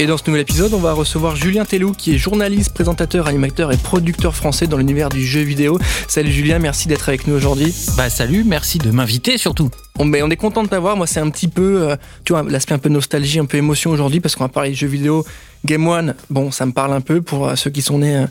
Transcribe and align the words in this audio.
Et 0.00 0.06
dans 0.06 0.16
ce 0.16 0.22
nouvel 0.28 0.40
épisode, 0.40 0.72
on 0.72 0.78
va 0.78 0.94
recevoir 0.94 1.36
Julien 1.36 1.66
Tellou, 1.66 1.92
qui 1.92 2.14
est 2.14 2.16
journaliste, 2.16 2.72
présentateur, 2.72 3.26
animateur 3.26 3.70
et 3.70 3.76
producteur 3.76 4.34
français 4.34 4.66
dans 4.66 4.78
l'univers 4.78 5.10
du 5.10 5.22
jeu 5.22 5.42
vidéo. 5.42 5.78
Salut 6.08 6.32
Julien, 6.32 6.58
merci 6.58 6.88
d'être 6.88 7.06
avec 7.10 7.26
nous 7.26 7.34
aujourd'hui. 7.34 7.74
Bah 7.98 8.08
salut, 8.08 8.42
merci 8.42 8.78
de 8.78 8.90
m'inviter 8.92 9.36
surtout. 9.36 9.68
On, 9.98 10.06
mais 10.06 10.22
on 10.22 10.30
est 10.30 10.36
content 10.36 10.62
de 10.62 10.68
t'avoir. 10.68 10.96
Moi, 10.96 11.06
c'est 11.06 11.20
un 11.20 11.28
petit 11.28 11.48
peu, 11.48 11.82
euh, 11.82 11.96
tu 12.24 12.32
vois, 12.32 12.42
l'aspect 12.44 12.72
un 12.72 12.78
peu 12.78 12.88
nostalgie, 12.88 13.40
un 13.40 13.44
peu 13.44 13.58
émotion 13.58 13.90
aujourd'hui, 13.90 14.20
parce 14.20 14.36
qu'on 14.36 14.44
va 14.44 14.48
parler 14.48 14.70
de 14.70 14.74
jeux 14.74 14.86
vidéo. 14.86 15.22
Game 15.66 15.86
One, 15.86 16.14
bon, 16.30 16.50
ça 16.50 16.64
me 16.64 16.72
parle 16.72 16.94
un 16.94 17.02
peu 17.02 17.20
pour 17.20 17.48
euh, 17.48 17.54
ceux 17.56 17.68
qui 17.68 17.82
sont 17.82 17.98
nés. 17.98 18.16
euh, 18.16 18.26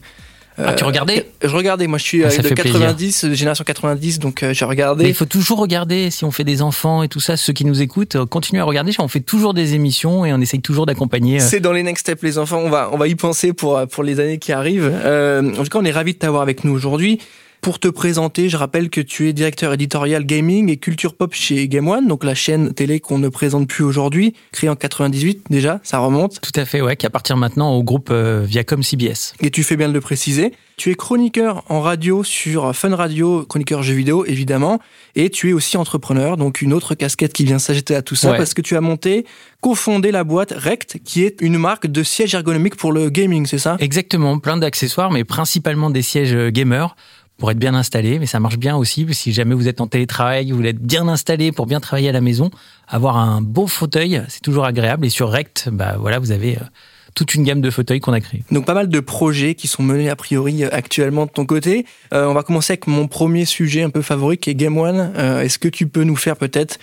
Ah, 0.66 0.74
tu 0.74 0.84
regardais? 0.84 1.26
Je 1.42 1.48
regardais, 1.56 1.88
moi 1.88 1.98
je 1.98 2.04
suis 2.04 2.24
Ah, 2.24 2.28
euh, 2.28 2.38
de 2.38 2.48
fait 2.48 2.56
90, 2.56 3.24
euh, 3.26 3.34
génération 3.34 3.64
90, 3.64 4.20
donc 4.20 4.44
euh, 4.44 4.54
j'ai 4.54 4.66
Mais 4.66 4.70
regardé. 4.70 5.08
il 5.08 5.14
faut 5.14 5.26
toujours 5.26 5.60
regarder 5.60 6.12
si 6.12 6.26
on 6.26 6.32
fait 6.32 6.44
des 6.44 6.62
enfants 6.62 7.02
et 7.04 7.08
tout 7.08 7.20
ça, 7.20 7.38
ceux 7.38 7.54
qui 7.54 7.66
nous 7.66 7.82
écoutent, 7.82 8.16
euh, 8.16 8.26
continuez 8.26 8.62
à 8.62 8.66
regarder. 8.66 8.92
On 9.00 9.08
fait 9.08 9.20
toujours 9.22 9.54
des 9.54 9.74
émissions 9.76 10.26
et 10.26 10.34
on 10.34 10.42
essaye 10.42 10.62
toujours 10.62 10.86
d'accompagner. 10.86 11.38
euh, 11.42 11.46
C'est 11.48 11.60
dans 11.60 11.72
les 11.72 11.84
next 11.84 12.02
steps, 12.06 12.22
les 12.24 12.38
enfants. 12.38 12.60
On 12.60 12.70
va, 12.70 12.90
on 12.92 12.98
va 12.98 13.08
y 13.08 13.16
penser 13.16 13.54
pour, 13.54 13.78
euh, 13.78 13.86
pour 13.86 14.04
les 14.04 14.20
années 14.20 14.38
qui 14.40 14.52
arrivent. 14.52 14.92
Euh, 14.94 15.42
en 15.54 15.64
tout 15.64 15.70
cas, 15.70 15.80
on 15.80 15.86
est 15.86 15.92
ravis 15.92 16.14
de 16.14 16.20
t'avoir 16.20 16.42
avec 16.42 16.64
nous 16.64 16.74
aujourd'hui. 16.74 17.20
Pour 17.62 17.78
te 17.80 17.90
présenter, 17.90 18.48
je 18.48 18.56
rappelle 18.56 18.90
que 18.90 19.02
tu 19.02 19.28
es 19.28 19.34
directeur 19.34 19.74
éditorial 19.74 20.24
gaming 20.26 20.70
et 20.70 20.78
culture 20.78 21.14
pop 21.14 21.34
chez 21.34 21.68
Game 21.68 21.90
One, 21.90 22.08
donc 22.08 22.24
la 22.24 22.34
chaîne 22.34 22.74
télé 22.74 23.02
qu'on 23.02 23.18
ne 23.20 23.28
présente 23.28 23.68
plus 23.68 23.84
aujourd'hui, 23.84 24.34
créée 24.54 24.70
en 24.70 24.78
98 24.78 25.44
déjà, 25.50 25.82
ça 25.84 26.00
remonte. 26.00 26.40
Tout 26.40 26.58
à 26.58 26.64
fait, 26.64 26.80
ouais, 26.82 26.96
qui 26.96 27.06
appartient 27.06 27.36
maintenant 27.36 27.74
au 27.74 27.84
groupe 27.84 28.10
euh, 28.12 28.46
Viacom 28.48 28.82
CBS. 28.82 29.34
Et 29.42 29.52
tu 29.52 29.64
fais 29.64 29.76
bien 29.76 29.90
de 29.90 29.94
le 29.94 30.00
préciser. 30.00 30.54
Tu 30.78 30.92
es 30.92 30.96
chroniqueur 30.96 31.66
en 31.68 31.82
radio 31.82 32.24
sur 32.24 32.74
Fun 32.74 32.96
Radio, 32.96 33.44
chroniqueur 33.44 33.84
jeux 33.84 33.94
vidéo 33.96 34.24
évidemment, 34.26 34.80
et 35.16 35.30
tu 35.30 35.50
es 35.50 35.54
aussi 35.54 35.76
entrepreneur, 35.76 36.38
donc 36.38 36.62
une 36.62 36.72
autre 36.72 36.96
casquette 36.96 37.34
qui 37.34 37.44
vient 37.44 37.60
s'ajouter 37.60 37.94
à 37.94 38.02
tout 38.02 38.16
ça 38.16 38.32
Ouais. 38.32 38.38
parce 38.38 38.54
que 38.54 38.62
tu 38.62 38.78
as 38.78 38.82
monté, 38.82 39.26
cofondé 39.60 40.12
la 40.12 40.24
boîte 40.24 40.54
Rect, 40.56 41.00
qui 41.04 41.26
est 41.26 41.42
une 41.42 41.58
marque 41.58 41.88
de 41.88 42.04
siège 42.04 42.34
ergonomique 42.36 42.78
pour 42.78 42.94
le 42.94 43.10
gaming, 43.10 43.46
c'est 43.46 43.58
ça? 43.58 43.76
Exactement, 43.80 44.40
plein 44.40 44.56
d'accessoires, 44.56 45.12
mais 45.12 45.26
principalement 45.26 45.90
des 45.90 46.02
sièges 46.04 46.34
euh, 46.34 46.50
gamers 46.52 46.96
pour 47.40 47.50
être 47.50 47.58
bien 47.58 47.74
installés. 47.74 48.20
Mais 48.20 48.28
ça 48.28 48.40
marche 48.40 48.58
bien 48.58 48.76
aussi, 48.76 49.08
si 49.12 49.34
jamais 49.34 49.56
vous 49.56 49.68
êtes 49.68 49.82
en 49.82 49.88
télétravail, 49.88 50.52
vous 50.52 50.58
voulez 50.58 50.70
être 50.70 50.82
bien 50.82 51.08
installé 51.08 51.52
pour 51.52 51.66
bien 51.66 51.80
travailler 51.80 52.10
à 52.10 52.12
la 52.12 52.22
maison, 52.22 52.52
avoir 52.88 53.18
un 53.18 53.42
beau 53.42 53.66
fauteuil, 53.66 54.22
c'est 54.28 54.42
toujours 54.42 54.66
agréable. 54.66 55.06
Et 55.06 55.10
sur 55.10 55.30
Rect, 55.30 55.70
bah 55.72 55.96
voilà, 56.00 56.20
vous 56.20 56.32
avez 56.32 56.58
euh, 56.58 56.62
toute 57.16 57.34
une 57.34 57.44
gamme 57.44 57.62
de 57.62 57.72
fauteuils 57.72 58.02
qu'on 58.02 58.14
a 58.14 58.20
créés. 58.20 58.44
Donc 58.52 58.66
pas 58.66 58.74
mal 58.74 58.90
de 58.90 59.00
projets 59.00 59.56
qui 59.56 59.68
sont 59.68 59.82
menés 59.82 60.10
a 60.10 60.16
priori 60.16 60.64
euh, 60.64 60.70
actuellement 60.72 61.26
de 61.26 61.32
ton 61.32 61.46
côté. 61.46 61.86
Euh, 62.14 62.28
on 62.28 62.34
va 62.34 62.44
commencer 62.44 62.74
avec 62.74 62.86
mon 62.88 63.08
premier 63.08 63.46
sujet 63.46 63.82
un 63.82 63.90
peu 63.90 64.02
favori 64.02 64.38
qui 64.38 64.52
est 64.52 64.56
Game 64.56 64.78
One. 64.78 65.14
Est-ce 65.18 65.58
que 65.58 65.70
tu 65.70 65.88
peux 65.88 66.04
nous 66.04 66.18
faire 66.18 66.36
peut-être 66.36 66.78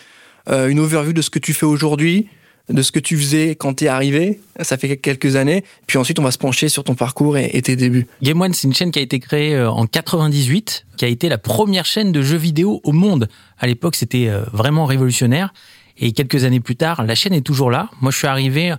une 0.49 0.79
overview 0.79 1.13
de 1.13 1.23
ce 1.23 1.31
que 1.31 1.41
tu 1.41 1.53
fais 1.53 1.67
aujourd'hui, 1.67 2.29
de 2.69 2.83
ce 2.83 2.91
que 2.91 2.99
tu 2.99 3.17
faisais 3.17 3.55
quand 3.55 3.75
t'es 3.75 3.89
arrivé 3.89 4.41
Ça 4.61 4.77
fait 4.77 4.97
quelques 4.97 5.37
années. 5.37 5.65
Puis 5.87 5.99
ensuite 5.99 6.19
on 6.19 6.23
va 6.23 6.31
se 6.31 6.39
pencher 6.39 6.69
sur 6.69 6.85
ton 6.85 6.95
parcours 6.95 7.37
et, 7.39 7.63
tes 7.63 7.77
débuts. 7.77 8.07
Game 8.23 8.41
One, 8.41 8.53
c'est 8.53 8.67
une 8.67 8.75
chaîne 8.75 8.91
qui 8.91 8.99
a 8.99 9.03
été 9.03 9.21
créée 9.21 9.55
euh, 9.55 9.71
en 9.71 9.87
98, 9.87 10.87
qui 10.97 11.05
a 11.05 11.09
été 11.09 11.29
la 11.29 11.39
première 11.39 11.85
chaîne 11.85 12.13
de 12.13 12.23
jeux 12.23 12.37
vidéo 12.37 12.81
au 12.85 12.93
monde. 12.93 13.29
À 13.59 13.67
l'époque, 13.67 13.95
c'était 13.95 14.29
euh, 14.29 14.43
vraiment 14.53 14.85
révolutionnaire. 14.85 15.53
Et 15.99 16.13
quelques 16.13 16.45
années 16.45 16.61
plus 16.61 16.77
tard, 16.77 17.05
la 17.05 17.15
chaîne 17.15 17.33
est 17.33 17.41
toujours 17.41 17.71
là. 17.71 17.89
Moi, 18.01 18.11
je 18.11 18.19
suis 18.19 18.27
arrivé 18.27 18.75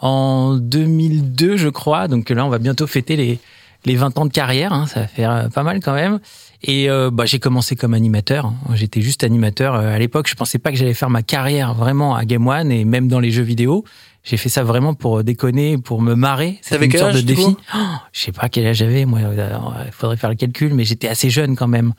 en 0.00 0.56
2002, 0.56 1.56
je 1.56 1.68
crois. 1.68 2.08
Donc 2.08 2.30
là, 2.30 2.46
on 2.46 2.48
va 2.48 2.58
bientôt 2.58 2.86
fêter 2.86 3.16
les, 3.16 3.38
les 3.84 3.96
20 3.96 4.18
ans 4.18 4.26
de 4.26 4.32
carrière. 4.32 4.72
hein. 4.72 4.86
Ça 4.86 5.00
va 5.00 5.06
faire 5.06 5.30
euh, 5.30 5.48
pas 5.48 5.62
mal 5.62 5.80
quand 5.80 5.94
même. 5.94 6.20
Et 6.64 6.88
euh, 6.88 7.10
bah, 7.10 7.26
j'ai 7.26 7.38
commencé 7.40 7.74
comme 7.76 7.92
animateur. 7.94 8.46
hein. 8.46 8.54
J'étais 8.74 9.00
juste 9.00 9.24
animateur. 9.24 9.74
Euh, 9.74 9.94
À 9.94 9.98
l'époque, 9.98 10.28
je 10.28 10.34
pensais 10.34 10.58
pas 10.58 10.70
que 10.70 10.76
j'allais 10.76 10.94
faire 10.94 11.10
ma 11.10 11.22
carrière 11.22 11.74
vraiment 11.74 12.14
à 12.14 12.24
Game 12.24 12.46
One 12.46 12.70
et 12.70 12.84
même 12.84 13.08
dans 13.08 13.20
les 13.20 13.30
jeux 13.30 13.42
vidéo. 13.42 13.84
J'ai 14.24 14.36
fait 14.36 14.48
ça 14.48 14.62
vraiment 14.62 14.94
pour 14.94 15.24
déconner, 15.24 15.78
pour 15.78 16.00
me 16.00 16.14
marrer. 16.14 16.58
C'était 16.62 16.84
une 16.84 16.90
quel 16.92 17.00
sorte 17.00 17.12
de 17.14 17.18
âge, 17.18 17.24
défi. 17.24 17.56
Oh, 17.74 17.78
je 18.12 18.20
sais 18.20 18.30
pas 18.32 18.48
quel 18.48 18.66
âge 18.66 18.76
j'avais, 18.76 19.04
moi. 19.04 19.18
euh, 19.18 19.58
Il 19.86 19.92
faudrait 19.92 20.16
faire 20.16 20.30
le 20.30 20.36
calcul, 20.36 20.72
mais 20.74 20.84
j'étais 20.84 21.08
assez 21.08 21.28
jeune 21.28 21.56
quand 21.56 21.66
même. 21.66 21.92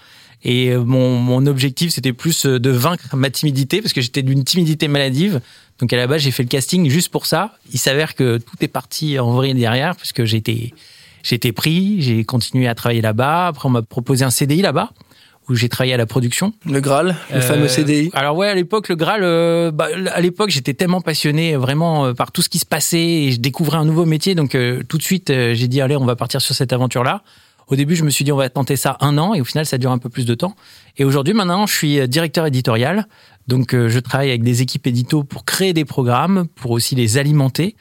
Et 0.46 0.70
euh, 0.70 0.84
mon, 0.86 1.18
mon 1.18 1.46
objectif, 1.48 1.92
c'était 1.92 2.14
plus 2.14 2.46
euh, 2.46 2.60
de 2.62 2.70
vaincre 2.70 3.14
ma 3.18 3.30
timidité, 3.30 3.82
parce 3.82 3.92
que 3.92 4.00
j'étais 4.00 4.22
d'une 4.22 4.46
timidité 4.46 4.88
maladive. 4.88 5.42
Donc 5.80 5.92
à 5.92 5.98
la 5.98 6.08
base, 6.08 6.22
j'ai 6.22 6.32
fait 6.32 6.44
le 6.44 6.50
casting 6.50 6.90
juste 6.90 7.10
pour 7.10 7.26
ça. 7.26 7.58
Il 7.74 7.80
s'avère 7.80 8.16
que 8.16 8.38
tout 8.38 8.56
est 8.62 8.70
parti 8.70 9.20
en 9.20 9.32
vrai 9.34 9.54
derrière, 9.54 9.98
puisque 9.98 10.24
j'ai 10.24 10.38
été, 10.38 10.74
j'ai 11.24 11.36
été 11.36 11.52
pris, 11.54 12.02
j'ai 12.02 12.24
continué 12.26 12.68
à 12.68 12.76
travailler 12.76 13.02
là-bas. 13.02 13.48
Après, 13.48 13.68
on 13.68 13.72
m'a 13.72 13.82
proposé 13.82 14.24
un 14.26 14.30
CDI 14.30 14.62
là-bas, 14.62 14.92
où 15.50 15.56
j'ai 15.56 15.70
travaillé 15.70 15.94
à 15.94 15.98
la 15.98 16.06
production. 16.06 16.54
Le 16.66 16.80
Graal, 16.82 17.16
le 17.32 17.38
Euh, 17.38 17.42
fameux 17.42 17.68
CDI. 17.68 18.12
Alors 18.14 18.36
ouais, 18.36 18.50
à 18.50 18.54
l'époque, 18.56 18.90
le 18.90 18.96
Graal, 18.96 19.22
euh, 19.24 19.72
bah, 19.72 19.88
à 20.14 20.22
l'époque, 20.22 20.50
j'étais 20.50 20.74
tellement 20.74 21.02
passionné 21.02 21.56
vraiment 21.56 22.06
euh, 22.06 22.14
par 22.14 22.32
tout 22.32 22.42
ce 22.42 22.50
qui 22.50 22.60
se 22.60 22.66
passait 22.66 23.00
et 23.00 23.32
je 23.32 23.40
découvrais 23.40 23.78
un 23.78 23.86
nouveau 23.86 24.06
métier. 24.06 24.36
Donc 24.36 24.52
tout 24.88 24.98
de 24.98 25.04
suite, 25.04 25.32
j'ai 25.32 25.68
dit 25.68 25.82
allez, 25.82 25.96
on 25.96 26.06
va 26.06 26.16
partir 26.16 26.42
sur 26.42 26.54
cette 26.54 26.74
aventure-là. 26.74 27.24
Au 27.68 27.78
début, 27.78 27.96
je 27.96 28.04
me 28.04 28.10
suis 28.10 28.26
dit 28.26 28.32
on 28.34 28.38
va 28.38 28.50
tenter 28.50 28.76
ça 28.76 28.98
un 29.00 29.18
an 29.18 29.34
et 29.34 29.40
au 29.40 29.46
final, 29.46 29.66
ça 29.66 29.78
dure 29.78 29.92
un 29.92 29.98
peu 29.98 30.10
plus 30.10 30.26
de 30.26 30.36
temps. 30.36 30.56
Et 30.98 31.06
aujourd'hui, 31.06 31.34
maintenant, 31.34 31.66
je 31.66 31.74
suis 31.74 32.08
directeur 32.10 32.46
éditorial. 32.46 33.08
Donc 33.48 33.72
je 33.72 34.00
travaille 34.00 34.30
avec 34.30 34.44
des 34.44 34.62
équipes 34.62 34.86
édito 34.88 35.24
pour 35.24 35.46
créer 35.46 35.72
des 35.74 35.86
programmes, 35.86 36.48
pour 36.56 36.72
aussi 36.72 36.96
les 36.96 37.18
alimenter. 37.18 37.76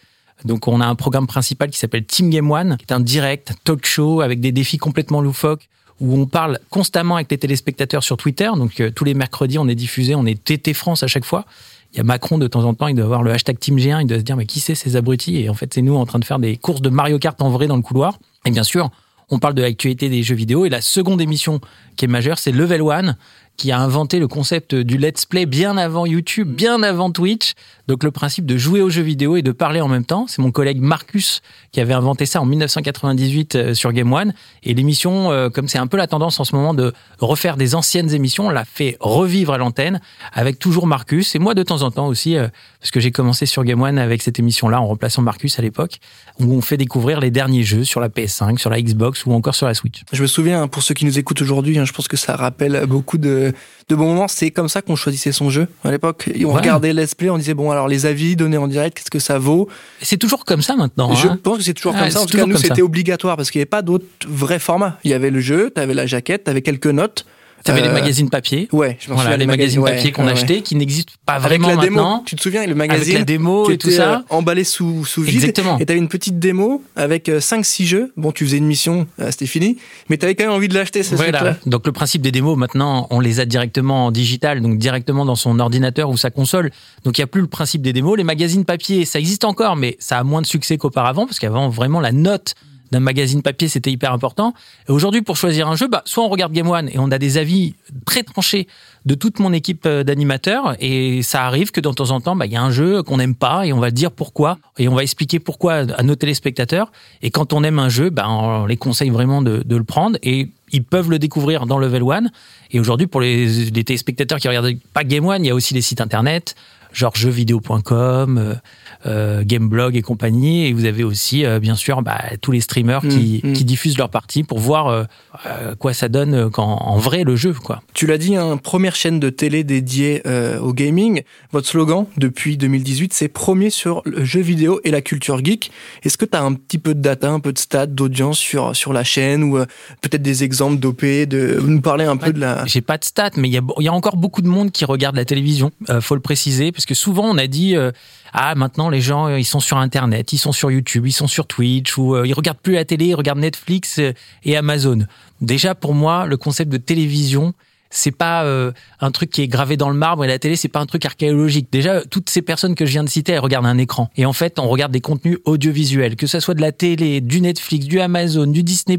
Donc 0.44 0.68
on 0.68 0.80
a 0.80 0.86
un 0.86 0.94
programme 0.94 1.26
principal 1.26 1.70
qui 1.70 1.78
s'appelle 1.78 2.04
Team 2.04 2.30
Game 2.30 2.50
One, 2.50 2.76
qui 2.78 2.84
est 2.88 2.92
un 2.92 3.00
direct 3.00 3.54
talk 3.64 3.86
show 3.86 4.20
avec 4.20 4.40
des 4.40 4.52
défis 4.52 4.78
complètement 4.78 5.20
loufoques 5.20 5.68
où 6.00 6.18
on 6.18 6.26
parle 6.26 6.58
constamment 6.68 7.16
avec 7.16 7.30
les 7.30 7.38
téléspectateurs 7.38 8.02
sur 8.02 8.16
Twitter. 8.16 8.50
Donc 8.56 8.80
euh, 8.80 8.90
tous 8.90 9.04
les 9.04 9.14
mercredis, 9.14 9.58
on 9.58 9.68
est 9.68 9.74
diffusé, 9.74 10.14
on 10.14 10.26
est 10.26 10.42
TT 10.42 10.74
France 10.74 11.02
à 11.02 11.06
chaque 11.06 11.24
fois. 11.24 11.44
Il 11.92 11.98
y 11.98 12.00
a 12.00 12.04
Macron 12.04 12.38
de 12.38 12.48
temps 12.48 12.64
en 12.64 12.74
temps, 12.74 12.88
il 12.88 12.96
doit 12.96 13.04
avoir 13.04 13.22
le 13.22 13.30
hashtag 13.30 13.58
Team 13.58 13.76
G1, 13.76 14.00
il 14.00 14.06
doit 14.06 14.18
se 14.18 14.22
dire 14.22 14.36
mais 14.36 14.46
qui 14.46 14.60
c'est 14.60 14.74
ces 14.74 14.96
abrutis? 14.96 15.36
Et 15.36 15.48
en 15.48 15.54
fait, 15.54 15.72
c'est 15.72 15.82
nous 15.82 15.94
en 15.94 16.06
train 16.06 16.18
de 16.18 16.24
faire 16.24 16.38
des 16.38 16.56
courses 16.56 16.80
de 16.80 16.88
Mario 16.88 17.18
Kart 17.18 17.40
en 17.40 17.50
vrai 17.50 17.66
dans 17.66 17.76
le 17.76 17.82
couloir. 17.82 18.18
Et 18.44 18.50
bien 18.50 18.64
sûr, 18.64 18.90
on 19.30 19.38
parle 19.38 19.54
de 19.54 19.62
l'actualité 19.62 20.08
des 20.08 20.22
jeux 20.22 20.34
vidéo. 20.34 20.64
Et 20.64 20.70
la 20.70 20.80
seconde 20.80 21.20
émission 21.20 21.60
qui 21.96 22.06
est 22.06 22.08
majeure, 22.08 22.38
c'est 22.38 22.52
Level 22.52 22.82
One, 22.82 23.16
qui 23.56 23.70
a 23.70 23.78
inventé 23.78 24.18
le 24.18 24.26
concept 24.26 24.74
du 24.74 24.98
let's 24.98 25.24
play 25.26 25.46
bien 25.46 25.76
avant 25.76 26.06
YouTube, 26.06 26.48
bien 26.48 26.82
avant 26.82 27.10
Twitch. 27.10 27.52
Donc 27.88 28.04
le 28.04 28.10
principe 28.10 28.46
de 28.46 28.56
jouer 28.56 28.80
aux 28.80 28.90
jeux 28.90 29.02
vidéo 29.02 29.36
et 29.36 29.42
de 29.42 29.52
parler 29.52 29.80
en 29.80 29.88
même 29.88 30.04
temps. 30.04 30.26
C'est 30.28 30.40
mon 30.40 30.50
collègue 30.50 30.80
Marcus 30.80 31.42
qui 31.72 31.80
avait 31.80 31.94
inventé 31.94 32.26
ça 32.26 32.40
en 32.40 32.46
1998 32.46 33.54
euh, 33.56 33.74
sur 33.74 33.92
Game 33.92 34.12
One. 34.12 34.32
Et 34.62 34.74
l'émission, 34.74 35.32
euh, 35.32 35.48
comme 35.50 35.68
c'est 35.68 35.78
un 35.78 35.86
peu 35.86 35.96
la 35.96 36.06
tendance 36.06 36.38
en 36.40 36.44
ce 36.44 36.54
moment 36.54 36.74
de 36.74 36.92
refaire 37.18 37.56
des 37.56 37.74
anciennes 37.74 38.12
émissions, 38.14 38.46
on 38.46 38.50
l'a 38.50 38.64
fait 38.64 38.96
revivre 39.00 39.52
à 39.52 39.58
l'antenne 39.58 40.00
avec 40.32 40.58
toujours 40.58 40.86
Marcus 40.86 41.34
et 41.34 41.38
moi 41.38 41.54
de 41.54 41.62
temps 41.62 41.82
en 41.82 41.90
temps 41.90 42.06
aussi, 42.06 42.36
euh, 42.36 42.48
parce 42.80 42.90
que 42.90 43.00
j'ai 43.00 43.10
commencé 43.10 43.46
sur 43.46 43.64
Game 43.64 43.80
One 43.82 43.98
avec 43.98 44.22
cette 44.22 44.38
émission-là 44.38 44.80
en 44.80 44.86
remplaçant 44.86 45.22
Marcus 45.22 45.58
à 45.58 45.62
l'époque, 45.62 45.98
où 46.38 46.52
on 46.54 46.60
fait 46.60 46.76
découvrir 46.76 47.20
les 47.20 47.30
derniers 47.30 47.62
jeux 47.62 47.84
sur 47.84 48.00
la 48.00 48.08
PS5, 48.08 48.58
sur 48.58 48.70
la 48.70 48.80
Xbox 48.80 49.26
ou 49.26 49.32
encore 49.32 49.54
sur 49.54 49.66
la 49.66 49.74
Switch. 49.74 50.02
Je 50.12 50.22
me 50.22 50.26
souviens, 50.26 50.68
pour 50.68 50.82
ceux 50.82 50.94
qui 50.94 51.04
nous 51.04 51.18
écoutent 51.18 51.42
aujourd'hui, 51.42 51.78
hein, 51.78 51.84
je 51.84 51.92
pense 51.92 52.08
que 52.08 52.16
ça 52.16 52.36
rappelle 52.36 52.84
beaucoup 52.86 53.18
de, 53.18 53.52
de 53.88 53.94
bons 53.96 54.06
moments. 54.06 54.28
C'est 54.28 54.50
comme 54.50 54.68
ça 54.68 54.82
qu'on 54.82 54.96
choisissait 54.96 55.32
son 55.32 55.50
jeu 55.50 55.68
à 55.84 55.90
l'époque. 55.90 56.28
On 56.36 56.52
Ouais. 56.52 56.54
regardait 56.60 56.92
Let's 56.92 57.14
Play, 57.14 57.30
on 57.30 57.38
disait, 57.38 57.54
bon, 57.54 57.70
alors 57.70 57.81
les 57.86 58.06
avis 58.06 58.36
donnés 58.36 58.56
en 58.56 58.68
direct, 58.68 58.96
qu'est-ce 58.98 59.10
que 59.10 59.18
ça 59.18 59.38
vaut? 59.38 59.68
C'est 60.00 60.16
toujours 60.16 60.44
comme 60.44 60.62
ça 60.62 60.76
maintenant. 60.76 61.14
Je 61.14 61.28
hein. 61.28 61.38
pense 61.42 61.58
que 61.58 61.64
c'est 61.64 61.74
toujours 61.74 61.94
Ouais, 61.94 62.00
comme 62.00 62.10
ça. 62.10 62.20
En 62.20 62.26
tout 62.26 62.36
cas, 62.36 62.46
nous, 62.46 62.56
c'était 62.56 62.82
obligatoire 62.82 63.36
parce 63.36 63.50
qu'il 63.50 63.58
n'y 63.58 63.62
avait 63.62 63.66
pas 63.66 63.82
d'autres 63.82 64.04
vrais 64.26 64.58
formats. 64.58 64.98
Il 65.04 65.10
y 65.10 65.14
avait 65.14 65.30
le 65.30 65.40
jeu, 65.40 65.70
t'avais 65.70 65.94
la 65.94 66.06
jaquette, 66.06 66.44
t'avais 66.44 66.62
quelques 66.62 66.86
notes. 66.86 67.26
T'avais 67.64 67.80
les 67.82 67.88
Euh, 67.88 67.92
magazines 67.92 68.28
papier. 68.30 68.68
Ouais, 68.72 68.96
je 69.00 69.08
m'en 69.08 69.14
Voilà, 69.16 69.30
souviens. 69.30 69.36
les 69.38 69.46
magazines 69.46 69.84
papier 69.84 70.12
qu'on 70.12 70.26
ouais, 70.26 70.32
achetait, 70.32 70.62
qui 70.62 70.74
n'existent 70.74 71.12
pas 71.26 71.34
Avec 71.34 71.46
vraiment 71.48 71.68
la 71.68 71.76
démo, 71.76 71.96
maintenant. 71.96 72.22
tu 72.26 72.36
te 72.36 72.42
souviens, 72.42 72.66
le 72.66 72.74
magazine 72.74 73.02
Avec 73.02 73.18
la 73.18 73.24
démo 73.24 73.70
et 73.70 73.78
tout 73.78 73.90
ça. 73.90 74.14
euh, 74.14 74.18
emballé 74.30 74.64
sous, 74.64 75.04
sous 75.04 75.22
vide. 75.22 75.34
Exactement. 75.36 75.78
Et 75.78 75.86
t'avais 75.86 75.98
une 75.98 76.08
petite 76.08 76.38
démo 76.38 76.82
avec 76.96 77.28
5-6 77.28 77.84
jeux. 77.86 78.12
Bon, 78.16 78.32
tu 78.32 78.44
faisais 78.44 78.58
une 78.58 78.66
mission, 78.66 79.06
euh, 79.20 79.30
c'était 79.30 79.46
fini. 79.46 79.78
Mais 80.08 80.16
t'avais 80.16 80.34
quand 80.34 80.44
même 80.44 80.52
envie 80.52 80.68
de 80.68 80.74
l'acheter, 80.74 81.02
ce 81.02 81.14
Voilà. 81.14 81.38
truc-là. 81.38 81.56
Donc 81.66 81.86
le 81.86 81.92
principe 81.92 82.22
des 82.22 82.32
démos 82.32 82.56
maintenant, 82.58 83.06
on 83.10 83.20
les 83.20 83.40
a 83.40 83.44
directement 83.44 84.06
en 84.06 84.10
digital, 84.10 84.60
donc 84.60 84.78
directement 84.78 85.24
dans 85.24 85.36
son 85.36 85.58
ordinateur 85.60 86.10
ou 86.10 86.16
sa 86.16 86.30
console. 86.30 86.70
Donc 87.04 87.18
il 87.18 87.20
n'y 87.20 87.24
a 87.24 87.28
plus 87.28 87.40
le 87.42 87.46
principe 87.46 87.82
des 87.82 87.92
démos. 87.92 88.16
Les 88.16 88.24
magazines 88.24 88.64
papier, 88.64 89.04
ça 89.04 89.18
existe 89.18 89.44
encore, 89.44 89.76
mais 89.76 89.96
ça 90.00 90.18
a 90.18 90.24
moins 90.24 90.42
de 90.42 90.46
succès 90.46 90.78
qu'auparavant 90.78 91.26
parce 91.26 91.38
qu'avant 91.38 91.68
vraiment 91.68 92.00
la 92.00 92.12
note 92.12 92.54
d'un 92.92 93.00
magazine 93.00 93.42
papier 93.42 93.68
c'était 93.68 93.90
hyper 93.90 94.12
important. 94.12 94.54
Et 94.88 94.92
aujourd'hui 94.92 95.22
pour 95.22 95.36
choisir 95.36 95.66
un 95.66 95.74
jeu, 95.76 95.88
bah, 95.88 96.02
soit 96.04 96.22
on 96.22 96.28
regarde 96.28 96.52
Game 96.52 96.68
One 96.68 96.88
et 96.90 96.98
on 96.98 97.10
a 97.10 97.18
des 97.18 97.38
avis 97.38 97.74
très 98.04 98.22
tranchés 98.22 98.68
de 99.06 99.14
toute 99.14 99.40
mon 99.40 99.52
équipe 99.52 99.84
euh, 99.86 100.04
d'animateurs. 100.04 100.76
Et 100.78 101.22
ça 101.22 101.44
arrive 101.44 101.72
que 101.72 101.80
de 101.80 101.90
temps 101.90 102.10
en 102.10 102.20
temps 102.20 102.36
bah, 102.36 102.46
il 102.46 102.52
y 102.52 102.56
a 102.56 102.62
un 102.62 102.70
jeu 102.70 103.02
qu'on 103.02 103.16
n'aime 103.16 103.34
pas 103.34 103.66
et 103.66 103.72
on 103.72 103.80
va 103.80 103.90
dire 103.90 104.12
pourquoi. 104.12 104.58
Et 104.78 104.88
on 104.88 104.94
va 104.94 105.02
expliquer 105.02 105.40
pourquoi 105.40 105.72
à 105.96 106.02
nos 106.02 106.14
téléspectateurs. 106.14 106.92
Et 107.22 107.30
quand 107.30 107.54
on 107.54 107.64
aime 107.64 107.78
un 107.78 107.88
jeu 107.88 108.10
bah, 108.10 108.28
on 108.28 108.66
les 108.66 108.76
conseille 108.76 109.10
vraiment 109.10 109.40
de, 109.40 109.64
le 109.66 109.84
prendre. 109.84 110.18
Et 110.22 110.48
ils 110.70 110.84
peuvent 110.84 111.10
le 111.10 111.18
découvrir 111.18 111.66
dans 111.66 111.78
Level 111.78 112.02
One. 112.02 112.30
Et 112.70 112.78
aujourd'hui 112.78 113.06
pour 113.06 113.22
les, 113.22 113.70
téléspectateurs 113.72 114.38
qui 114.38 114.48
regardent 114.48 114.76
pas 114.92 115.02
Game 115.02 115.26
One 115.26 115.44
il 115.44 115.48
y 115.48 115.50
a 115.50 115.54
aussi 115.54 115.72
les 115.72 115.82
sites 115.82 116.00
internet 116.00 116.54
genre 116.92 117.16
jeuxvideo.com, 117.16 118.58
Gameblog 119.04 119.96
et 119.96 120.02
compagnie. 120.02 120.66
Et 120.66 120.72
vous 120.72 120.84
avez 120.84 121.04
aussi, 121.04 121.44
euh, 121.44 121.58
bien 121.58 121.74
sûr, 121.74 122.02
bah, 122.02 122.20
tous 122.40 122.52
les 122.52 122.60
streamers 122.60 123.00
qui, 123.00 123.32
Mm, 123.42 123.50
mm. 123.50 123.52
qui 123.52 123.64
diffusent 123.64 123.98
leur 123.98 124.10
partie 124.10 124.42
pour 124.42 124.58
voir 124.58 124.88
euh, 124.88 125.04
euh, 125.46 125.74
quoi 125.74 125.94
ça 125.94 126.08
donne 126.08 126.50
quand, 126.50 126.64
en 126.64 126.98
vrai 126.98 127.24
le 127.24 127.36
jeu. 127.36 127.52
Quoi. 127.52 127.82
Tu 127.94 128.06
l'as 128.06 128.18
dit, 128.18 128.36
une 128.36 128.58
première 128.58 128.94
chaîne 128.94 129.20
de 129.20 129.30
télé 129.30 129.64
dédiée 129.64 130.22
euh, 130.26 130.58
au 130.58 130.72
gaming. 130.72 131.22
Votre 131.52 131.68
slogan 131.68 132.06
depuis 132.16 132.56
2018, 132.56 133.12
c'est 133.12 133.28
premier 133.28 133.70
sur 133.70 134.02
le 134.04 134.24
jeu 134.24 134.40
vidéo 134.40 134.80
et 134.84 134.90
la 134.90 135.00
culture 135.00 135.44
geek. 135.44 135.70
Est-ce 136.02 136.18
que 136.18 136.24
tu 136.24 136.36
as 136.36 136.42
un 136.42 136.54
petit 136.54 136.78
peu 136.78 136.94
de 136.94 137.00
data, 137.00 137.30
un 137.30 137.40
peu 137.40 137.52
de 137.52 137.58
stats, 137.58 137.86
d'audience 137.86 138.38
sur, 138.38 138.74
sur 138.76 138.92
la 138.92 139.04
chaîne 139.04 139.42
ou 139.44 139.58
euh, 139.58 139.66
peut-être 140.00 140.22
des 140.22 140.44
exemples 140.44 140.78
d'OP, 140.78 141.02
de 141.02 141.60
nous 141.64 141.80
parler 141.80 142.04
un 142.04 142.16
peu 142.16 142.32
de 142.32 142.40
la... 142.40 142.64
J'ai 142.66 142.80
pas 142.80 142.98
de 142.98 143.04
stats, 143.04 143.30
mais 143.36 143.48
il 143.48 143.54
y 143.54 143.58
a, 143.58 143.62
y 143.78 143.88
a 143.88 143.92
encore 143.92 144.16
beaucoup 144.16 144.42
de 144.42 144.48
monde 144.48 144.70
qui 144.70 144.84
regarde 144.84 145.16
la 145.16 145.24
télévision. 145.24 145.70
Euh, 145.90 146.00
faut 146.00 146.14
le 146.14 146.20
préciser, 146.20 146.72
parce 146.72 146.86
que 146.86 146.94
souvent 146.94 147.24
on 147.24 147.38
a 147.38 147.46
dit 147.46 147.76
euh, 147.76 147.90
ah 148.32 148.54
maintenant 148.54 148.88
les 148.88 149.00
gens 149.00 149.28
euh, 149.28 149.38
ils 149.38 149.44
sont 149.44 149.60
sur 149.60 149.76
Internet, 149.76 150.32
ils 150.32 150.38
sont 150.38 150.52
sur 150.52 150.70
YouTube, 150.70 151.06
ils 151.06 151.12
sont 151.12 151.26
sur 151.26 151.46
Twitch 151.46 151.96
ou 151.98 152.14
euh, 152.14 152.26
ils 152.26 152.32
regardent 152.32 152.58
plus 152.58 152.74
la 152.74 152.84
télé, 152.84 153.06
ils 153.06 153.14
regardent 153.14 153.40
Netflix 153.40 153.98
euh, 153.98 154.12
et 154.44 154.56
Amazon. 154.56 155.06
Déjà 155.40 155.74
pour 155.74 155.94
moi 155.94 156.26
le 156.26 156.36
concept 156.36 156.70
de 156.70 156.78
télévision 156.78 157.54
c'est 157.90 158.10
pas 158.10 158.44
euh, 158.44 158.72
un 159.00 159.10
truc 159.10 159.30
qui 159.30 159.42
est 159.42 159.48
gravé 159.48 159.76
dans 159.76 159.90
le 159.90 159.96
marbre 159.96 160.24
et 160.24 160.28
la 160.28 160.38
télé 160.38 160.56
c'est 160.56 160.68
pas 160.68 160.80
un 160.80 160.86
truc 160.86 161.04
archéologique. 161.04 161.68
Déjà 161.70 162.00
toutes 162.02 162.30
ces 162.30 162.42
personnes 162.42 162.74
que 162.74 162.86
je 162.86 162.92
viens 162.92 163.04
de 163.04 163.08
citer 163.08 163.32
elles 163.32 163.38
regardent 163.38 163.66
un 163.66 163.78
écran 163.78 164.10
et 164.16 164.24
en 164.24 164.32
fait 164.32 164.58
on 164.58 164.68
regarde 164.68 164.92
des 164.92 165.02
contenus 165.02 165.38
audiovisuels, 165.44 166.16
que 166.16 166.26
ça 166.26 166.40
soit 166.40 166.54
de 166.54 166.62
la 166.62 166.72
télé, 166.72 167.20
du 167.20 167.40
Netflix, 167.42 167.86
du 167.86 168.00
Amazon, 168.00 168.46
du 168.46 168.62
Disney+ 168.62 168.98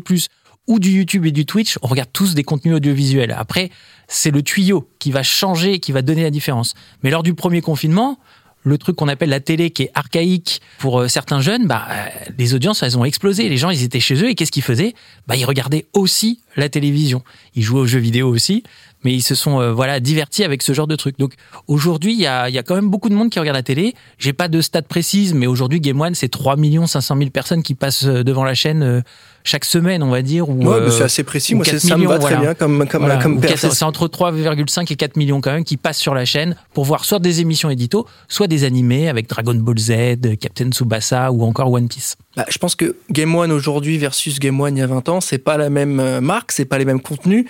ou 0.67 0.79
du 0.79 0.91
YouTube 0.91 1.25
et 1.25 1.31
du 1.31 1.45
Twitch, 1.45 1.77
on 1.81 1.87
regarde 1.87 2.09
tous 2.13 2.35
des 2.35 2.43
contenus 2.43 2.75
audiovisuels. 2.75 3.35
Après, 3.37 3.69
c'est 4.07 4.31
le 4.31 4.41
tuyau 4.41 4.87
qui 4.99 5.11
va 5.11 5.23
changer, 5.23 5.79
qui 5.79 5.91
va 5.91 6.01
donner 6.01 6.23
la 6.23 6.29
différence. 6.29 6.73
Mais 7.03 7.09
lors 7.09 7.23
du 7.23 7.33
premier 7.33 7.61
confinement, 7.61 8.17
le 8.63 8.77
truc 8.77 8.95
qu'on 8.95 9.07
appelle 9.07 9.29
la 9.29 9.39
télé 9.39 9.71
qui 9.71 9.83
est 9.83 9.91
archaïque 9.93 10.61
pour 10.79 11.01
euh, 11.01 11.07
certains 11.07 11.41
jeunes, 11.41 11.67
bah, 11.67 11.85
euh, 11.89 12.05
les 12.37 12.53
audiences, 12.53 12.83
elles 12.83 12.97
ont 12.97 13.05
explosé. 13.05 13.49
Les 13.49 13.57
gens, 13.57 13.69
ils 13.69 13.83
étaient 13.83 13.99
chez 13.99 14.15
eux 14.15 14.29
et 14.29 14.35
qu'est-ce 14.35 14.51
qu'ils 14.51 14.63
faisaient? 14.63 14.93
Bah, 15.27 15.35
Ils 15.35 15.45
regardaient 15.45 15.85
aussi 15.93 16.39
la 16.55 16.69
télévision. 16.69 17.23
Ils 17.55 17.63
jouaient 17.63 17.81
aux 17.81 17.85
jeux 17.85 17.99
vidéo 17.99 18.29
aussi, 18.29 18.63
mais 19.03 19.13
ils 19.13 19.21
se 19.21 19.35
sont 19.35 19.59
euh, 19.59 19.71
voilà 19.73 19.99
divertis 19.99 20.43
avec 20.43 20.61
ce 20.61 20.73
genre 20.73 20.87
de 20.87 20.95
truc. 20.95 21.17
Donc 21.19 21.33
aujourd'hui, 21.67 22.13
il 22.13 22.19
y 22.19 22.27
a, 22.27 22.49
y 22.49 22.57
a 22.57 22.63
quand 22.63 22.75
même 22.75 22.89
beaucoup 22.89 23.09
de 23.09 23.15
monde 23.15 23.29
qui 23.29 23.39
regarde 23.39 23.57
la 23.57 23.63
télé. 23.63 23.93
J'ai 24.17 24.33
pas 24.33 24.47
de 24.47 24.61
stats 24.61 24.81
précises, 24.83 25.33
mais 25.33 25.47
aujourd'hui, 25.47 25.79
Game 25.79 25.99
One, 25.99 26.15
c'est 26.15 26.29
3 26.29 26.55
500 26.87 27.17
000 27.17 27.29
personnes 27.29 27.63
qui 27.63 27.75
passent 27.75 28.05
euh, 28.05 28.23
devant 28.23 28.43
la 28.43 28.53
chaîne 28.53 28.83
euh, 28.83 29.01
chaque 29.43 29.65
semaine, 29.65 30.03
on 30.03 30.09
va 30.09 30.21
dire. 30.21 30.49
Ou, 30.49 30.63
Ouais, 30.63 30.89
c'est 30.89 31.03
assez 31.03 31.23
précis. 31.23 31.55
Moi, 31.55 31.65
c'est- 31.65 31.71
4 31.73 31.81
ça 31.81 31.97
me 31.97 32.07
va 32.07 32.19
très 32.19 32.37
bien 32.37 32.53
comme, 32.53 32.87
comme, 32.87 33.03
Voilà, 33.03 33.21
comme 33.21 33.41
c'est 33.43 33.83
entre 33.83 34.07
3,5 34.07 34.91
et 34.91 34.95
4 34.95 35.17
millions 35.17 35.41
quand 35.41 35.51
même 35.51 35.63
qui 35.63 35.77
passent 35.77 35.99
sur 35.99 36.13
la 36.13 36.25
chaîne 36.25 36.55
pour 36.73 36.85
voir 36.85 37.05
soit 37.05 37.19
des 37.19 37.41
émissions 37.41 37.69
édito, 37.69 38.07
soit 38.27 38.47
des 38.47 38.63
animés 38.63 39.09
avec 39.09 39.27
Dragon 39.27 39.53
Ball 39.55 39.77
Z, 39.77 39.91
Captain 40.39 40.69
Tsubasa 40.71 41.31
ou 41.31 41.43
encore 41.43 41.71
One 41.71 41.87
Piece. 41.87 42.15
Bah, 42.37 42.45
je 42.49 42.57
pense 42.57 42.75
que 42.75 42.95
Game 43.11 43.35
One 43.35 43.51
aujourd'hui 43.51 43.97
versus 43.97 44.39
Game 44.39 44.59
One 44.59 44.77
il 44.77 44.79
y 44.79 44.83
a 44.83 44.87
20 44.87 45.09
ans, 45.09 45.21
c'est 45.21 45.37
pas 45.37 45.57
la 45.57 45.69
même 45.69 46.19
marque, 46.19 46.51
c'est 46.51 46.65
pas 46.65 46.77
les 46.77 46.85
mêmes 46.85 47.01
contenus. 47.01 47.45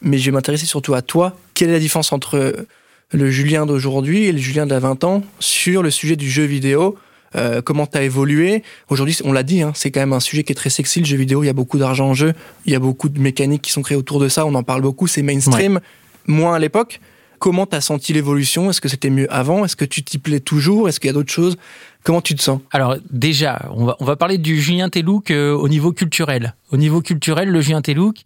Mais 0.00 0.18
je 0.18 0.26
vais 0.26 0.32
m'intéresser 0.32 0.66
surtout 0.66 0.94
à 0.94 1.02
toi. 1.02 1.36
Quelle 1.54 1.70
est 1.70 1.74
la 1.74 1.78
différence 1.78 2.12
entre 2.12 2.66
le 3.12 3.30
Julien 3.30 3.66
d'aujourd'hui 3.66 4.24
et 4.24 4.32
le 4.32 4.38
Julien 4.38 4.70
a 4.70 4.78
20 4.78 5.04
ans 5.04 5.22
sur 5.40 5.82
le 5.82 5.90
sujet 5.90 6.16
du 6.16 6.30
jeu 6.30 6.44
vidéo? 6.44 6.96
Euh, 7.34 7.60
Comment 7.62 7.86
tu 7.86 7.98
as 7.98 8.02
évolué? 8.02 8.62
Aujourd'hui, 8.88 9.16
on 9.24 9.32
l'a 9.32 9.42
dit, 9.42 9.62
hein, 9.62 9.72
c'est 9.74 9.90
quand 9.90 10.00
même 10.00 10.12
un 10.12 10.20
sujet 10.20 10.44
qui 10.44 10.52
est 10.52 10.56
très 10.56 10.70
sexy. 10.70 11.00
Le 11.00 11.06
jeu 11.06 11.16
vidéo, 11.16 11.42
il 11.42 11.46
y 11.46 11.50
a 11.50 11.54
beaucoup 11.54 11.78
d'argent 11.78 12.08
en 12.08 12.14
jeu, 12.14 12.34
il 12.66 12.72
y 12.72 12.76
a 12.76 12.78
beaucoup 12.78 13.08
de 13.08 13.20
mécaniques 13.20 13.62
qui 13.62 13.72
sont 13.72 13.82
créées 13.82 13.96
autour 13.98 14.20
de 14.20 14.28
ça. 14.28 14.46
On 14.46 14.54
en 14.54 14.62
parle 14.62 14.82
beaucoup, 14.82 15.06
c'est 15.06 15.22
mainstream. 15.22 15.80
Moins 16.26 16.54
à 16.54 16.58
l'époque. 16.58 17.00
Comment 17.38 17.66
tu 17.66 17.76
as 17.76 17.82
senti 17.82 18.12
l'évolution? 18.14 18.70
Est-ce 18.70 18.80
que 18.80 18.88
c'était 18.88 19.10
mieux 19.10 19.30
avant? 19.32 19.64
Est-ce 19.64 19.76
que 19.76 19.84
tu 19.84 20.02
t'y 20.02 20.18
plais 20.18 20.40
toujours? 20.40 20.88
Est-ce 20.88 20.98
qu'il 21.00 21.08
y 21.08 21.10
a 21.10 21.12
d'autres 21.12 21.32
choses? 21.32 21.56
Comment 22.02 22.22
tu 22.22 22.34
te 22.34 22.42
sens? 22.42 22.60
Alors 22.70 22.96
déjà, 23.10 23.68
on 23.74 23.84
va, 23.84 23.96
on 24.00 24.04
va 24.04 24.16
parler 24.16 24.38
du 24.38 24.58
Julien 24.60 24.88
Telouk 24.88 25.30
euh, 25.30 25.52
au 25.52 25.68
niveau 25.68 25.92
culturel. 25.92 26.54
Au 26.70 26.78
niveau 26.78 27.02
culturel, 27.02 27.50
le 27.50 27.60
Julien 27.60 27.82
Telouk, 27.82 28.16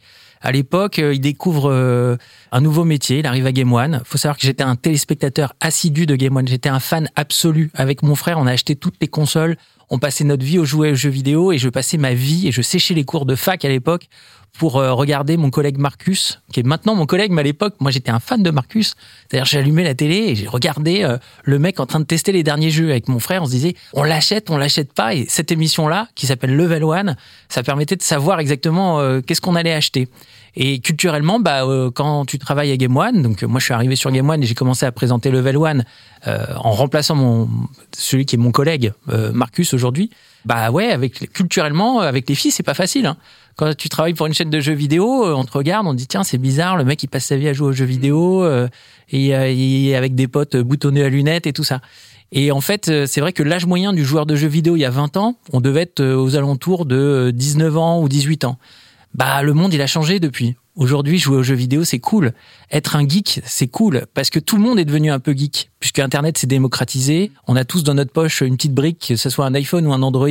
à 0.40 0.52
l'époque, 0.52 0.98
euh, 0.98 1.14
il 1.14 1.20
découvre 1.20 1.70
euh, 1.70 2.16
un 2.50 2.60
nouveau 2.60 2.84
métier, 2.84 3.19
il 3.19 3.26
arrive 3.26 3.46
à 3.46 3.52
Game 3.52 3.72
One. 3.72 4.00
faut 4.04 4.16
savoir 4.16 4.38
que 4.38 4.42
j'étais 4.46 4.62
un 4.62 4.76
téléspectateur 4.76 5.52
assidu 5.60 6.06
de 6.06 6.16
Game 6.16 6.37
One, 6.37 6.48
j'étais 6.48 6.70
un 6.70 6.81
fan 6.81 7.10
absolu. 7.14 7.70
Avec 7.75 8.02
mon 8.02 8.14
frère, 8.14 8.38
on 8.38 8.46
a 8.46 8.52
acheté 8.52 8.75
toutes 8.75 8.96
les 9.00 9.08
consoles, 9.08 9.56
on 9.90 9.98
passait 9.98 10.25
notre 10.25 10.44
vie 10.44 10.58
au 10.58 10.64
jouer 10.64 10.92
aux 10.92 10.94
jeux 10.94 11.10
vidéo 11.10 11.52
et 11.52 11.58
je 11.58 11.69
passais 11.69 11.98
ma 11.98 12.14
vie 12.14 12.48
et 12.48 12.52
je 12.52 12.62
séchais 12.62 12.94
les 12.94 13.04
cours 13.04 13.26
de 13.26 13.34
fac 13.34 13.64
à 13.64 13.69
l'époque 13.69 14.06
pour 14.60 14.76
euh, 14.76 14.92
regarder 14.92 15.38
mon 15.38 15.48
collègue 15.48 15.78
Marcus, 15.78 16.38
qui 16.52 16.60
est 16.60 16.62
maintenant 16.62 16.94
mon 16.94 17.06
collègue, 17.06 17.32
mais 17.32 17.40
à 17.40 17.44
l'époque, 17.44 17.76
moi 17.80 17.90
j'étais 17.90 18.10
un 18.10 18.20
fan 18.20 18.42
de 18.42 18.50
Marcus. 18.50 18.94
C'est-à-dire, 19.26 19.46
j'allumais 19.46 19.84
la 19.84 19.94
télé 19.94 20.16
et 20.16 20.34
j'ai 20.34 20.46
regardé 20.46 21.02
euh, 21.02 21.16
le 21.44 21.58
mec 21.58 21.80
en 21.80 21.86
train 21.86 21.98
de 21.98 22.04
tester 22.04 22.30
les 22.30 22.42
derniers 22.42 22.68
jeux 22.68 22.90
avec 22.90 23.08
mon 23.08 23.20
frère. 23.20 23.42
On 23.42 23.46
se 23.46 23.52
disait, 23.52 23.74
on 23.94 24.02
l'achète, 24.02 24.50
on 24.50 24.58
l'achète 24.58 24.92
pas. 24.92 25.14
Et 25.14 25.24
cette 25.30 25.50
émission-là, 25.50 26.08
qui 26.14 26.26
s'appelle 26.26 26.54
Level 26.54 26.84
One, 26.84 27.16
ça 27.48 27.62
permettait 27.62 27.96
de 27.96 28.02
savoir 28.02 28.38
exactement 28.38 29.00
euh, 29.00 29.22
qu'est-ce 29.22 29.40
qu'on 29.40 29.56
allait 29.56 29.72
acheter. 29.72 30.10
Et 30.56 30.81
culturellement, 30.81 31.38
bah, 31.38 31.64
euh, 31.64 31.91
quand 31.91 32.25
tu 32.25 32.38
travailles 32.38 32.73
à 32.73 32.76
Game 32.76 32.97
One, 32.97 33.23
donc 33.23 33.43
euh, 33.43 33.47
moi 33.47 33.61
je 33.61 33.64
suis 33.64 33.75
arrivé 33.75 33.97
sur 33.97 34.11
Game 34.11 34.29
One 34.29 34.43
et 34.43 34.47
j'ai 34.47 34.55
commencé 34.55 34.85
à 34.85 34.93
présenter 34.93 35.31
Level 35.31 35.56
One 35.56 35.85
euh, 36.26 36.47
en 36.56 36.73
remplaçant 36.73 37.14
mon 37.14 37.49
celui 37.97 38.26
qui 38.26 38.37
est 38.37 38.38
mon 38.38 38.50
collègue 38.50 38.93
euh, 39.08 39.32
Marcus 39.32 39.73
aujourd'hui. 39.75 40.11
Bah 40.44 40.70
ouais, 40.70 40.91
avec 40.91 41.32
culturellement, 41.32 42.00
avec 42.00 42.29
les 42.29 42.35
filles, 42.35 42.50
c'est 42.50 42.62
pas 42.62 42.75
facile. 42.75 43.06
Hein. 43.06 43.17
Quand 43.56 43.76
tu 43.76 43.88
travailles 43.88 44.14
pour 44.14 44.26
une 44.26 44.32
chaîne 44.32 44.50
de 44.50 44.61
jeux 44.61 44.75
vidéo, 44.75 45.26
euh, 45.26 45.35
on 45.35 45.44
te 45.44 45.52
regarde, 45.52 45.87
on 45.87 45.93
te 45.93 45.99
dit 45.99 46.06
tiens 46.06 46.25
c'est 46.25 46.38
bizarre, 46.38 46.76
le 46.76 46.85
mec 46.85 47.03
il 47.03 47.08
passe 47.08 47.26
sa 47.26 47.37
vie 47.37 47.49
à 47.49 47.53
jouer 47.53 47.69
aux 47.69 47.73
jeux 47.73 47.85
vidéo 47.85 48.43
euh, 48.43 48.69
et, 49.11 49.37
euh, 49.37 49.53
et 49.55 49.94
avec 49.94 50.14
des 50.14 50.29
potes 50.29 50.56
boutonnés 50.56 51.05
à 51.05 51.08
lunettes 51.08 51.46
et 51.46 51.53
tout 51.53 51.64
ça. 51.64 51.81
Et 52.32 52.53
en 52.53 52.61
fait, 52.61 52.88
euh, 52.88 53.06
c'est 53.06 53.20
vrai 53.20 53.32
que 53.32 53.43
l'âge 53.43 53.67
moyen 53.67 53.93
du 53.93 54.05
joueur 54.05 54.25
de 54.25 54.37
jeux 54.37 54.49
vidéo 54.49 54.76
il 54.76 54.81
y 54.81 54.85
a 54.85 54.91
20 54.91 55.17
ans, 55.17 55.37
on 55.53 55.61
devait 55.61 55.82
être 55.82 56.00
euh, 56.00 56.14
aux 56.14 56.37
alentours 56.37 56.87
de 56.87 56.96
euh, 56.96 57.32
19 57.32 57.76
ans 57.76 58.03
ou 58.03 58.08
18 58.08 58.44
ans. 58.44 58.56
Bah 59.14 59.42
le 59.42 59.54
monde 59.54 59.74
il 59.74 59.82
a 59.82 59.86
changé 59.86 60.20
depuis. 60.20 60.56
Aujourd'hui, 60.76 61.18
jouer 61.18 61.36
aux 61.36 61.42
jeux 61.42 61.56
vidéo, 61.56 61.84
c'est 61.84 61.98
cool. 61.98 62.32
Être 62.70 62.96
un 62.96 63.06
geek, 63.06 63.40
c'est 63.44 63.66
cool 63.66 64.06
parce 64.14 64.30
que 64.30 64.38
tout 64.38 64.56
le 64.56 64.62
monde 64.62 64.78
est 64.78 64.84
devenu 64.84 65.10
un 65.10 65.18
peu 65.18 65.32
geek 65.32 65.70
puisque 65.80 65.98
Internet 65.98 66.38
s'est 66.38 66.46
démocratisé. 66.46 67.32
On 67.48 67.56
a 67.56 67.64
tous 67.64 67.82
dans 67.82 67.92
notre 67.94 68.12
poche 68.12 68.40
une 68.40 68.56
petite 68.56 68.72
brique, 68.72 69.06
que 69.08 69.16
ce 69.16 69.28
soit 69.30 69.44
un 69.46 69.54
iPhone 69.54 69.86
ou 69.86 69.92
un 69.92 70.02
Android, 70.02 70.28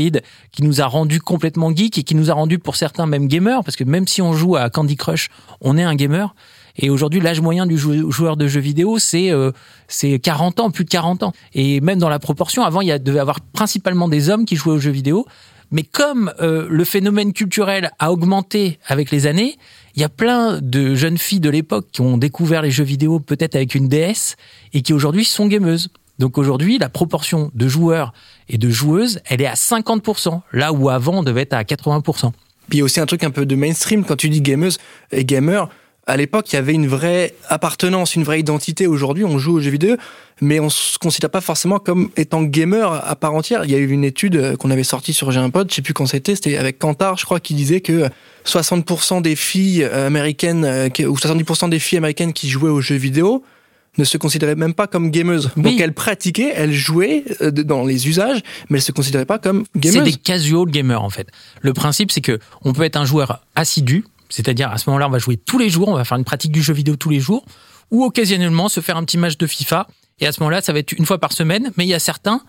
qui 0.51 0.63
nous 0.63 0.81
a 0.81 0.85
rendu 0.85 1.19
complètement 1.19 1.75
geek 1.75 1.97
et 1.97 2.03
qui 2.03 2.15
nous 2.15 2.31
a 2.31 2.33
rendu 2.33 2.57
pour 2.57 2.77
certains 2.77 3.05
même 3.05 3.27
gamers 3.27 3.63
parce 3.63 3.75
que 3.75 3.83
même 3.83 4.07
si 4.07 4.21
on 4.21 4.33
joue 4.33 4.55
à 4.55 4.69
Candy 4.69 4.95
Crush, 4.95 5.29
on 5.61 5.77
est 5.77 5.83
un 5.83 5.95
gamer. 5.95 6.33
Et 6.81 6.89
aujourd'hui, 6.89 7.19
l'âge 7.19 7.41
moyen 7.41 7.65
du 7.65 7.77
jou- 7.77 8.09
joueur 8.09 8.37
de 8.37 8.47
jeux 8.47 8.61
vidéo, 8.61 8.97
c'est 8.99 9.31
euh, 9.31 9.51
c'est 9.89 10.17
40 10.19 10.61
ans, 10.61 10.71
plus 10.71 10.85
de 10.85 10.89
40 10.89 11.23
ans. 11.23 11.33
Et 11.53 11.81
même 11.81 11.99
dans 11.99 12.07
la 12.09 12.19
proportion, 12.19 12.63
avant, 12.63 12.79
il 12.79 12.87
y 12.87 12.91
a, 12.93 12.99
devait 12.99 13.19
avoir 13.19 13.41
principalement 13.41 14.07
des 14.07 14.29
hommes 14.29 14.45
qui 14.45 14.55
jouaient 14.55 14.73
aux 14.75 14.79
jeux 14.79 14.89
vidéo. 14.91 15.25
Mais 15.71 15.83
comme 15.83 16.33
euh, 16.39 16.67
le 16.69 16.83
phénomène 16.83 17.33
culturel 17.33 17.91
a 17.99 18.11
augmenté 18.11 18.79
avec 18.87 19.11
les 19.11 19.27
années, 19.27 19.57
il 19.95 20.01
y 20.01 20.05
a 20.05 20.09
plein 20.09 20.59
de 20.61 20.95
jeunes 20.95 21.17
filles 21.17 21.39
de 21.39 21.49
l'époque 21.49 21.87
qui 21.91 22.01
ont 22.01 22.17
découvert 22.17 22.61
les 22.61 22.71
jeux 22.71 22.83
vidéo 22.83 23.19
peut-être 23.19 23.55
avec 23.55 23.75
une 23.75 23.87
DS 23.87 24.35
et 24.73 24.81
qui 24.81 24.93
aujourd'hui 24.93 25.25
sont 25.25 25.47
gameuses. 25.47 25.89
Donc 26.17 26.37
aujourd'hui, 26.37 26.77
la 26.77 26.89
proportion 26.89 27.51
de 27.53 27.67
joueurs 27.67 28.13
et 28.49 28.57
de 28.57 28.69
joueuses, 28.69 29.21
elle 29.25 29.41
est 29.41 29.45
à 29.45 29.53
50%, 29.53 30.41
là 30.51 30.73
où 30.73 30.89
avant 30.89 31.19
on 31.19 31.23
devait 31.23 31.41
être 31.41 31.53
à 31.53 31.63
80%. 31.63 32.31
Puis 32.69 32.77
il 32.77 32.79
y 32.79 32.81
a 32.81 32.83
aussi 32.83 32.99
un 32.99 33.05
truc 33.05 33.23
un 33.23 33.31
peu 33.31 33.45
de 33.45 33.55
mainstream 33.55 34.03
quand 34.03 34.15
tu 34.15 34.29
dis 34.29 34.41
gameuse 34.41 34.77
et 35.11 35.25
gamer. 35.25 35.69
À 36.09 36.17
l'époque, 36.17 36.51
il 36.51 36.55
y 36.55 36.57
avait 36.57 36.73
une 36.73 36.87
vraie 36.87 37.35
appartenance, 37.49 38.15
une 38.15 38.23
vraie 38.23 38.39
identité. 38.39 38.87
Aujourd'hui, 38.87 39.25
on 39.25 39.37
joue 39.37 39.57
aux 39.57 39.59
jeux 39.59 39.69
vidéo, 39.69 39.95
mais 40.41 40.59
on 40.59 40.71
se 40.71 40.97
considère 40.97 41.29
pas 41.29 41.39
forcément 41.39 41.77
comme 41.77 42.09
étant 42.17 42.41
gamer 42.41 42.91
à 43.07 43.15
part 43.15 43.35
entière. 43.35 43.63
Il 43.63 43.69
y 43.69 43.75
a 43.75 43.77
eu 43.77 43.91
une 43.91 44.03
étude 44.03 44.35
euh, 44.35 44.55
qu'on 44.55 44.71
avait 44.71 44.83
sortie 44.83 45.13
sur 45.13 45.29
J'ai 45.29 45.39
un 45.39 45.51
pote, 45.51 45.69
je 45.69 45.75
sais 45.75 45.81
plus 45.83 45.93
quand 45.93 46.07
c'était, 46.07 46.33
c'était 46.33 46.57
avec 46.57 46.79
Kantar, 46.79 47.17
je 47.17 47.25
crois, 47.25 47.39
qui 47.39 47.53
disait 47.53 47.81
que 47.81 48.09
60% 48.43 49.21
des 49.21 49.35
filles 49.35 49.83
euh, 49.83 50.07
américaines, 50.07 50.65
euh, 50.65 50.89
ou 51.01 51.15
70% 51.15 51.69
des 51.69 51.77
filles 51.77 51.99
américaines 51.99 52.33
qui 52.33 52.49
jouaient 52.49 52.71
aux 52.71 52.81
jeux 52.81 52.95
vidéo 52.95 53.43
ne 53.99 54.03
se 54.03 54.17
considéraient 54.17 54.55
même 54.55 54.73
pas 54.73 54.87
comme 54.87 55.11
gameuses. 55.11 55.51
Oui. 55.57 55.61
Donc 55.61 55.79
elles 55.79 55.93
pratiquaient, 55.93 56.53
elles 56.55 56.73
jouaient 56.73 57.23
dans 57.39 57.85
les 57.85 58.07
usages, 58.07 58.41
mais 58.71 58.79
elles 58.79 58.83
se 58.83 58.91
considéraient 58.91 59.25
pas 59.25 59.37
comme 59.37 59.63
C'est 59.75 59.91
gameuses. 59.91 60.11
des 60.11 60.17
casual 60.17 60.65
gamers 60.71 61.03
en 61.03 61.11
fait. 61.11 61.27
Le 61.61 61.73
principe 61.73 62.11
c'est 62.11 62.21
que 62.21 62.39
on 62.63 62.73
peut 62.73 62.83
être 62.83 62.97
un 62.97 63.05
joueur 63.05 63.43
assidu, 63.55 64.05
c'est-à-dire 64.29 64.71
à 64.71 64.77
ce 64.77 64.89
moment-là 64.89 65.07
on 65.07 65.11
va 65.11 65.19
jouer 65.19 65.37
tous 65.37 65.57
les 65.57 65.69
jours, 65.69 65.89
on 65.89 65.95
va 65.95 66.05
faire 66.05 66.17
une 66.17 66.25
pratique 66.25 66.51
du 66.51 66.61
jeu 66.61 66.73
vidéo 66.73 66.95
tous 66.95 67.09
les 67.09 67.19
jours, 67.19 67.45
ou 67.91 68.05
occasionnellement 68.05 68.69
se 68.69 68.79
faire 68.79 68.97
un 68.97 69.03
petit 69.03 69.17
match 69.17 69.37
de 69.37 69.47
FIFA. 69.47 69.87
Et 70.19 70.27
à 70.27 70.31
ce 70.31 70.39
moment-là 70.41 70.61
ça 70.61 70.73
va 70.73 70.79
être 70.79 70.91
une 70.91 71.05
fois 71.05 71.17
par 71.17 71.33
semaine. 71.33 71.71
Mais 71.77 71.85
il 71.85 71.89
y 71.89 71.93
a 71.93 71.99
certains 71.99 72.41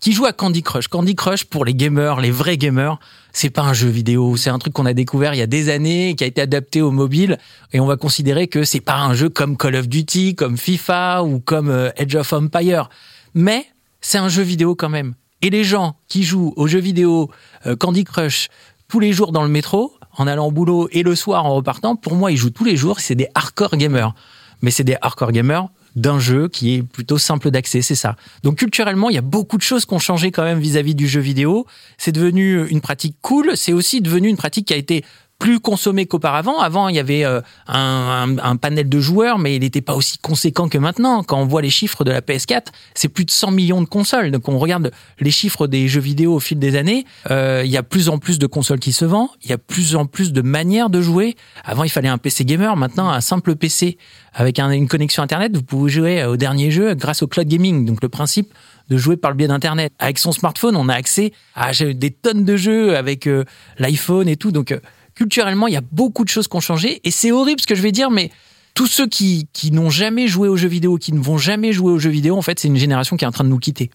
qui 0.00 0.12
jouent 0.12 0.26
à 0.26 0.32
Candy 0.32 0.62
Crush. 0.62 0.88
Candy 0.88 1.14
Crush 1.14 1.44
pour 1.44 1.64
les 1.64 1.74
gamers, 1.74 2.20
les 2.20 2.30
vrais 2.30 2.56
gamers, 2.56 2.98
c'est 3.32 3.50
pas 3.50 3.62
un 3.62 3.72
jeu 3.72 3.88
vidéo, 3.88 4.36
c'est 4.36 4.50
un 4.50 4.58
truc 4.58 4.72
qu'on 4.72 4.86
a 4.86 4.92
découvert 4.92 5.34
il 5.34 5.38
y 5.38 5.42
a 5.42 5.46
des 5.46 5.70
années, 5.70 6.14
qui 6.16 6.24
a 6.24 6.26
été 6.26 6.40
adapté 6.40 6.82
au 6.82 6.90
mobile, 6.90 7.38
et 7.72 7.80
on 7.80 7.86
va 7.86 7.96
considérer 7.96 8.46
que 8.46 8.64
c'est 8.64 8.80
pas 8.80 8.98
un 8.98 9.14
jeu 9.14 9.28
comme 9.28 9.56
Call 9.56 9.76
of 9.76 9.88
Duty, 9.88 10.34
comme 10.34 10.56
FIFA 10.56 11.24
ou 11.24 11.40
comme 11.40 11.70
euh, 11.70 11.90
Edge 11.96 12.14
of 12.14 12.32
Empire, 12.32 12.88
mais 13.34 13.66
c'est 14.00 14.18
un 14.18 14.28
jeu 14.28 14.42
vidéo 14.42 14.74
quand 14.74 14.88
même. 14.88 15.14
Et 15.42 15.50
les 15.50 15.64
gens 15.64 15.96
qui 16.08 16.22
jouent 16.22 16.52
aux 16.56 16.66
jeux 16.66 16.80
vidéo 16.80 17.30
euh, 17.66 17.76
Candy 17.76 18.04
Crush 18.04 18.48
tous 18.88 19.00
les 19.00 19.12
jours 19.12 19.32
dans 19.32 19.42
le 19.42 19.48
métro, 19.48 19.94
en 20.16 20.26
allant 20.26 20.46
au 20.46 20.50
boulot 20.50 20.88
et 20.92 21.02
le 21.02 21.14
soir 21.14 21.44
en 21.44 21.54
repartant, 21.54 21.96
pour 21.96 22.14
moi 22.14 22.32
ils 22.32 22.36
jouent 22.36 22.50
tous 22.50 22.64
les 22.64 22.76
jours, 22.76 23.00
c'est 23.00 23.14
des 23.14 23.28
hardcore 23.34 23.76
gamers. 23.76 24.14
Mais 24.62 24.70
c'est 24.70 24.84
des 24.84 24.96
hardcore 25.00 25.32
gamers 25.32 25.68
d'un 25.96 26.18
jeu 26.18 26.48
qui 26.48 26.74
est 26.74 26.82
plutôt 26.82 27.18
simple 27.18 27.50
d'accès, 27.50 27.80
c'est 27.82 27.94
ça. 27.94 28.16
Donc 28.42 28.56
culturellement, 28.56 29.08
il 29.08 29.14
y 29.14 29.18
a 29.18 29.22
beaucoup 29.22 29.56
de 29.56 29.62
choses 29.62 29.86
qui 29.86 29.94
ont 29.94 29.98
changé 29.98 30.30
quand 30.30 30.44
même 30.44 30.60
vis-à-vis 30.60 30.94
du 30.94 31.08
jeu 31.08 31.20
vidéo. 31.20 31.66
C'est 31.96 32.12
devenu 32.12 32.66
une 32.68 32.82
pratique 32.82 33.16
cool, 33.22 33.56
c'est 33.56 33.72
aussi 33.72 34.02
devenu 34.02 34.28
une 34.28 34.36
pratique 34.36 34.68
qui 34.68 34.74
a 34.74 34.76
été 34.76 35.04
plus 35.38 35.60
consommé 35.60 36.06
qu'auparavant. 36.06 36.60
Avant, 36.60 36.88
il 36.88 36.96
y 36.96 36.98
avait 36.98 37.24
euh, 37.24 37.40
un, 37.68 38.56
panel 38.56 38.88
de 38.88 39.00
joueurs, 39.00 39.38
mais 39.38 39.56
il 39.56 39.60
n'était 39.60 39.82
pas 39.82 39.94
aussi 39.94 40.18
conséquent 40.18 40.68
que 40.68 40.78
maintenant. 40.78 41.22
Quand 41.22 41.38
on 41.38 41.46
voit 41.46 41.62
les 41.62 41.70
chiffres 41.70 42.04
de 42.04 42.10
la 42.10 42.20
PS4, 42.20 42.66
c'est 42.94 43.08
plus 43.08 43.24
de 43.24 43.30
100 43.30 43.50
millions 43.50 43.82
de 43.82 43.86
consoles. 43.86 44.30
Donc 44.30 44.48
on 44.48 44.58
regarde 44.58 44.90
les 45.20 45.30
chiffres 45.30 45.66
des 45.66 45.88
jeux 45.88 46.00
vidéo 46.00 46.34
au 46.34 46.40
fil 46.40 46.58
des 46.58 46.76
années. 46.76 47.04
Euh, 47.30 47.62
il 47.64 47.70
y 47.70 47.76
a 47.76 47.82
plus 47.82 48.08
en 48.08 48.18
plus 48.18 48.38
de 48.38 48.46
consoles 48.46 48.80
qui 48.80 48.92
se 48.92 49.04
vendent. 49.04 49.28
Il 49.42 49.50
y 49.50 49.52
a 49.52 49.58
plus 49.58 49.94
en 49.94 50.06
plus 50.06 50.32
de 50.32 50.42
manières 50.42 50.90
de 50.90 51.00
jouer. 51.00 51.36
Avant, 51.64 51.84
il 51.84 51.90
fallait 51.90 52.08
un 52.08 52.18
PC 52.18 52.44
gamer. 52.44 52.76
Maintenant, 52.76 53.10
un 53.10 53.20
simple 53.20 53.56
PC 53.56 53.98
avec 54.34 54.58
une 54.58 54.88
connexion 54.88 55.22
Internet, 55.22 55.56
vous 55.56 55.62
pouvez 55.62 55.90
jouer 55.90 56.24
au 56.24 56.36
dernier 56.36 56.70
jeu 56.70 56.94
grâce 56.94 57.22
au 57.22 57.26
cloud 57.26 57.48
gaming. 57.48 57.86
Donc 57.86 58.02
le 58.02 58.10
principe 58.10 58.52
de 58.88 58.96
jouer 58.96 59.16
par 59.16 59.30
le 59.30 59.36
biais 59.36 59.48
d'Internet. 59.48 59.92
Avec 59.98 60.18
son 60.18 60.32
smartphone, 60.32 60.76
on 60.76 60.88
a 60.88 60.94
accès 60.94 61.32
à 61.54 61.72
des 61.72 62.10
tonnes 62.10 62.44
de 62.44 62.56
jeux 62.56 62.96
avec 62.96 63.26
euh, 63.26 63.44
l'iPhone 63.78 64.28
et 64.28 64.36
tout. 64.36 64.52
Donc 64.52 64.78
culturellement, 65.16 65.66
il 65.66 65.74
y 65.74 65.78
a 65.78 65.82
beaucoup 65.90 66.22
de 66.22 66.28
choses 66.28 66.46
qui 66.46 66.56
ont 66.56 66.60
changé. 66.60 67.00
Et 67.02 67.10
c'est 67.10 67.32
horrible 67.32 67.60
ce 67.60 67.66
que 67.66 67.74
je 67.74 67.82
vais 67.82 67.90
dire, 67.90 68.10
mais 68.10 68.30
tous 68.74 68.86
ceux 68.86 69.08
qui, 69.08 69.48
qui 69.52 69.72
n'ont 69.72 69.90
jamais 69.90 70.28
joué 70.28 70.48
aux 70.48 70.56
jeux 70.56 70.68
vidéo, 70.68 70.98
qui 70.98 71.12
ne 71.12 71.20
vont 71.20 71.38
jamais 71.38 71.72
jouer 71.72 71.90
aux 71.90 71.98
jeux 71.98 72.10
vidéo, 72.10 72.36
en 72.36 72.42
fait, 72.42 72.60
c'est 72.60 72.68
une 72.68 72.76
génération 72.76 73.16
qui 73.16 73.24
est 73.24 73.28
en 73.28 73.32
train 73.32 73.44
de 73.44 73.48
nous 73.48 73.58
quitter. 73.58 73.90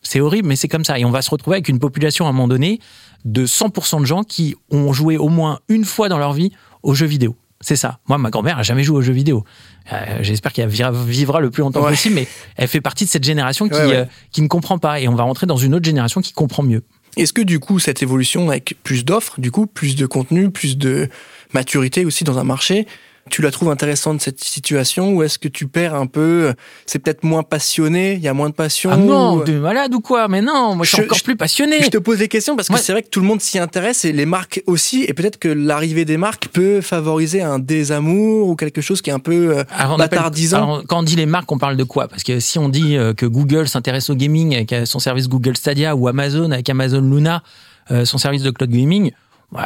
C'est 0.00 0.18
horrible, 0.18 0.48
mais 0.48 0.56
c'est 0.56 0.68
comme 0.68 0.84
ça. 0.84 0.98
Et 0.98 1.04
on 1.04 1.10
va 1.10 1.22
se 1.22 1.30
retrouver 1.30 1.56
avec 1.56 1.68
une 1.68 1.78
population 1.78 2.26
à 2.26 2.30
un 2.30 2.32
moment 2.32 2.48
donné 2.48 2.80
de 3.24 3.46
100% 3.46 4.00
de 4.00 4.06
gens 4.06 4.24
qui 4.24 4.56
ont 4.70 4.92
joué 4.92 5.16
au 5.16 5.28
moins 5.28 5.60
une 5.68 5.84
fois 5.84 6.08
dans 6.08 6.18
leur 6.18 6.32
vie 6.32 6.50
aux 6.82 6.94
jeux 6.94 7.06
vidéo. 7.06 7.36
C'est 7.60 7.76
ça. 7.76 8.00
Moi, 8.08 8.18
ma 8.18 8.30
grand-mère 8.30 8.58
a 8.58 8.64
jamais 8.64 8.82
joué 8.82 8.96
aux 8.96 9.02
jeux 9.02 9.12
vidéo. 9.12 9.44
Euh, 9.92 10.18
j'espère 10.20 10.52
qu'elle 10.52 10.68
vivra 10.68 11.40
le 11.40 11.50
plus 11.50 11.60
longtemps 11.60 11.82
possible, 11.82 12.16
mais 12.16 12.26
elle 12.56 12.66
fait 12.66 12.80
partie 12.80 13.04
de 13.04 13.10
cette 13.10 13.22
génération 13.22 13.68
qui, 13.68 13.78
euh, 13.78 14.04
qui 14.32 14.42
ne 14.42 14.48
comprend 14.48 14.78
pas. 14.78 14.98
Et 14.98 15.06
on 15.06 15.14
va 15.14 15.22
rentrer 15.22 15.46
dans 15.46 15.56
une 15.56 15.74
autre 15.74 15.84
génération 15.84 16.20
qui 16.20 16.32
comprend 16.32 16.64
mieux. 16.64 16.82
Est-ce 17.16 17.32
que 17.32 17.42
du 17.42 17.60
coup, 17.60 17.78
cette 17.78 18.02
évolution 18.02 18.48
avec 18.48 18.76
plus 18.82 19.04
d'offres, 19.04 19.40
du 19.40 19.50
coup, 19.50 19.66
plus 19.66 19.96
de 19.96 20.06
contenu, 20.06 20.50
plus 20.50 20.78
de 20.78 21.08
maturité 21.52 22.04
aussi 22.06 22.24
dans 22.24 22.38
un 22.38 22.44
marché, 22.44 22.86
tu 23.30 23.42
la 23.42 23.50
trouves 23.50 23.70
intéressante 23.70 24.20
cette 24.20 24.42
situation 24.42 25.12
ou 25.14 25.22
est-ce 25.22 25.38
que 25.38 25.48
tu 25.48 25.66
perds 25.66 25.94
un 25.94 26.06
peu 26.06 26.52
C'est 26.86 26.98
peut-être 26.98 27.24
moins 27.24 27.42
passionné, 27.42 28.14
il 28.14 28.20
y 28.20 28.28
a 28.28 28.34
moins 28.34 28.50
de 28.50 28.54
passion. 28.54 28.90
Ah 28.92 28.96
non, 28.96 29.36
de 29.38 29.58
malade 29.58 29.94
ou 29.94 30.00
quoi? 30.00 30.28
Mais 30.28 30.42
non, 30.42 30.74
moi 30.74 30.84
je 30.84 30.94
suis 30.94 31.02
encore 31.02 31.22
plus 31.22 31.36
passionné. 31.36 31.82
Je 31.82 31.88
te 31.88 31.98
pose 31.98 32.18
des 32.18 32.28
questions 32.28 32.56
parce 32.56 32.68
que 32.68 32.78
c'est 32.78 32.92
vrai 32.92 33.02
que 33.02 33.08
tout 33.08 33.20
le 33.20 33.26
monde 33.26 33.40
s'y 33.40 33.58
intéresse 33.58 34.04
et 34.04 34.12
les 34.12 34.26
marques 34.26 34.62
aussi, 34.66 35.04
et 35.04 35.14
peut-être 35.14 35.38
que 35.38 35.48
l'arrivée 35.48 36.04
des 36.04 36.16
marques 36.16 36.48
peut 36.48 36.80
favoriser 36.80 37.42
un 37.42 37.58
désamour 37.58 38.48
ou 38.48 38.56
quelque 38.56 38.80
chose 38.80 39.02
qui 39.02 39.10
est 39.10 39.14
un 39.14 39.18
peu 39.18 39.58
euh, 39.58 39.96
bâtardisant. 39.96 40.82
quand 40.86 40.98
on 40.98 41.02
dit 41.02 41.16
les 41.16 41.26
marques, 41.26 41.50
on 41.52 41.58
parle 41.58 41.76
de 41.76 41.84
quoi? 41.84 42.08
Parce 42.08 42.22
que 42.22 42.40
si 42.40 42.58
on 42.58 42.68
dit 42.68 42.96
euh, 42.96 43.14
que 43.14 43.26
Google 43.26 43.68
s'intéresse 43.68 44.10
au 44.10 44.14
gaming 44.14 44.54
avec 44.54 44.74
son 44.86 44.98
service 44.98 45.28
Google 45.28 45.56
Stadia 45.56 45.94
ou 45.94 46.08
Amazon 46.08 46.50
avec 46.50 46.68
Amazon 46.68 47.00
Luna, 47.00 47.42
euh, 47.90 48.04
son 48.04 48.18
service 48.18 48.42
de 48.42 48.50
cloud 48.50 48.70
gaming, 48.70 49.12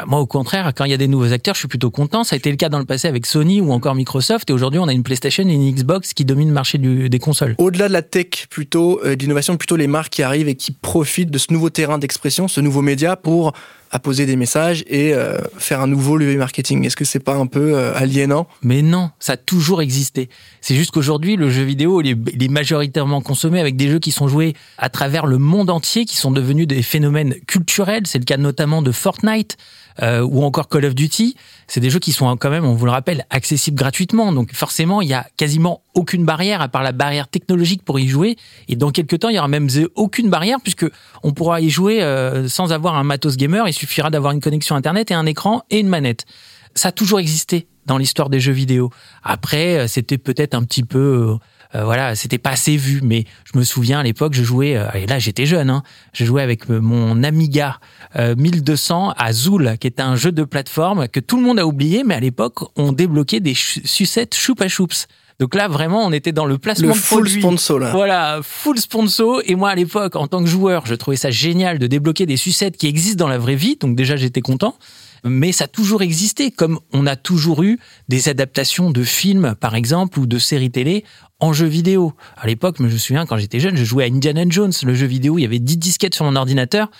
moi, 0.06 0.20
au 0.20 0.26
contraire, 0.26 0.72
quand 0.74 0.84
il 0.84 0.90
y 0.90 0.94
a 0.94 0.96
des 0.96 1.06
nouveaux 1.06 1.32
acteurs, 1.32 1.54
je 1.54 1.60
suis 1.60 1.68
plutôt 1.68 1.90
content. 1.90 2.24
Ça 2.24 2.34
a 2.34 2.36
été 2.36 2.50
le 2.50 2.56
cas 2.56 2.68
dans 2.68 2.78
le 2.78 2.84
passé 2.84 3.06
avec 3.06 3.24
Sony 3.24 3.60
ou 3.60 3.72
encore 3.72 3.94
Microsoft. 3.94 4.50
Et 4.50 4.52
aujourd'hui, 4.52 4.80
on 4.80 4.88
a 4.88 4.92
une 4.92 5.04
PlayStation 5.04 5.48
et 5.48 5.52
une 5.52 5.72
Xbox 5.72 6.12
qui 6.12 6.24
dominent 6.24 6.48
le 6.48 6.54
marché 6.54 6.78
des 6.78 7.18
consoles. 7.18 7.54
Au-delà 7.58 7.88
de 7.88 7.92
la 7.92 8.02
tech, 8.02 8.48
plutôt 8.50 9.00
euh, 9.04 9.14
d'innovation, 9.14 9.56
plutôt 9.56 9.76
les 9.76 9.86
marques 9.86 10.12
qui 10.12 10.22
arrivent 10.22 10.48
et 10.48 10.56
qui 10.56 10.72
profitent 10.72 11.30
de 11.30 11.38
ce 11.38 11.52
nouveau 11.52 11.70
terrain 11.70 11.98
d'expression, 11.98 12.48
ce 12.48 12.60
nouveau 12.60 12.82
média 12.82 13.16
pour 13.16 13.52
à 13.90 13.98
poser 13.98 14.26
des 14.26 14.36
messages 14.36 14.84
et 14.88 15.14
euh, 15.14 15.38
faire 15.58 15.80
un 15.80 15.86
nouveau 15.86 16.16
levier 16.16 16.36
marketing. 16.36 16.84
Est-ce 16.84 16.96
que 16.96 17.04
c'est 17.04 17.20
pas 17.20 17.34
un 17.34 17.46
peu 17.46 17.74
euh, 17.74 17.94
aliénant? 17.94 18.46
Mais 18.62 18.82
non, 18.82 19.10
ça 19.18 19.34
a 19.34 19.36
toujours 19.36 19.82
existé. 19.82 20.28
C'est 20.60 20.74
juste 20.74 20.90
qu'aujourd'hui, 20.90 21.36
le 21.36 21.50
jeu 21.50 21.62
vidéo, 21.62 22.00
il 22.02 22.10
est, 22.10 22.48
majoritairement 22.48 23.20
consommé 23.20 23.60
avec 23.60 23.76
des 23.76 23.88
jeux 23.88 23.98
qui 23.98 24.12
sont 24.12 24.28
joués 24.28 24.54
à 24.78 24.88
travers 24.88 25.26
le 25.26 25.38
monde 25.38 25.70
entier, 25.70 26.04
qui 26.04 26.16
sont 26.16 26.30
devenus 26.30 26.66
des 26.66 26.82
phénomènes 26.82 27.34
culturels. 27.46 28.02
C'est 28.06 28.18
le 28.18 28.24
cas 28.24 28.36
notamment 28.36 28.82
de 28.82 28.92
Fortnite. 28.92 29.56
Euh, 30.02 30.20
ou 30.20 30.42
encore 30.44 30.68
Call 30.68 30.84
of 30.84 30.94
Duty, 30.94 31.36
c'est 31.66 31.80
des 31.80 31.90
jeux 31.90 31.98
qui 31.98 32.12
sont 32.12 32.36
quand 32.36 32.50
même, 32.50 32.64
on 32.64 32.74
vous 32.74 32.84
le 32.84 32.90
rappelle, 32.90 33.24
accessibles 33.30 33.76
gratuitement. 33.76 34.32
Donc 34.32 34.52
forcément, 34.54 35.00
il 35.00 35.08
y 35.08 35.14
a 35.14 35.26
quasiment 35.36 35.82
aucune 35.94 36.24
barrière 36.24 36.60
à 36.60 36.68
part 36.68 36.82
la 36.82 36.92
barrière 36.92 37.28
technologique 37.28 37.82
pour 37.82 37.98
y 37.98 38.08
jouer. 38.08 38.36
Et 38.68 38.76
dans 38.76 38.90
quelques 38.90 39.18
temps, 39.18 39.28
il 39.28 39.36
y 39.36 39.38
aura 39.38 39.48
même 39.48 39.68
aucune 39.94 40.28
barrière 40.28 40.58
puisque 40.62 40.86
on 41.22 41.32
pourra 41.32 41.60
y 41.60 41.70
jouer 41.70 42.02
sans 42.48 42.72
avoir 42.72 42.96
un 42.96 43.04
matos 43.04 43.36
gamer. 43.36 43.66
Il 43.68 43.72
suffira 43.72 44.10
d'avoir 44.10 44.32
une 44.32 44.40
connexion 44.40 44.76
Internet 44.76 45.10
et 45.10 45.14
un 45.14 45.26
écran 45.26 45.62
et 45.70 45.78
une 45.78 45.88
manette. 45.88 46.26
Ça 46.74 46.88
a 46.88 46.92
toujours 46.92 47.18
existé 47.18 47.66
dans 47.86 47.96
l'histoire 47.98 48.28
des 48.28 48.40
jeux 48.40 48.52
vidéo. 48.52 48.90
Après, 49.22 49.78
euh, 49.78 49.86
c'était 49.88 50.18
peut-être 50.18 50.54
un 50.54 50.62
petit 50.62 50.82
peu... 50.82 50.98
Euh, 51.32 51.36
euh, 51.74 51.84
voilà, 51.84 52.14
c'était 52.14 52.38
pas 52.38 52.50
assez 52.50 52.76
vu, 52.76 53.00
mais 53.02 53.24
je 53.44 53.58
me 53.58 53.64
souviens 53.64 54.00
à 54.00 54.02
l'époque, 54.02 54.34
je 54.34 54.42
jouais, 54.42 54.78
et 54.94 55.06
là 55.06 55.18
j'étais 55.18 55.46
jeune, 55.46 55.70
hein, 55.70 55.82
je 56.12 56.24
jouais 56.24 56.42
avec 56.42 56.68
mon 56.68 57.22
Amiga 57.22 57.80
1200 58.18 59.14
à 59.16 59.32
Zool, 59.32 59.76
qui 59.78 59.86
était 59.86 60.02
un 60.02 60.16
jeu 60.16 60.32
de 60.32 60.44
plateforme 60.44 61.08
que 61.08 61.20
tout 61.20 61.36
le 61.36 61.42
monde 61.42 61.58
a 61.58 61.66
oublié, 61.66 62.04
mais 62.04 62.14
à 62.14 62.20
l'époque, 62.20 62.60
on 62.76 62.92
débloquait 62.92 63.40
des 63.40 63.54
sucettes 63.54 64.34
choupa 64.34 64.68
choups. 64.68 65.06
Donc 65.38 65.54
là, 65.54 65.68
vraiment, 65.68 66.04
on 66.06 66.12
était 66.12 66.32
dans 66.32 66.46
le 66.46 66.56
placement 66.56 66.88
le 66.88 66.94
de 66.94 66.98
full 66.98 67.28
sponsor, 67.28 67.78
là. 67.78 67.90
Voilà, 67.92 68.40
full 68.42 68.78
sponsor. 68.78 69.42
Et 69.44 69.54
moi, 69.54 69.70
à 69.70 69.74
l'époque, 69.74 70.16
en 70.16 70.26
tant 70.26 70.42
que 70.42 70.48
joueur, 70.48 70.86
je 70.86 70.94
trouvais 70.94 71.16
ça 71.16 71.30
génial 71.30 71.78
de 71.78 71.86
débloquer 71.86 72.24
des 72.24 72.38
sucettes 72.38 72.76
qui 72.78 72.86
existent 72.86 73.22
dans 73.22 73.28
la 73.28 73.36
vraie 73.36 73.54
vie. 73.54 73.76
Donc 73.78 73.96
déjà, 73.96 74.16
j'étais 74.16 74.40
content. 74.40 74.76
Mais 75.24 75.52
ça 75.52 75.64
a 75.64 75.68
toujours 75.68 76.02
existé, 76.02 76.50
comme 76.50 76.78
on 76.92 77.06
a 77.06 77.16
toujours 77.16 77.62
eu 77.62 77.78
des 78.08 78.28
adaptations 78.28 78.90
de 78.90 79.02
films, 79.02 79.54
par 79.58 79.74
exemple, 79.74 80.20
ou 80.20 80.26
de 80.26 80.38
séries 80.38 80.70
télé 80.70 81.04
en 81.40 81.52
jeu 81.52 81.66
vidéo. 81.66 82.12
À 82.36 82.46
l'époque, 82.46 82.76
je 82.78 82.84
me 82.84 82.90
souviens, 82.90 83.26
quand 83.26 83.36
j'étais 83.36 83.60
jeune, 83.60 83.76
je 83.76 83.84
jouais 83.84 84.04
à 84.04 84.06
Indiana 84.06 84.44
Jones, 84.48 84.72
le 84.82 84.94
jeu 84.94 85.06
vidéo. 85.06 85.38
Il 85.38 85.42
y 85.42 85.44
avait 85.44 85.58
10 85.58 85.76
disquettes 85.76 86.14
sur 86.14 86.24
mon 86.24 86.36
ordinateur. 86.36 86.90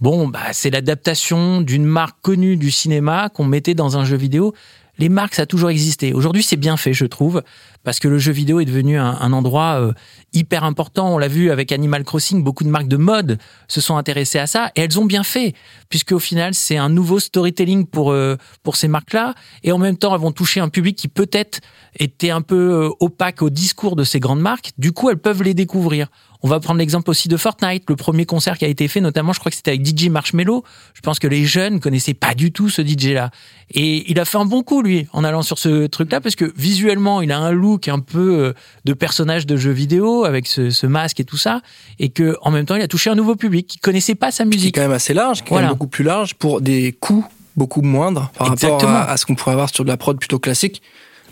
Bon, 0.00 0.28
bah, 0.28 0.52
c'est 0.52 0.70
l'adaptation 0.70 1.60
d'une 1.60 1.84
marque 1.84 2.16
connue 2.20 2.56
du 2.56 2.70
cinéma 2.70 3.28
qu'on 3.28 3.44
mettait 3.44 3.74
dans 3.74 3.96
un 3.96 4.04
jeu 4.04 4.16
vidéo 4.16 4.54
les 4.98 5.08
marques, 5.08 5.34
ça 5.34 5.42
a 5.42 5.46
toujours 5.46 5.70
existé. 5.70 6.12
Aujourd'hui, 6.12 6.42
c'est 6.42 6.56
bien 6.56 6.76
fait, 6.76 6.92
je 6.92 7.04
trouve, 7.04 7.42
parce 7.82 7.98
que 7.98 8.08
le 8.08 8.18
jeu 8.18 8.32
vidéo 8.32 8.60
est 8.60 8.64
devenu 8.64 8.98
un, 8.98 9.32
endroit 9.32 9.80
euh, 9.80 9.92
hyper 10.32 10.64
important. 10.64 11.14
On 11.14 11.18
l'a 11.18 11.28
vu 11.28 11.50
avec 11.50 11.72
Animal 11.72 12.04
Crossing, 12.04 12.42
beaucoup 12.42 12.64
de 12.64 12.68
marques 12.68 12.88
de 12.88 12.96
mode 12.96 13.38
se 13.68 13.80
sont 13.80 13.96
intéressées 13.96 14.38
à 14.38 14.46
ça, 14.46 14.70
et 14.76 14.82
elles 14.82 14.98
ont 14.98 15.04
bien 15.04 15.22
fait, 15.22 15.54
puisque 15.88 16.12
au 16.12 16.18
final, 16.18 16.54
c'est 16.54 16.76
un 16.76 16.88
nouveau 16.88 17.18
storytelling 17.18 17.86
pour 17.86 18.12
euh, 18.12 18.36
pour 18.62 18.76
ces 18.76 18.88
marques-là, 18.88 19.34
et 19.62 19.72
en 19.72 19.78
même 19.78 19.96
temps, 19.96 20.14
elles 20.14 20.20
vont 20.20 20.32
toucher 20.32 20.60
un 20.60 20.68
public 20.68 20.96
qui 20.96 21.08
peut-être 21.08 21.60
était 21.98 22.30
un 22.30 22.42
peu 22.42 22.84
euh, 22.84 22.90
opaque 23.00 23.42
au 23.42 23.50
discours 23.50 23.96
de 23.96 24.04
ces 24.04 24.20
grandes 24.20 24.40
marques. 24.40 24.72
Du 24.78 24.92
coup, 24.92 25.10
elles 25.10 25.18
peuvent 25.18 25.42
les 25.42 25.54
découvrir. 25.54 26.08
On 26.44 26.48
va 26.48 26.60
prendre 26.60 26.78
l'exemple 26.78 27.08
aussi 27.08 27.28
de 27.28 27.38
Fortnite, 27.38 27.84
le 27.88 27.96
premier 27.96 28.26
concert 28.26 28.58
qui 28.58 28.66
a 28.66 28.68
été 28.68 28.86
fait, 28.86 29.00
notamment, 29.00 29.32
je 29.32 29.40
crois 29.40 29.48
que 29.48 29.56
c'était 29.56 29.70
avec 29.70 29.86
DJ 29.86 30.10
Marshmello. 30.10 30.62
Je 30.92 31.00
pense 31.00 31.18
que 31.18 31.26
les 31.26 31.46
jeunes 31.46 31.80
connaissaient 31.80 32.12
pas 32.12 32.34
du 32.34 32.52
tout 32.52 32.68
ce 32.68 32.82
DJ-là. 32.82 33.30
Et 33.70 34.10
il 34.10 34.20
a 34.20 34.26
fait 34.26 34.36
un 34.36 34.44
bon 34.44 34.62
coup, 34.62 34.82
lui, 34.82 35.06
en 35.14 35.24
allant 35.24 35.40
sur 35.40 35.58
ce 35.58 35.86
truc-là, 35.86 36.20
parce 36.20 36.36
que 36.36 36.52
visuellement, 36.54 37.22
il 37.22 37.32
a 37.32 37.38
un 37.38 37.50
look 37.50 37.88
un 37.88 37.98
peu 37.98 38.38
euh, 38.38 38.52
de 38.84 38.92
personnage 38.92 39.46
de 39.46 39.56
jeu 39.56 39.70
vidéo, 39.70 40.26
avec 40.26 40.46
ce, 40.46 40.86
masque 40.86 41.18
et 41.18 41.24
tout 41.24 41.38
ça, 41.38 41.62
et 41.98 42.10
que 42.10 42.36
en 42.42 42.50
même 42.50 42.66
temps, 42.66 42.76
il 42.76 42.82
a 42.82 42.88
touché 42.88 43.08
un 43.08 43.14
nouveau 43.14 43.36
public 43.36 43.66
qui 43.66 43.78
connaissait 43.78 44.14
pas 44.14 44.30
sa 44.30 44.44
musique. 44.44 44.74
Qui 44.74 44.80
est 44.80 44.82
quand 44.82 44.88
même 44.88 44.92
assez 44.92 45.14
large, 45.14 45.44
qui 45.44 45.54
est 45.54 45.66
beaucoup 45.68 45.88
plus 45.88 46.04
large, 46.04 46.34
pour 46.34 46.60
des 46.60 46.92
coûts 46.92 47.24
beaucoup 47.56 47.80
moindres 47.80 48.30
par 48.36 48.48
rapport 48.48 48.84
à, 48.84 49.10
à 49.10 49.16
ce 49.16 49.24
qu'on 49.24 49.34
pourrait 49.34 49.52
avoir 49.52 49.72
sur 49.72 49.84
de 49.84 49.88
la 49.88 49.96
prod 49.96 50.18
plutôt 50.18 50.40
classique 50.40 50.82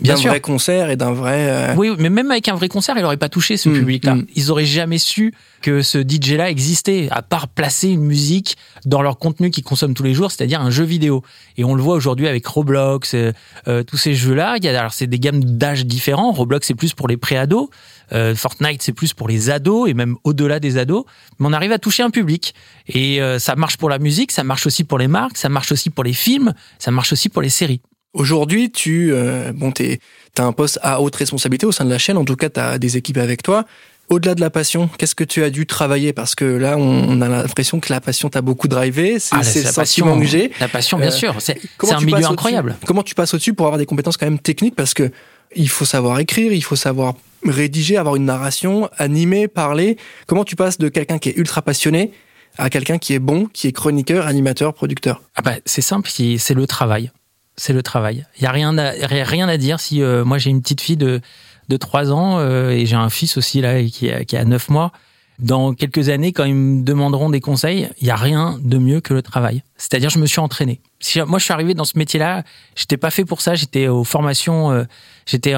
d'un 0.01 0.15
vrai 0.15 0.41
concert 0.41 0.89
et 0.89 0.95
d'un 0.95 1.11
vrai. 1.11 1.49
Euh, 1.49 1.75
oui, 1.77 1.91
mais 1.97 2.09
même 2.09 2.31
avec 2.31 2.47
un 2.47 2.55
vrai 2.55 2.67
concert, 2.67 2.95
il 2.97 3.01
n'aurait 3.01 3.17
pas 3.17 3.29
touché 3.29 3.57
ce 3.57 3.69
mm, 3.69 3.73
public-là. 3.73 4.15
Mm. 4.15 4.25
Ils 4.35 4.51
auraient 4.51 4.65
jamais 4.65 4.97
su 4.97 5.33
que 5.61 5.81
ce 5.81 5.99
DJ-là 5.99 6.49
existait, 6.49 7.07
à 7.11 7.21
part 7.21 7.47
placer 7.47 7.89
une 7.89 8.03
musique 8.03 8.57
dans 8.85 9.01
leur 9.01 9.17
contenu 9.17 9.49
qu'ils 9.51 9.63
consomment 9.63 9.93
tous 9.93 10.03
les 10.03 10.13
jours, 10.13 10.31
c'est-à-dire 10.31 10.61
un 10.61 10.71
jeu 10.71 10.83
vidéo. 10.83 11.23
Et 11.57 11.63
on 11.63 11.75
le 11.75 11.81
voit 11.81 11.95
aujourd'hui 11.95 12.27
avec 12.27 12.45
Roblox, 12.45 13.13
euh, 13.13 13.31
euh, 13.67 13.83
tous 13.83 13.97
ces 13.97 14.15
jeux-là. 14.15 14.55
Il 14.57 14.65
y 14.65 14.67
a 14.67 14.77
alors 14.77 14.93
c'est 14.93 15.07
des 15.07 15.19
gammes 15.19 15.43
d'âge 15.43 15.85
différents. 15.85 16.31
Roblox 16.31 16.67
c'est 16.67 16.75
plus 16.75 16.93
pour 16.93 17.07
les 17.07 17.17
pré-ados, 17.17 17.69
Fortnite 18.35 18.83
c'est 18.83 18.93
plus 18.93 19.13
pour 19.13 19.27
les 19.27 19.49
ados 19.49 19.89
et 19.89 19.93
même 19.93 20.17
au-delà 20.23 20.59
des 20.59 20.77
ados. 20.77 21.05
Mais 21.39 21.47
on 21.47 21.53
arrive 21.53 21.71
à 21.71 21.79
toucher 21.79 22.03
un 22.03 22.09
public 22.09 22.53
et 22.87 23.19
ça 23.39 23.55
marche 23.55 23.77
pour 23.77 23.89
la 23.89 23.99
musique, 23.99 24.31
ça 24.31 24.43
marche 24.43 24.67
aussi 24.67 24.83
pour 24.83 24.97
les 24.97 25.07
marques, 25.07 25.37
ça 25.37 25.49
marche 25.49 25.71
aussi 25.71 25.89
pour 25.89 26.03
les 26.03 26.13
films, 26.13 26.53
ça 26.79 26.91
marche 26.91 27.13
aussi 27.13 27.29
pour 27.29 27.41
les 27.41 27.49
séries. 27.49 27.81
Aujourd'hui, 28.13 28.71
tu 28.71 29.11
euh, 29.11 29.51
bon, 29.53 29.73
as 30.37 30.43
un 30.43 30.51
poste 30.51 30.79
à 30.83 31.01
haute 31.01 31.15
responsabilité 31.15 31.65
au 31.65 31.71
sein 31.71 31.83
de 31.83 31.89
la 31.89 31.97
chaîne. 31.97 32.17
En 32.17 32.25
tout 32.25 32.35
cas, 32.35 32.49
tu 32.49 32.59
as 32.59 32.77
des 32.77 32.95
équipes 32.95 33.17
avec 33.17 33.41
toi. 33.41 33.65
Au-delà 34.09 34.35
de 34.35 34.41
la 34.41 34.49
passion, 34.49 34.89
qu'est-ce 34.97 35.15
que 35.15 35.23
tu 35.23 35.43
as 35.43 35.49
dû 35.49 35.65
travailler? 35.65 36.13
Parce 36.13 36.35
que 36.35 36.45
là, 36.45 36.77
on, 36.77 37.21
a 37.21 37.27
l'impression 37.27 37.79
que 37.79 37.91
la 37.91 38.01
passion 38.01 38.29
t'a 38.29 38.41
beaucoup 38.41 38.67
drivé. 38.67 39.17
C'est 39.17 39.35
ah, 39.35 39.39
le 39.39 39.71
sentiment 39.71 40.19
que 40.19 40.25
j'ai. 40.25 40.51
La 40.59 40.67
passion, 40.67 40.99
bien 40.99 41.07
euh, 41.07 41.11
sûr. 41.11 41.35
C'est 41.39 41.57
un 41.89 41.99
milieu 42.01 42.25
incroyable. 42.25 42.75
Comment 42.85 43.01
tu 43.01 43.15
passes 43.15 43.33
au-dessus 43.33 43.53
pour 43.53 43.65
avoir 43.65 43.79
des 43.79 43.85
compétences 43.85 44.17
quand 44.17 44.27
même 44.27 44.39
techniques? 44.39 44.75
Parce 44.75 44.93
que 44.93 45.09
il 45.55 45.69
faut 45.69 45.85
savoir 45.85 46.19
écrire, 46.19 46.51
il 46.51 46.63
faut 46.63 46.75
savoir 46.75 47.15
rédiger, 47.45 47.97
avoir 47.97 48.15
une 48.15 48.25
narration, 48.25 48.89
animer, 48.97 49.47
parler. 49.47 49.97
Comment 50.27 50.43
tu 50.43 50.55
passes 50.55 50.77
de 50.77 50.89
quelqu'un 50.89 51.17
qui 51.17 51.29
est 51.29 51.37
ultra 51.37 51.61
passionné 51.61 52.11
à 52.57 52.69
quelqu'un 52.69 52.99
qui 52.99 53.13
est 53.13 53.19
bon, 53.19 53.47
qui 53.51 53.67
est 53.67 53.71
chroniqueur, 53.71 54.27
animateur, 54.27 54.73
producteur? 54.73 55.21
Ah 55.35 55.41
bah, 55.41 55.55
C'est 55.65 55.81
simple, 55.81 56.09
c'est 56.11 56.53
le 56.53 56.67
travail 56.67 57.11
c'est 57.55 57.73
le 57.73 57.83
travail. 57.83 58.25
Il 58.37 58.43
y 58.43 58.47
a 58.47 58.51
rien 58.51 58.77
à, 58.77 58.91
rien 59.07 59.47
à 59.47 59.57
dire 59.57 59.79
si 59.79 60.01
euh, 60.01 60.25
moi 60.25 60.37
j'ai 60.37 60.49
une 60.49 60.61
petite 60.61 60.81
fille 60.81 60.97
de 60.97 61.21
de 61.69 61.77
3 61.77 62.11
ans 62.11 62.39
euh, 62.39 62.71
et 62.71 62.85
j'ai 62.85 62.95
un 62.95 63.09
fils 63.09 63.37
aussi 63.37 63.61
là 63.61 63.81
qui 63.83 64.11
a, 64.11 64.25
qui 64.25 64.35
a 64.35 64.43
9 64.43 64.69
mois. 64.69 64.91
Dans 65.39 65.73
quelques 65.73 66.09
années, 66.09 66.31
quand 66.31 66.43
ils 66.43 66.53
me 66.53 66.83
demanderont 66.83 67.29
des 67.29 67.41
conseils, 67.41 67.89
il 67.99 68.07
y 68.07 68.11
a 68.11 68.15
rien 68.15 68.59
de 68.61 68.77
mieux 68.77 69.01
que 69.01 69.15
le 69.15 69.23
travail. 69.23 69.63
C'est-à-dire, 69.77 70.11
je 70.11 70.19
me 70.19 70.27
suis 70.27 70.39
entraîné. 70.39 70.79
Si, 70.99 71.19
moi, 71.21 71.39
je 71.39 71.43
suis 71.43 71.53
arrivé 71.53 71.73
dans 71.73 71.85
ce 71.85 71.97
métier-là, 71.97 72.43
j'étais 72.75 72.97
pas 72.97 73.09
fait 73.09 73.25
pour 73.25 73.41
ça. 73.41 73.55
J'étais 73.55 73.87
aux 73.87 74.03
formations, 74.03 74.71
euh, 74.71 74.83
j'étais 75.25 75.55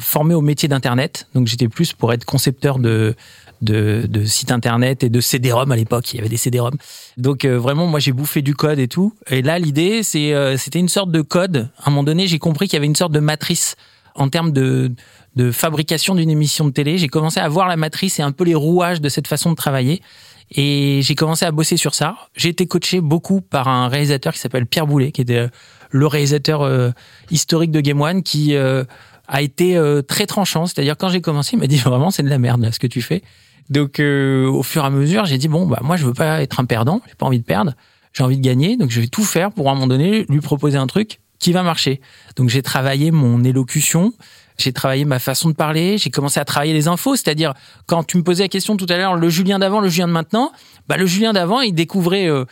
formé 0.00 0.34
au 0.34 0.40
métier 0.40 0.68
d'internet, 0.68 1.28
donc 1.34 1.46
j'étais 1.46 1.68
plus 1.68 1.92
pour 1.92 2.12
être 2.12 2.24
concepteur 2.24 2.80
de 2.80 3.14
de, 3.62 4.06
de 4.08 4.24
sites 4.24 4.52
internet 4.52 5.02
et 5.02 5.08
de 5.08 5.20
CD-ROM 5.20 5.70
à 5.72 5.76
l'époque. 5.76 6.12
Il 6.12 6.16
y 6.16 6.20
avait 6.20 6.28
des 6.28 6.36
CD-ROM. 6.36 6.74
Donc 7.16 7.44
euh, 7.44 7.58
vraiment, 7.58 7.86
moi, 7.86 8.00
j'ai 8.00 8.12
bouffé 8.12 8.42
du 8.42 8.54
code 8.54 8.78
et 8.78 8.88
tout. 8.88 9.14
Et 9.30 9.42
là, 9.42 9.58
l'idée, 9.58 10.02
c'est, 10.02 10.34
euh, 10.34 10.56
c'était 10.56 10.78
une 10.78 10.88
sorte 10.88 11.10
de 11.10 11.22
code. 11.22 11.70
À 11.78 11.88
un 11.88 11.90
moment 11.90 12.04
donné, 12.04 12.26
j'ai 12.26 12.38
compris 12.38 12.66
qu'il 12.66 12.76
y 12.76 12.78
avait 12.78 12.86
une 12.86 12.96
sorte 12.96 13.12
de 13.12 13.20
matrice 13.20 13.76
en 14.14 14.28
termes 14.28 14.52
de 14.52 14.92
de 15.36 15.50
fabrication 15.50 16.14
d'une 16.14 16.30
émission 16.30 16.66
de 16.66 16.70
télé. 16.70 16.98
J'ai 16.98 17.08
commencé 17.08 17.40
à 17.40 17.48
voir 17.48 17.68
la 17.68 17.76
matrice 17.76 18.18
et 18.18 18.22
un 18.22 18.32
peu 18.32 18.44
les 18.44 18.54
rouages 18.54 19.00
de 19.00 19.08
cette 19.08 19.26
façon 19.26 19.50
de 19.50 19.56
travailler. 19.56 20.02
Et 20.50 21.00
j'ai 21.02 21.14
commencé 21.14 21.46
à 21.46 21.50
bosser 21.50 21.76
sur 21.76 21.94
ça. 21.94 22.16
J'ai 22.36 22.50
été 22.50 22.66
coaché 22.66 23.00
beaucoup 23.00 23.40
par 23.40 23.68
un 23.68 23.88
réalisateur 23.88 24.34
qui 24.34 24.38
s'appelle 24.38 24.66
Pierre 24.66 24.86
Boulet, 24.86 25.12
qui 25.12 25.22
était 25.22 25.36
euh, 25.36 25.48
le 25.90 26.06
réalisateur 26.06 26.62
euh, 26.62 26.90
historique 27.30 27.70
de 27.70 27.80
Game 27.80 28.00
One, 28.00 28.22
qui 28.22 28.54
euh, 28.54 28.84
a 29.28 29.40
été 29.40 29.80
très 30.06 30.26
tranchant. 30.26 30.66
C'est-à-dire 30.66 30.96
quand 30.98 31.08
j'ai 31.08 31.22
commencé, 31.22 31.56
il 31.56 31.58
m'a 31.58 31.66
dit 31.66 31.76
vraiment 31.78 32.10
c'est 32.10 32.22
de 32.22 32.28
la 32.28 32.38
merde 32.38 32.60
là, 32.60 32.72
ce 32.72 32.78
que 32.78 32.86
tu 32.86 33.00
fais. 33.00 33.22
Donc 33.70 34.00
au 34.00 34.62
fur 34.62 34.82
et 34.82 34.86
à 34.86 34.90
mesure, 34.90 35.24
j'ai 35.24 35.38
dit 35.38 35.48
bon 35.48 35.66
bah 35.66 35.80
moi 35.82 35.96
je 35.96 36.04
veux 36.04 36.14
pas 36.14 36.42
être 36.42 36.60
un 36.60 36.64
perdant, 36.64 37.00
j'ai 37.08 37.14
pas 37.14 37.26
envie 37.26 37.38
de 37.38 37.44
perdre, 37.44 37.74
j'ai 38.12 38.22
envie 38.22 38.36
de 38.36 38.42
gagner, 38.42 38.76
donc 38.76 38.90
je 38.90 39.00
vais 39.00 39.06
tout 39.06 39.24
faire 39.24 39.50
pour 39.50 39.68
à 39.68 39.72
un 39.72 39.74
moment 39.74 39.86
donné 39.86 40.26
lui 40.28 40.40
proposer 40.40 40.78
un 40.78 40.86
truc 40.86 41.20
qui 41.38 41.52
va 41.52 41.62
marcher. 41.62 42.00
Donc 42.36 42.48
j'ai 42.48 42.62
travaillé 42.62 43.10
mon 43.10 43.42
élocution, 43.42 44.12
j'ai 44.58 44.72
travaillé 44.72 45.04
ma 45.04 45.18
façon 45.18 45.48
de 45.48 45.54
parler, 45.54 45.98
j'ai 45.98 46.10
commencé 46.10 46.38
à 46.38 46.44
travailler 46.44 46.72
les 46.72 46.88
infos, 46.88 47.16
c'est-à-dire 47.16 47.52
quand 47.86 48.04
tu 48.04 48.16
me 48.16 48.22
posais 48.22 48.44
la 48.44 48.48
question 48.48 48.76
tout 48.76 48.86
à 48.88 48.96
l'heure, 48.96 49.16
le 49.16 49.28
Julien 49.28 49.58
d'avant, 49.58 49.80
le 49.80 49.88
Julien 49.88 50.06
de 50.06 50.12
maintenant, 50.12 50.52
bah 50.88 50.96
le 50.96 51.06
Julien 51.06 51.32
d'avant, 51.32 51.60
il 51.60 51.74
découvrait 51.74 52.28
euh, 52.28 52.44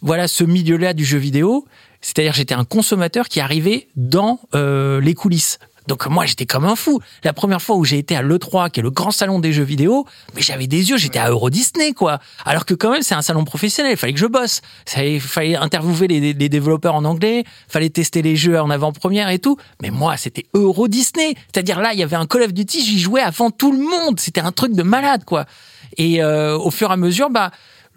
voilà 0.00 0.28
ce 0.28 0.44
milieu-là 0.44 0.94
du 0.94 1.04
jeu 1.04 1.18
vidéo, 1.18 1.66
c'est-à-dire 2.00 2.32
j'étais 2.32 2.54
un 2.54 2.64
consommateur 2.64 3.28
qui 3.28 3.40
arrivait 3.40 3.88
dans 3.96 4.40
euh, 4.54 5.00
les 5.00 5.14
coulisses. 5.14 5.58
Donc 5.88 6.06
moi 6.06 6.26
j'étais 6.26 6.46
comme 6.46 6.66
un 6.66 6.76
fou. 6.76 7.00
La 7.24 7.32
première 7.32 7.60
fois 7.60 7.76
où 7.76 7.84
j'ai 7.84 7.98
été 7.98 8.14
à 8.14 8.22
l'E3, 8.22 8.70
qui 8.70 8.80
est 8.80 8.82
le 8.82 8.90
grand 8.90 9.10
salon 9.10 9.40
des 9.40 9.52
jeux 9.52 9.64
vidéo, 9.64 10.06
mais 10.36 10.42
j'avais 10.42 10.66
des 10.66 10.90
yeux, 10.90 10.98
j'étais 10.98 11.18
à 11.18 11.30
Euro 11.30 11.50
Disney 11.50 11.92
quoi. 11.92 12.20
Alors 12.44 12.66
que 12.66 12.74
quand 12.74 12.92
même 12.92 13.02
c'est 13.02 13.14
un 13.14 13.22
salon 13.22 13.44
professionnel, 13.44 13.92
il 13.92 13.96
fallait 13.96 14.12
que 14.12 14.20
je 14.20 14.26
bosse. 14.26 14.60
Il 14.98 15.20
fallait 15.20 15.56
interviewer 15.56 16.06
les, 16.06 16.34
développeurs 16.48 16.94
en 16.94 17.04
anglais, 17.04 17.44
fallait 17.68 17.88
tester 17.88 18.22
les 18.22 18.36
jeux 18.36 18.60
en 18.60 18.70
avant-première 18.70 19.30
et 19.30 19.38
tout. 19.38 19.56
Mais 19.82 19.90
moi 19.90 20.16
c'était 20.18 20.44
Euro 20.54 20.88
Disney, 20.88 21.34
c'est-à-dire 21.52 21.80
là 21.80 21.94
il 21.94 21.98
y 21.98 22.02
avait 22.02 22.16
un 22.16 22.26
Call 22.26 22.42
of 22.42 22.52
Duty, 22.52 22.84
j'y 22.84 22.98
jouais 22.98 23.22
avant 23.22 23.50
tout 23.50 23.72
le 23.72 23.78
monde. 23.78 24.20
C'était 24.20 24.42
un 24.42 24.52
truc 24.52 24.74
de 24.74 24.82
malade 24.82 25.24
quoi. 25.24 25.46
Et 25.96 26.22
euh, 26.22 26.56
au 26.58 26.70
fur 26.70 26.90
et 26.90 26.92
à 26.92 26.96
mesure, 26.96 27.30
bah 27.30 27.50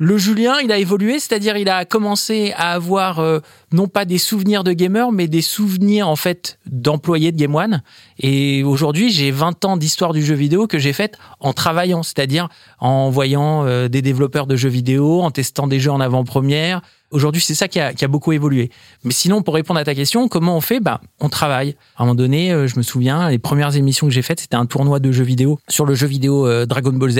le 0.03 0.17
Julien, 0.17 0.55
il 0.63 0.71
a 0.71 0.79
évolué, 0.79 1.19
c'est-à-dire 1.19 1.57
il 1.57 1.69
a 1.69 1.85
commencé 1.85 2.53
à 2.57 2.71
avoir 2.71 3.19
euh, 3.19 3.37
non 3.71 3.87
pas 3.87 4.03
des 4.03 4.17
souvenirs 4.17 4.63
de 4.63 4.73
gamer, 4.73 5.11
mais 5.11 5.27
des 5.27 5.43
souvenirs 5.43 6.07
en 6.07 6.15
fait 6.15 6.57
d'employés 6.65 7.31
de 7.31 7.37
Game 7.37 7.53
One. 7.53 7.83
Et 8.17 8.63
aujourd'hui, 8.63 9.11
j'ai 9.11 9.29
20 9.29 9.63
ans 9.63 9.77
d'histoire 9.77 10.11
du 10.11 10.25
jeu 10.25 10.33
vidéo 10.33 10.65
que 10.65 10.79
j'ai 10.79 10.91
faite 10.91 11.19
en 11.39 11.53
travaillant, 11.53 12.01
c'est-à-dire 12.01 12.49
en 12.79 13.11
voyant 13.11 13.63
euh, 13.67 13.89
des 13.89 14.01
développeurs 14.01 14.47
de 14.47 14.55
jeux 14.55 14.69
vidéo, 14.69 15.21
en 15.21 15.29
testant 15.29 15.67
des 15.67 15.79
jeux 15.79 15.91
en 15.91 15.99
avant-première, 15.99 16.81
Aujourd'hui, 17.11 17.41
c'est 17.41 17.55
ça 17.55 17.67
qui 17.67 17.79
a, 17.79 18.07
beaucoup 18.07 18.31
évolué. 18.31 18.71
Mais 19.03 19.11
sinon, 19.11 19.41
pour 19.41 19.53
répondre 19.53 19.79
à 19.79 19.83
ta 19.83 19.93
question, 19.93 20.29
comment 20.29 20.55
on 20.55 20.61
fait? 20.61 20.79
Bah, 20.79 21.01
on 21.19 21.27
travaille. 21.27 21.75
À 21.97 22.03
un 22.03 22.05
moment 22.05 22.15
donné, 22.15 22.53
euh, 22.53 22.67
je 22.67 22.77
me 22.77 22.83
souviens, 22.83 23.29
les 23.29 23.37
premières 23.37 23.75
émissions 23.75 24.07
que 24.07 24.13
j'ai 24.13 24.21
faites, 24.21 24.39
c'était 24.39 24.55
un 24.55 24.65
tournoi 24.65 24.99
de 24.99 25.11
jeux 25.11 25.25
vidéo 25.25 25.59
sur 25.67 25.85
le 25.85 25.93
jeu 25.93 26.07
vidéo 26.07 26.47
euh, 26.47 26.65
Dragon 26.65 26.93
Ball 26.93 27.11
Z. 27.11 27.19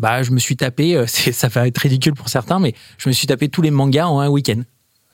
Bah, 0.00 0.24
je 0.24 0.32
me 0.32 0.40
suis 0.40 0.56
tapé, 0.56 0.96
euh, 0.96 1.06
ça 1.06 1.46
va 1.46 1.68
être 1.68 1.78
ridicule 1.78 2.14
pour 2.14 2.28
certains, 2.28 2.58
mais 2.58 2.74
je 2.98 3.08
me 3.08 3.12
suis 3.12 3.28
tapé 3.28 3.48
tous 3.48 3.62
les 3.62 3.70
mangas 3.70 4.08
en 4.08 4.18
un 4.18 4.28
week-end 4.28 4.62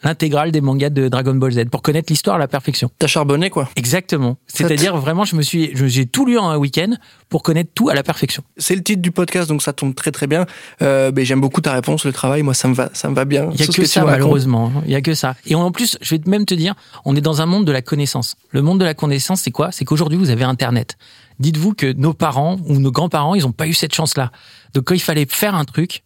l'intégrale 0.06 0.52
des 0.52 0.60
mangas 0.60 0.90
de 0.90 1.08
Dragon 1.08 1.34
Ball 1.34 1.52
Z 1.52 1.64
pour 1.70 1.82
connaître 1.82 2.12
l'histoire 2.12 2.36
à 2.36 2.38
la 2.38 2.46
perfection. 2.46 2.90
T'as 2.98 3.08
charbonné 3.08 3.50
quoi 3.50 3.68
Exactement. 3.74 4.36
C'est-à-dire 4.46 4.96
vraiment, 4.96 5.24
je 5.24 5.34
me 5.34 5.42
suis, 5.42 5.72
j'ai 5.74 6.06
tout 6.06 6.24
lu 6.24 6.38
en 6.38 6.48
un 6.48 6.56
week-end 6.56 6.94
pour 7.28 7.42
connaître 7.42 7.70
tout 7.74 7.88
à 7.88 7.94
la 7.94 8.04
perfection. 8.04 8.44
C'est 8.56 8.76
le 8.76 8.82
titre 8.82 9.02
du 9.02 9.10
podcast, 9.10 9.48
donc 9.48 9.62
ça 9.62 9.72
tombe 9.72 9.94
très 9.94 10.12
très 10.12 10.28
bien. 10.28 10.46
Euh, 10.80 11.10
mais 11.14 11.24
j'aime 11.24 11.40
beaucoup 11.40 11.60
ta 11.60 11.72
réponse, 11.72 12.04
le 12.04 12.12
travail. 12.12 12.42
Moi, 12.42 12.54
ça 12.54 12.68
me 12.68 12.74
va, 12.74 12.88
ça 12.92 13.10
me 13.10 13.14
va 13.16 13.24
bien. 13.24 13.50
Il 13.52 13.60
y 13.60 13.64
a 13.64 13.66
que, 13.66 13.84
ça 13.84 14.04
malheureusement. 14.04 14.72
Il 14.84 14.92
y 14.92 14.94
a 14.94 15.00
que 15.00 15.14
ça. 15.14 15.34
Et 15.44 15.56
en 15.56 15.72
plus, 15.72 15.98
je 16.00 16.14
vais 16.14 16.20
même 16.26 16.46
te 16.46 16.54
dire, 16.54 16.74
on 17.04 17.16
est 17.16 17.20
dans 17.20 17.42
un 17.42 17.46
monde 17.46 17.64
de 17.64 17.72
la 17.72 17.82
connaissance. 17.82 18.36
Le 18.50 18.62
monde 18.62 18.78
de 18.78 18.84
la 18.84 18.94
connaissance, 18.94 19.40
c'est 19.40 19.50
quoi? 19.50 19.72
C'est 19.72 19.84
qu'aujourd'hui, 19.84 20.18
vous 20.18 20.30
avez 20.30 20.44
Internet. 20.44 20.96
Dites-vous 21.40 21.74
que 21.74 21.92
nos 21.92 22.14
parents 22.14 22.56
ou 22.66 22.78
nos 22.78 22.92
grands-parents, 22.92 23.34
ils 23.34 23.42
n'ont 23.42 23.52
pas 23.52 23.66
eu 23.66 23.74
cette 23.74 23.94
chance-là. 23.94 24.30
Donc 24.72 24.84
quand 24.84 24.94
il 24.94 25.02
fallait 25.02 25.26
faire 25.28 25.54
un 25.54 25.64
truc, 25.64 26.02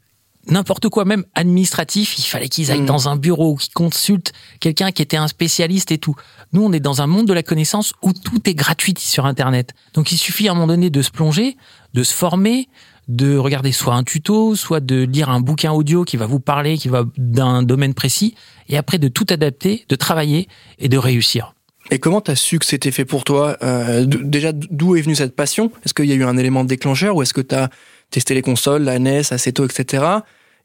n'importe 0.51 0.89
quoi, 0.89 1.05
même 1.05 1.25
administratif, 1.35 2.19
il 2.19 2.23
fallait 2.23 2.49
qu'ils 2.49 2.71
aillent 2.71 2.83
mm. 2.83 2.87
dans 2.87 3.09
un 3.09 3.17
bureau, 3.17 3.57
qu'ils 3.57 3.73
consultent 3.73 4.33
quelqu'un 4.61 4.91
qui 4.91 5.03
était 5.03 5.17
un 5.17 5.29
spécialiste 5.29 5.93
et 5.93 5.99
tout. 5.99 6.15
Nous, 6.53 6.63
on 6.63 6.73
est 6.73 6.81
dans 6.81 7.03
un 7.03 7.07
monde 7.07 7.27
de 7.27 7.33
la 7.33 7.43
connaissance 7.43 7.93
où 8.03 8.13
tout 8.13 8.49
est 8.49 8.55
gratuit 8.55 8.95
sur 8.99 9.27
Internet. 9.27 9.73
Donc, 9.95 10.13
il 10.13 10.19
suffit 10.19 10.49
à 10.49 10.53
un 10.53 10.55
moment 10.55 10.67
donné 10.67 10.91
de 10.91 11.03
se 11.03 11.11
plonger, 11.11 11.57
de 11.95 12.03
se 12.03 12.13
former, 12.13 12.69
de 13.09 13.37
regarder 13.37 13.73
soit 13.73 13.95
un 13.95 14.05
tuto, 14.05 14.55
soit 14.55 14.81
de 14.81 15.03
lire 15.03 15.31
un 15.31 15.41
bouquin 15.41 15.73
audio 15.73 16.05
qui 16.05 16.17
va 16.17 16.27
vous 16.27 16.41
parler, 16.41 16.79
qui 16.79 16.89
va 16.89 17.05
d'un 17.17 17.63
domaine 17.63 17.95
précis, 17.95 18.35
et 18.69 18.77
après 18.77 18.99
de 18.99 19.09
tout 19.09 19.27
adapter, 19.31 19.85
de 19.89 19.97
travailler 19.97 20.49
et 20.79 20.89
de 20.89 20.97
réussir. 20.97 21.55
Et 21.91 21.99
comment 21.99 22.21
tu 22.21 22.31
as 22.31 22.37
su 22.37 22.59
que 22.59 22.67
c'était 22.67 22.93
fait 22.93 23.05
pour 23.05 23.25
toi 23.25 23.57
euh, 23.63 24.05
Déjà, 24.07 24.53
d'où 24.53 24.95
est 24.95 25.01
venue 25.01 25.17
cette 25.17 25.35
passion? 25.35 25.73
Est-ce 25.85 25.93
qu'il 25.93 26.05
y 26.05 26.13
a 26.13 26.15
eu 26.15 26.23
un 26.23 26.37
élément 26.37 26.63
déclencheur 26.63 27.17
ou 27.17 27.23
est-ce 27.23 27.35
que 27.35 27.41
tu 27.41 27.55
as 27.55 27.69
testé 28.11 28.35
les 28.35 28.43
consoles, 28.43 28.83
la 28.83 28.99
NES, 28.99 29.23
Aceto, 29.31 29.65
etc. 29.65 30.05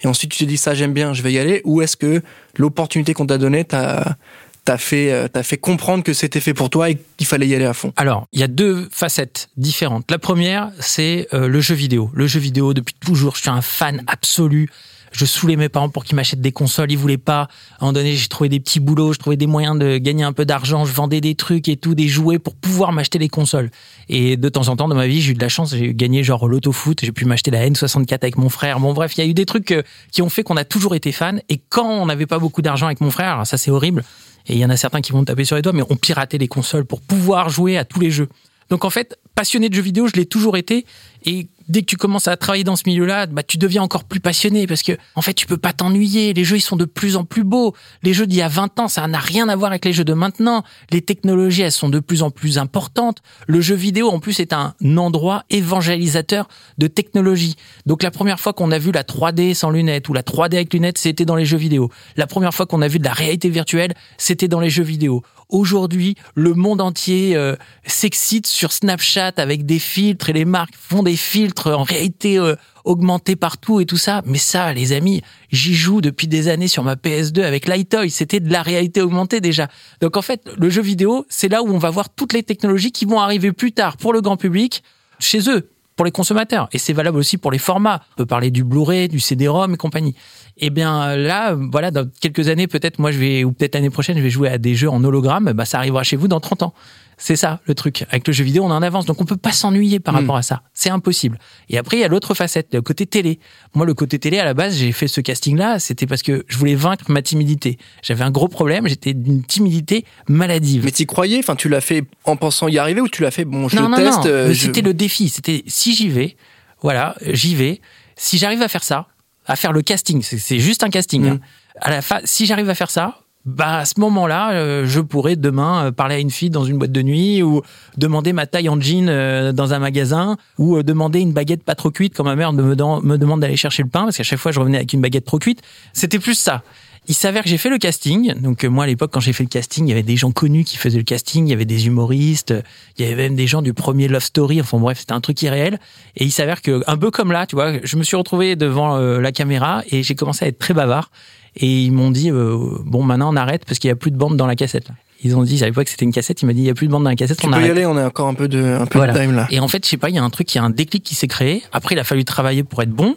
Et 0.01 0.07
ensuite 0.07 0.31
tu 0.31 0.39
te 0.39 0.49
dis 0.49 0.57
ça 0.57 0.73
j'aime 0.73 0.93
bien, 0.93 1.13
je 1.13 1.21
vais 1.21 1.31
y 1.31 1.39
aller. 1.39 1.61
Ou 1.65 1.81
est-ce 1.81 1.97
que 1.97 2.21
l'opportunité 2.57 3.13
qu'on 3.13 3.27
t'a 3.27 3.37
donnée 3.37 3.63
t'a 3.65 4.17
t'as 4.65 4.77
fait 4.77 5.11
euh, 5.11 5.27
t'as 5.27 5.43
fait 5.43 5.57
comprendre 5.57 6.03
que 6.03 6.13
c'était 6.13 6.39
fait 6.39 6.53
pour 6.53 6.69
toi 6.69 6.89
et 6.89 6.97
qu'il 7.17 7.27
fallait 7.27 7.47
y 7.47 7.55
aller 7.55 7.65
à 7.65 7.73
fond? 7.73 7.93
Alors, 7.95 8.27
il 8.33 8.39
y 8.39 8.43
a 8.43 8.47
deux 8.47 8.89
facettes 8.91 9.49
différentes. 9.57 10.09
La 10.09 10.19
première, 10.19 10.71
c'est 10.79 11.27
euh, 11.33 11.47
le 11.47 11.61
jeu 11.61 11.75
vidéo. 11.75 12.09
Le 12.13 12.27
jeu 12.27 12.39
vidéo 12.39 12.73
depuis 12.73 12.95
toujours, 12.95 13.35
je 13.35 13.41
suis 13.41 13.49
un 13.49 13.61
fan 13.61 14.03
absolu 14.07 14.69
je 15.17 15.25
saoulais 15.25 15.55
mes 15.55 15.69
parents 15.69 15.89
pour 15.89 16.03
qu'ils 16.03 16.15
m'achètent 16.15 16.41
des 16.41 16.51
consoles, 16.51 16.91
ils 16.91 16.97
voulaient 16.97 17.17
pas. 17.17 17.41
À 17.41 17.43
un 17.43 17.47
moment 17.81 17.93
donné, 17.93 18.15
j'ai 18.15 18.27
trouvé 18.27 18.49
des 18.49 18.59
petits 18.59 18.79
boulots, 18.79 19.13
je 19.13 19.19
trouvais 19.19 19.37
des 19.37 19.47
moyens 19.47 19.77
de 19.77 19.97
gagner 19.97 20.23
un 20.23 20.33
peu 20.33 20.45
d'argent, 20.45 20.85
je 20.85 20.93
vendais 20.93 21.21
des 21.21 21.35
trucs 21.35 21.69
et 21.69 21.77
tout, 21.77 21.95
des 21.95 22.07
jouets 22.07 22.39
pour 22.39 22.55
pouvoir 22.55 22.91
m'acheter 22.91 23.17
les 23.17 23.29
consoles. 23.29 23.71
Et 24.09 24.37
de 24.37 24.49
temps 24.49 24.67
en 24.67 24.75
temps 24.75 24.87
dans 24.87 24.95
ma 24.95 25.07
vie, 25.07 25.21
j'ai 25.21 25.31
eu 25.31 25.35
de 25.35 25.41
la 25.41 25.49
chance, 25.49 25.75
j'ai 25.75 25.93
gagné 25.93 26.23
genre 26.23 26.47
l'auto-foot, 26.47 26.99
j'ai 27.01 27.11
pu 27.11 27.25
m'acheter 27.25 27.51
la 27.51 27.67
N64 27.67 28.13
avec 28.21 28.37
mon 28.37 28.49
frère. 28.49 28.79
Bon 28.79 28.93
bref, 28.93 29.17
il 29.17 29.23
y 29.23 29.27
a 29.27 29.29
eu 29.29 29.33
des 29.33 29.45
trucs 29.45 29.71
euh, 29.71 29.83
qui 30.11 30.21
ont 30.21 30.29
fait 30.29 30.43
qu'on 30.43 30.57
a 30.57 30.65
toujours 30.65 30.95
été 30.95 31.11
fans. 31.11 31.37
Et 31.49 31.61
quand 31.69 31.87
on 31.87 32.05
n'avait 32.05 32.25
pas 32.25 32.39
beaucoup 32.39 32.61
d'argent 32.61 32.85
avec 32.85 33.01
mon 33.01 33.11
frère, 33.11 33.45
ça 33.47 33.57
c'est 33.57 33.71
horrible, 33.71 34.03
et 34.47 34.53
il 34.53 34.59
y 34.59 34.65
en 34.65 34.69
a 34.69 34.77
certains 34.77 35.01
qui 35.01 35.11
vont 35.11 35.23
taper 35.23 35.45
sur 35.45 35.55
les 35.55 35.61
doigts, 35.61 35.73
mais 35.73 35.83
on 35.89 35.95
piratait 35.95 36.37
les 36.37 36.47
consoles 36.47 36.85
pour 36.85 37.01
pouvoir 37.01 37.49
jouer 37.49 37.77
à 37.77 37.85
tous 37.85 37.99
les 37.99 38.11
jeux. 38.11 38.29
Donc 38.69 38.85
en 38.85 38.89
fait, 38.89 39.17
passionné 39.35 39.69
de 39.69 39.75
jeux 39.75 39.81
vidéo, 39.81 40.07
je 40.07 40.13
l'ai 40.13 40.25
toujours 40.25 40.57
été. 40.57 40.85
Et 41.25 41.47
dès 41.67 41.81
que 41.81 41.85
tu 41.85 41.97
commences 41.97 42.27
à 42.27 42.37
travailler 42.37 42.63
dans 42.63 42.75
ce 42.75 42.83
milieu-là, 42.85 43.25
bah, 43.27 43.43
tu 43.43 43.57
deviens 43.57 43.83
encore 43.83 44.03
plus 44.03 44.19
passionné 44.19 44.67
parce 44.67 44.83
que, 44.83 44.93
en 45.15 45.21
fait, 45.21 45.33
tu 45.33 45.45
peux 45.45 45.57
pas 45.57 45.73
t'ennuyer. 45.73 46.33
Les 46.33 46.43
jeux, 46.43 46.57
ils 46.57 46.61
sont 46.61 46.75
de 46.75 46.85
plus 46.85 47.15
en 47.15 47.23
plus 47.23 47.43
beaux. 47.43 47.75
Les 48.03 48.13
jeux 48.13 48.27
d'il 48.27 48.37
y 48.37 48.41
a 48.41 48.47
20 48.47 48.79
ans, 48.79 48.87
ça 48.87 49.07
n'a 49.07 49.19
rien 49.19 49.49
à 49.49 49.55
voir 49.55 49.71
avec 49.71 49.85
les 49.85 49.93
jeux 49.93 50.03
de 50.03 50.13
maintenant. 50.13 50.63
Les 50.91 51.01
technologies, 51.01 51.63
elles 51.63 51.71
sont 51.71 51.89
de 51.89 51.99
plus 51.99 52.23
en 52.23 52.31
plus 52.31 52.57
importantes. 52.57 53.19
Le 53.47 53.61
jeu 53.61 53.75
vidéo, 53.75 54.09
en 54.09 54.19
plus, 54.19 54.39
est 54.39 54.53
un 54.53 54.73
endroit 54.97 55.43
évangélisateur 55.49 56.47
de 56.77 56.87
technologie. 56.87 57.55
Donc, 57.85 58.03
la 58.03 58.11
première 58.11 58.39
fois 58.39 58.53
qu'on 58.53 58.71
a 58.71 58.79
vu 58.79 58.91
la 58.91 59.03
3D 59.03 59.53
sans 59.53 59.69
lunettes 59.69 60.09
ou 60.09 60.13
la 60.13 60.23
3D 60.23 60.55
avec 60.55 60.73
lunettes, 60.73 60.97
c'était 60.97 61.25
dans 61.25 61.35
les 61.35 61.45
jeux 61.45 61.57
vidéo. 61.57 61.89
La 62.17 62.27
première 62.27 62.53
fois 62.53 62.65
qu'on 62.65 62.81
a 62.81 62.87
vu 62.87 62.99
de 62.99 63.05
la 63.05 63.13
réalité 63.13 63.49
virtuelle, 63.49 63.93
c'était 64.17 64.47
dans 64.47 64.59
les 64.59 64.69
jeux 64.69 64.83
vidéo. 64.83 65.23
Aujourd'hui, 65.49 66.15
le 66.33 66.53
monde 66.53 66.81
entier 66.81 67.35
euh, 67.35 67.55
s'excite 67.85 68.47
sur 68.47 68.71
Snapchat 68.71 69.33
avec 69.37 69.65
des 69.65 69.77
filtres 69.77 70.29
et 70.29 70.33
les 70.33 70.45
marques 70.45 70.73
font 70.75 71.03
des 71.03 71.15
filtres 71.15 71.54
en 71.63 71.83
réalité 71.83 72.37
euh, 72.37 72.55
augmentée 72.83 73.35
partout 73.35 73.79
et 73.79 73.85
tout 73.85 73.97
ça. 73.97 74.21
Mais 74.25 74.37
ça, 74.37 74.73
les 74.73 74.93
amis, 74.93 75.21
j'y 75.51 75.73
joue 75.73 76.01
depuis 76.01 76.27
des 76.27 76.47
années 76.47 76.67
sur 76.67 76.83
ma 76.83 76.95
PS2 76.95 77.43
avec 77.43 77.67
Lightoy. 77.67 78.09
C'était 78.09 78.39
de 78.39 78.51
la 78.51 78.61
réalité 78.61 79.01
augmentée 79.01 79.41
déjà. 79.41 79.67
Donc 80.01 80.17
en 80.17 80.21
fait, 80.21 80.49
le 80.57 80.69
jeu 80.69 80.81
vidéo, 80.81 81.25
c'est 81.29 81.49
là 81.49 81.63
où 81.63 81.67
on 81.67 81.77
va 81.77 81.89
voir 81.89 82.09
toutes 82.09 82.33
les 82.33 82.43
technologies 82.43 82.91
qui 82.91 83.05
vont 83.05 83.19
arriver 83.19 83.51
plus 83.51 83.71
tard 83.71 83.97
pour 83.97 84.13
le 84.13 84.21
grand 84.21 84.37
public 84.37 84.83
chez 85.19 85.49
eux 85.49 85.69
pour 85.95 86.05
les 86.05 86.11
consommateurs. 86.11 86.67
Et 86.73 86.77
c'est 86.77 86.93
valable 86.93 87.17
aussi 87.17 87.37
pour 87.37 87.51
les 87.51 87.57
formats. 87.57 88.01
On 88.13 88.15
peut 88.17 88.25
parler 88.25 88.51
du 88.51 88.63
Blu-ray, 88.63 89.07
du 89.07 89.19
CD-ROM 89.19 89.73
et 89.73 89.77
compagnie. 89.77 90.15
Et 90.57 90.67
eh 90.67 90.69
bien 90.69 91.17
là, 91.17 91.53
voilà, 91.53 91.91
dans 91.91 92.09
quelques 92.21 92.47
années, 92.47 92.67
peut-être 92.67 92.97
moi 92.97 93.11
je 93.11 93.19
vais, 93.19 93.43
ou 93.43 93.51
peut-être 93.51 93.75
l'année 93.75 93.89
prochaine, 93.89 94.17
je 94.17 94.23
vais 94.23 94.29
jouer 94.29 94.47
à 94.47 94.57
des 94.57 94.73
jeux 94.73 94.89
en 94.89 95.03
hologramme, 95.03 95.51
bah, 95.51 95.65
ça 95.65 95.79
arrivera 95.79 96.03
chez 96.03 96.15
vous 96.15 96.29
dans 96.29 96.39
30 96.39 96.63
ans. 96.63 96.73
C'est 97.17 97.35
ça 97.35 97.61
le 97.65 97.75
truc. 97.75 98.05
Avec 98.09 98.27
le 98.27 98.33
jeu 98.33 98.43
vidéo, 98.43 98.63
on 98.63 98.69
est 98.69 98.73
en 98.73 98.81
avance, 98.81 99.05
donc 99.05 99.21
on 99.21 99.25
peut 99.25 99.37
pas 99.37 99.51
s'ennuyer 99.51 99.99
par 99.99 100.13
hmm. 100.13 100.17
rapport 100.17 100.37
à 100.37 100.41
ça. 100.41 100.63
C'est 100.73 100.89
impossible. 100.89 101.39
Et 101.69 101.77
après, 101.77 101.97
il 101.97 102.01
y 102.01 102.03
a 102.03 102.07
l'autre 102.07 102.33
facette, 102.33 102.73
le 102.73 102.81
côté 102.81 103.05
télé. 103.05 103.39
Moi, 103.73 103.85
le 103.85 103.93
côté 103.93 104.19
télé, 104.19 104.39
à 104.39 104.45
la 104.45 104.53
base, 104.53 104.77
j'ai 104.77 104.91
fait 104.91 105.07
ce 105.07 105.21
casting-là, 105.21 105.79
c'était 105.79 106.07
parce 106.07 106.23
que 106.23 106.45
je 106.47 106.57
voulais 106.57 106.75
vaincre 106.75 107.05
ma 107.09 107.21
timidité. 107.21 107.77
J'avais 108.01 108.23
un 108.23 108.31
gros 108.31 108.47
problème, 108.47 108.87
j'étais 108.87 109.13
d'une 109.13 109.43
timidité 109.43 110.05
maladive. 110.27 110.83
Mais 110.85 110.91
tu 110.91 111.05
croyais? 111.05 111.39
Enfin, 111.39 111.55
tu 111.55 111.69
l'as 111.69 111.81
fait 111.81 112.03
en 112.25 112.35
pensant 112.35 112.67
y 112.67 112.77
arriver 112.77 113.01
ou 113.01 113.07
tu 113.07 113.21
l'as 113.21 113.31
fait? 113.31 113.45
Bon, 113.45 113.69
je 113.69 113.77
non, 113.77 113.89
non, 113.89 113.97
teste. 113.97 114.17
Non, 114.19 114.27
euh, 114.27 114.53
C'était 114.53 114.81
le 114.81 114.93
défi. 114.93 115.29
C'était 115.29 115.63
si 115.67 115.95
j'y 115.95 116.09
vais, 116.09 116.35
voilà, 116.81 117.15
j'y 117.25 117.55
vais. 117.55 117.81
Si 118.17 118.37
j'arrive 118.37 118.61
à 118.61 118.67
faire 118.67 118.83
ça, 118.83 119.07
à 119.45 119.55
faire 119.55 119.71
le 119.71 119.81
casting, 119.81 120.21
c'est 120.21 120.59
juste 120.59 120.83
un 120.83 120.89
casting. 120.89 121.27
Hein. 121.27 121.39
À 121.81 121.91
la 121.91 122.01
fin, 122.01 122.19
si 122.23 122.45
j'arrive 122.45 122.69
à 122.69 122.75
faire 122.75 122.89
ça, 122.89 123.19
bah 123.45 123.77
à 123.77 123.85
ce 123.85 123.99
moment-là, 123.99 124.53
euh, 124.53 124.85
je 124.87 124.99
pourrais 124.99 125.35
demain 125.35 125.85
euh, 125.85 125.91
parler 125.91 126.15
à 126.15 126.19
une 126.19 126.31
fille 126.31 126.49
dans 126.49 126.65
une 126.65 126.79
boîte 126.79 126.91
de 126.91 127.03
nuit 127.03 127.43
ou 127.43 127.61
demander 127.95 128.33
ma 128.33 128.47
taille 128.47 128.69
en 128.69 128.81
jean 128.81 129.07
euh, 129.07 129.51
dans 129.51 129.73
un 129.73 129.79
magasin 129.79 130.37
ou 130.57 130.81
demander 130.81 131.19
une 131.19 131.31
baguette 131.31 131.63
pas 131.63 131.75
trop 131.75 131.91
cuite 131.91 132.15
quand 132.15 132.23
ma 132.23 132.35
mère 132.35 132.53
me, 132.53 132.63
me 132.63 133.17
demande 133.17 133.41
d'aller 133.41 133.55
chercher 133.55 133.83
le 133.83 133.89
pain 133.89 134.05
parce 134.05 134.17
qu'à 134.17 134.23
chaque 134.23 134.39
fois 134.39 134.51
je 134.51 134.59
revenais 134.59 134.77
avec 134.77 134.93
une 134.93 135.01
baguette 135.01 135.25
trop 135.25 135.37
cuite. 135.37 135.61
C'était 135.93 136.17
plus 136.17 136.33
ça. 136.33 136.63
Il 137.07 137.13
s'avère 137.13 137.43
que 137.43 137.49
j'ai 137.49 137.57
fait 137.57 137.69
le 137.69 137.77
casting. 137.77 138.33
Donc 138.35 138.63
moi 138.65 138.85
à 138.85 138.87
l'époque 138.87 139.11
quand 139.13 139.19
j'ai 139.19 139.33
fait 139.33 139.43
le 139.43 139.49
casting, 139.49 139.85
il 139.85 139.89
y 139.89 139.91
avait 139.93 140.03
des 140.03 140.17
gens 140.17 140.31
connus 140.31 140.63
qui 140.63 140.77
faisaient 140.77 140.97
le 140.97 141.03
casting, 141.03 141.47
il 141.47 141.49
y 141.51 141.53
avait 141.53 141.65
des 141.65 141.87
humoristes, 141.87 142.53
il 142.97 143.05
y 143.05 143.07
avait 143.07 143.23
même 143.23 143.35
des 143.35 143.47
gens 143.47 143.61
du 143.61 143.73
premier 143.73 144.07
Love 144.07 144.23
Story. 144.23 144.59
Enfin 144.61 144.79
bref, 144.79 144.99
c'était 144.99 145.13
un 145.13 145.21
truc 145.21 145.41
irréel. 145.41 145.79
Et 146.15 146.25
il 146.25 146.31
s'avère 146.31 146.61
que 146.61 146.83
un 146.87 146.97
peu 146.97 147.11
comme 147.11 147.31
là, 147.31 147.45
tu 147.45 147.55
vois, 147.55 147.73
je 147.83 147.95
me 147.97 148.03
suis 148.03 148.15
retrouvé 148.17 148.55
devant 148.55 148.97
la 148.97 149.31
caméra 149.31 149.83
et 149.89 150.03
j'ai 150.03 150.15
commencé 150.15 150.45
à 150.45 150.47
être 150.47 150.59
très 150.59 150.73
bavard. 150.73 151.11
Et 151.57 151.83
ils 151.83 151.91
m'ont 151.91 152.11
dit, 152.11 152.31
euh, 152.31 152.57
bon, 152.83 153.01
maintenant 153.03 153.31
on 153.31 153.37
arrête 153.37 153.63
parce 153.65 153.79
qu'il 153.79 153.87
n'y 153.87 153.93
a 153.93 153.95
plus 153.95 154.11
de 154.11 154.17
bande 154.17 154.35
dans 154.35 154.47
la 154.47 154.55
cassette. 154.55 154.87
Ils 155.23 155.37
ont 155.37 155.43
dit, 155.43 155.57
j'avais 155.57 155.71
pas 155.71 155.85
que 155.85 155.89
c'était 155.89 156.03
une 156.05 156.11
cassette, 156.11 156.41
il 156.41 156.45
m'a 156.45 156.53
dit, 156.53 156.59
il 156.59 156.63
n'y 156.63 156.69
a 156.69 156.73
plus 156.73 156.87
de 156.87 156.91
bande 156.91 157.03
dans 157.05 157.09
la 157.09 157.15
cassette, 157.15 157.39
tu 157.39 157.45
on 157.45 157.49
peux 157.49 157.55
arrête. 157.55 157.67
y 157.67 157.71
aller, 157.71 157.85
on 157.85 157.95
a 157.95 158.05
encore 158.07 158.27
un 158.27 158.33
peu 158.33 158.47
de, 158.49 158.61
un 158.61 158.85
peu 158.85 158.99
de 158.99 159.13
time 159.13 159.33
là. 159.33 159.47
Et 159.49 159.59
en 159.61 159.67
fait, 159.69 159.83
je 159.85 159.89
sais 159.89 159.97
pas, 159.97 160.09
il 160.09 160.15
y 160.15 160.19
a 160.19 160.23
un 160.23 160.29
truc, 160.29 160.53
il 160.53 160.57
y 160.57 160.61
a 160.61 160.63
un 160.63 160.69
déclic 160.69 161.03
qui 161.03 161.15
s'est 161.15 161.27
créé. 161.27 161.63
Après, 161.71 161.95
il 161.95 161.99
a 161.99 162.03
fallu 162.03 162.25
travailler 162.25 162.63
pour 162.63 162.81
être 162.81 162.91
bon. 162.91 163.15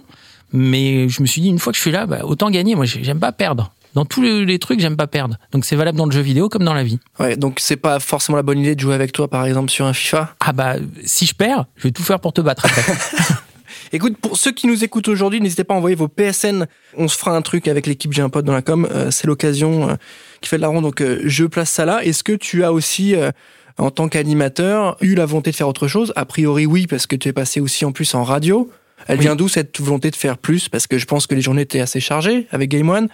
Mais 0.52 1.08
je 1.08 1.20
me 1.20 1.26
suis 1.26 1.42
dit, 1.42 1.48
une 1.48 1.58
fois 1.58 1.72
que 1.72 1.76
je 1.76 1.82
suis 1.82 1.90
là, 1.90 2.06
bah, 2.06 2.20
autant 2.22 2.48
gagner. 2.50 2.74
Moi, 2.74 2.86
j'aime 2.86 3.18
pas 3.18 3.32
perdre. 3.32 3.72
Dans 3.94 4.04
tous 4.04 4.22
les, 4.22 4.58
trucs, 4.58 4.80
j'aime 4.80 4.96
pas 4.96 5.06
perdre. 5.06 5.36
Donc 5.52 5.64
c'est 5.64 5.76
valable 5.76 5.98
dans 5.98 6.06
le 6.06 6.12
jeu 6.12 6.20
vidéo 6.20 6.48
comme 6.48 6.64
dans 6.64 6.74
la 6.74 6.84
vie. 6.84 6.98
Ouais, 7.18 7.36
donc 7.36 7.58
c'est 7.60 7.76
pas 7.76 8.00
forcément 8.00 8.36
la 8.36 8.42
bonne 8.42 8.58
idée 8.58 8.74
de 8.74 8.80
jouer 8.80 8.94
avec 8.94 9.12
toi, 9.12 9.28
par 9.28 9.46
exemple, 9.46 9.70
sur 9.70 9.86
un 9.86 9.92
FIFA? 9.92 10.34
Ah 10.40 10.52
bah, 10.52 10.76
si 11.04 11.26
je 11.26 11.34
perds, 11.34 11.66
je 11.76 11.84
vais 11.84 11.92
tout 11.92 12.02
faire 12.02 12.20
pour 12.20 12.32
te 12.32 12.40
battre 12.40 12.66
après. 12.66 12.82
Écoute, 13.92 14.18
pour 14.18 14.36
ceux 14.36 14.52
qui 14.52 14.66
nous 14.66 14.84
écoutent 14.84 15.08
aujourd'hui, 15.08 15.40
n'hésitez 15.40 15.64
pas 15.64 15.74
à 15.74 15.76
envoyer 15.78 15.96
vos 15.96 16.08
PSN. 16.08 16.66
On 16.96 17.08
se 17.08 17.16
fera 17.16 17.34
un 17.34 17.42
truc 17.42 17.68
avec 17.68 17.86
l'équipe 17.86 18.12
J'ai 18.12 18.22
un 18.22 18.28
pote 18.28 18.44
dans 18.44 18.52
la 18.52 18.62
com. 18.62 18.86
Euh, 18.90 19.10
c'est 19.10 19.26
l'occasion 19.26 19.90
euh, 19.90 19.94
qui 20.40 20.48
fait 20.48 20.56
de 20.56 20.62
la 20.62 20.68
ronde, 20.68 20.82
donc 20.82 21.00
euh, 21.00 21.20
je 21.24 21.44
place 21.44 21.70
ça 21.70 21.84
là. 21.84 22.04
Est-ce 22.04 22.22
que 22.22 22.32
tu 22.32 22.64
as 22.64 22.72
aussi, 22.72 23.14
en 23.78 23.90
tant 23.90 24.08
qu'animateur, 24.08 24.96
eu 25.00 25.14
la 25.14 25.26
volonté 25.26 25.50
de 25.50 25.56
faire 25.56 25.68
autre 25.68 25.88
chose? 25.88 26.12
A 26.16 26.24
priori, 26.26 26.66
oui, 26.66 26.86
parce 26.86 27.06
que 27.06 27.16
tu 27.16 27.28
es 27.28 27.32
passé 27.32 27.60
aussi 27.60 27.84
en 27.84 27.92
plus 27.92 28.14
en 28.14 28.24
radio. 28.24 28.70
Elle 29.06 29.20
vient 29.20 29.36
d'où 29.36 29.48
cette 29.48 29.80
volonté 29.80 30.10
de 30.10 30.16
faire 30.16 30.36
plus? 30.36 30.68
Parce 30.68 30.86
que 30.86 30.98
je 30.98 31.06
pense 31.06 31.26
que 31.26 31.34
les 31.34 31.40
journées 31.40 31.62
étaient 31.62 31.80
assez 31.80 32.00
chargées 32.00 32.46
avec 32.50 32.68
Game 32.68 32.88
One. 32.88 33.08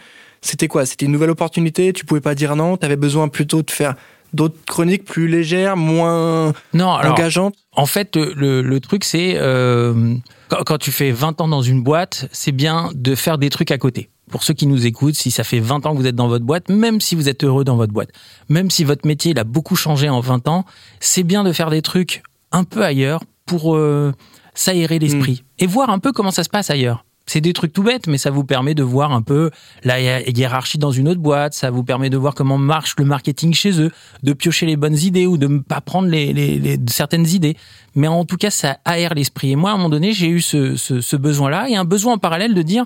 C'était 0.44 0.68
quoi? 0.68 0.84
C'était 0.84 1.06
une 1.06 1.12
nouvelle 1.12 1.30
opportunité? 1.30 1.94
Tu 1.94 2.04
pouvais 2.04 2.20
pas 2.20 2.34
dire 2.34 2.54
non? 2.54 2.76
Tu 2.76 2.84
avais 2.84 2.96
besoin 2.96 3.28
plutôt 3.28 3.62
de 3.62 3.70
faire 3.70 3.94
d'autres 4.34 4.58
chroniques 4.66 5.04
plus 5.04 5.26
légères, 5.26 5.74
moins 5.74 6.52
non, 6.74 6.88
engageantes? 6.88 7.54
En 7.72 7.86
fait, 7.86 8.16
le, 8.16 8.60
le 8.60 8.80
truc, 8.80 9.04
c'est 9.04 9.36
euh, 9.36 10.14
quand, 10.48 10.62
quand, 10.66 10.78
tu 10.78 10.92
fais 10.92 11.12
20 11.12 11.40
ans 11.40 11.48
dans 11.48 11.62
une 11.62 11.82
boîte, 11.82 12.28
c'est 12.30 12.52
bien 12.52 12.90
de 12.94 13.14
faire 13.14 13.38
des 13.38 13.48
trucs 13.48 13.70
à 13.70 13.78
côté. 13.78 14.10
Pour 14.30 14.42
ceux 14.42 14.52
qui 14.52 14.66
nous 14.66 14.84
écoutent, 14.84 15.14
si 15.14 15.30
ça 15.30 15.44
fait 15.44 15.60
20 15.60 15.86
ans 15.86 15.92
que 15.92 15.98
vous 15.98 16.06
êtes 16.06 16.16
dans 16.16 16.28
votre 16.28 16.44
boîte, 16.44 16.68
même 16.68 17.00
si 17.00 17.14
vous 17.14 17.30
êtes 17.30 17.42
heureux 17.42 17.64
dans 17.64 17.76
votre 17.76 17.94
boîte, 17.94 18.10
même 18.50 18.70
si 18.70 18.84
votre 18.84 19.06
métier 19.06 19.30
il 19.30 19.38
a 19.38 19.44
beaucoup 19.44 19.76
changé 19.76 20.10
en 20.10 20.20
20 20.20 20.46
ans, 20.48 20.66
c'est 21.00 21.22
bien 21.22 21.42
de 21.42 21.52
faire 21.52 21.70
des 21.70 21.80
trucs 21.80 22.22
un 22.52 22.64
peu 22.64 22.84
ailleurs 22.84 23.22
pour 23.46 23.76
euh, 23.76 24.12
s'aérer 24.54 24.98
l'esprit 24.98 25.42
mmh. 25.42 25.64
et 25.64 25.66
voir 25.66 25.88
un 25.88 25.98
peu 25.98 26.12
comment 26.12 26.30
ça 26.30 26.44
se 26.44 26.50
passe 26.50 26.68
ailleurs. 26.68 27.06
C'est 27.26 27.40
des 27.40 27.52
trucs 27.52 27.72
tout 27.72 27.82
bêtes, 27.82 28.06
mais 28.06 28.18
ça 28.18 28.30
vous 28.30 28.44
permet 28.44 28.74
de 28.74 28.82
voir 28.82 29.12
un 29.12 29.22
peu 29.22 29.50
la 29.82 30.20
hiérarchie 30.20 30.78
dans 30.78 30.90
une 30.90 31.08
autre 31.08 31.20
boîte, 31.20 31.54
ça 31.54 31.70
vous 31.70 31.82
permet 31.82 32.10
de 32.10 32.16
voir 32.16 32.34
comment 32.34 32.58
marche 32.58 32.96
le 32.98 33.04
marketing 33.04 33.54
chez 33.54 33.80
eux, 33.80 33.90
de 34.22 34.32
piocher 34.34 34.66
les 34.66 34.76
bonnes 34.76 34.98
idées 34.98 35.26
ou 35.26 35.38
de 35.38 35.46
ne 35.46 35.58
pas 35.60 35.80
prendre 35.80 36.08
les, 36.08 36.78
certaines 36.88 37.26
idées. 37.26 37.56
Mais 37.94 38.08
en 38.08 38.24
tout 38.24 38.36
cas, 38.36 38.50
ça 38.50 38.78
aère 38.84 39.14
l'esprit. 39.14 39.52
Et 39.52 39.56
moi, 39.56 39.70
à 39.70 39.74
un 39.74 39.76
moment 39.78 39.88
donné, 39.88 40.12
j'ai 40.12 40.28
eu 40.28 40.40
ce, 40.40 40.76
ce 40.76 41.16
besoin-là 41.16 41.68
et 41.68 41.76
un 41.76 41.84
besoin 41.84 42.14
en 42.14 42.18
parallèle 42.18 42.54
de 42.54 42.62
dire, 42.62 42.84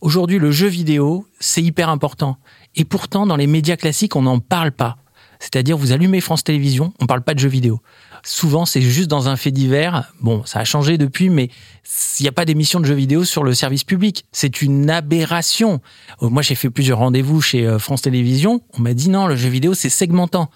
aujourd'hui, 0.00 0.38
le 0.38 0.50
jeu 0.50 0.68
vidéo, 0.68 1.26
c'est 1.40 1.62
hyper 1.62 1.88
important. 1.88 2.36
Et 2.76 2.84
pourtant, 2.84 3.26
dans 3.26 3.36
les 3.36 3.46
médias 3.46 3.76
classiques, 3.76 4.14
on 4.14 4.22
n'en 4.22 4.38
parle 4.38 4.72
pas. 4.72 4.98
C'est-à-dire, 5.40 5.76
vous 5.76 5.92
allumez 5.92 6.20
France 6.20 6.44
Télévisions, 6.44 6.92
on 7.00 7.06
parle 7.06 7.22
pas 7.22 7.34
de 7.34 7.38
jeux 7.38 7.48
vidéo. 7.48 7.80
Souvent, 8.22 8.66
c'est 8.66 8.80
juste 8.80 9.08
dans 9.08 9.28
un 9.28 9.36
fait 9.36 9.50
divers. 9.50 10.12
Bon, 10.20 10.42
ça 10.44 10.60
a 10.60 10.64
changé 10.64 10.98
depuis, 10.98 11.30
mais 11.30 11.50
il 12.18 12.22
n'y 12.22 12.28
a 12.28 12.32
pas 12.32 12.44
d'émission 12.44 12.80
de 12.80 12.84
jeux 12.84 12.94
vidéo 12.94 13.24
sur 13.24 13.42
le 13.42 13.54
service 13.54 13.84
public. 13.84 14.24
C'est 14.32 14.62
une 14.62 14.90
aberration. 14.90 15.80
Euh, 16.22 16.28
moi, 16.28 16.42
j'ai 16.42 16.54
fait 16.54 16.70
plusieurs 16.70 16.98
rendez-vous 16.98 17.40
chez 17.40 17.66
euh, 17.66 17.78
France 17.78 18.02
Télévisions. 18.02 18.62
On 18.78 18.82
m'a 18.82 18.94
dit 18.94 19.08
non, 19.08 19.26
le 19.26 19.36
jeu 19.36 19.48
vidéo, 19.48 19.74
c'est 19.74 19.88
segmentant. 19.88 20.50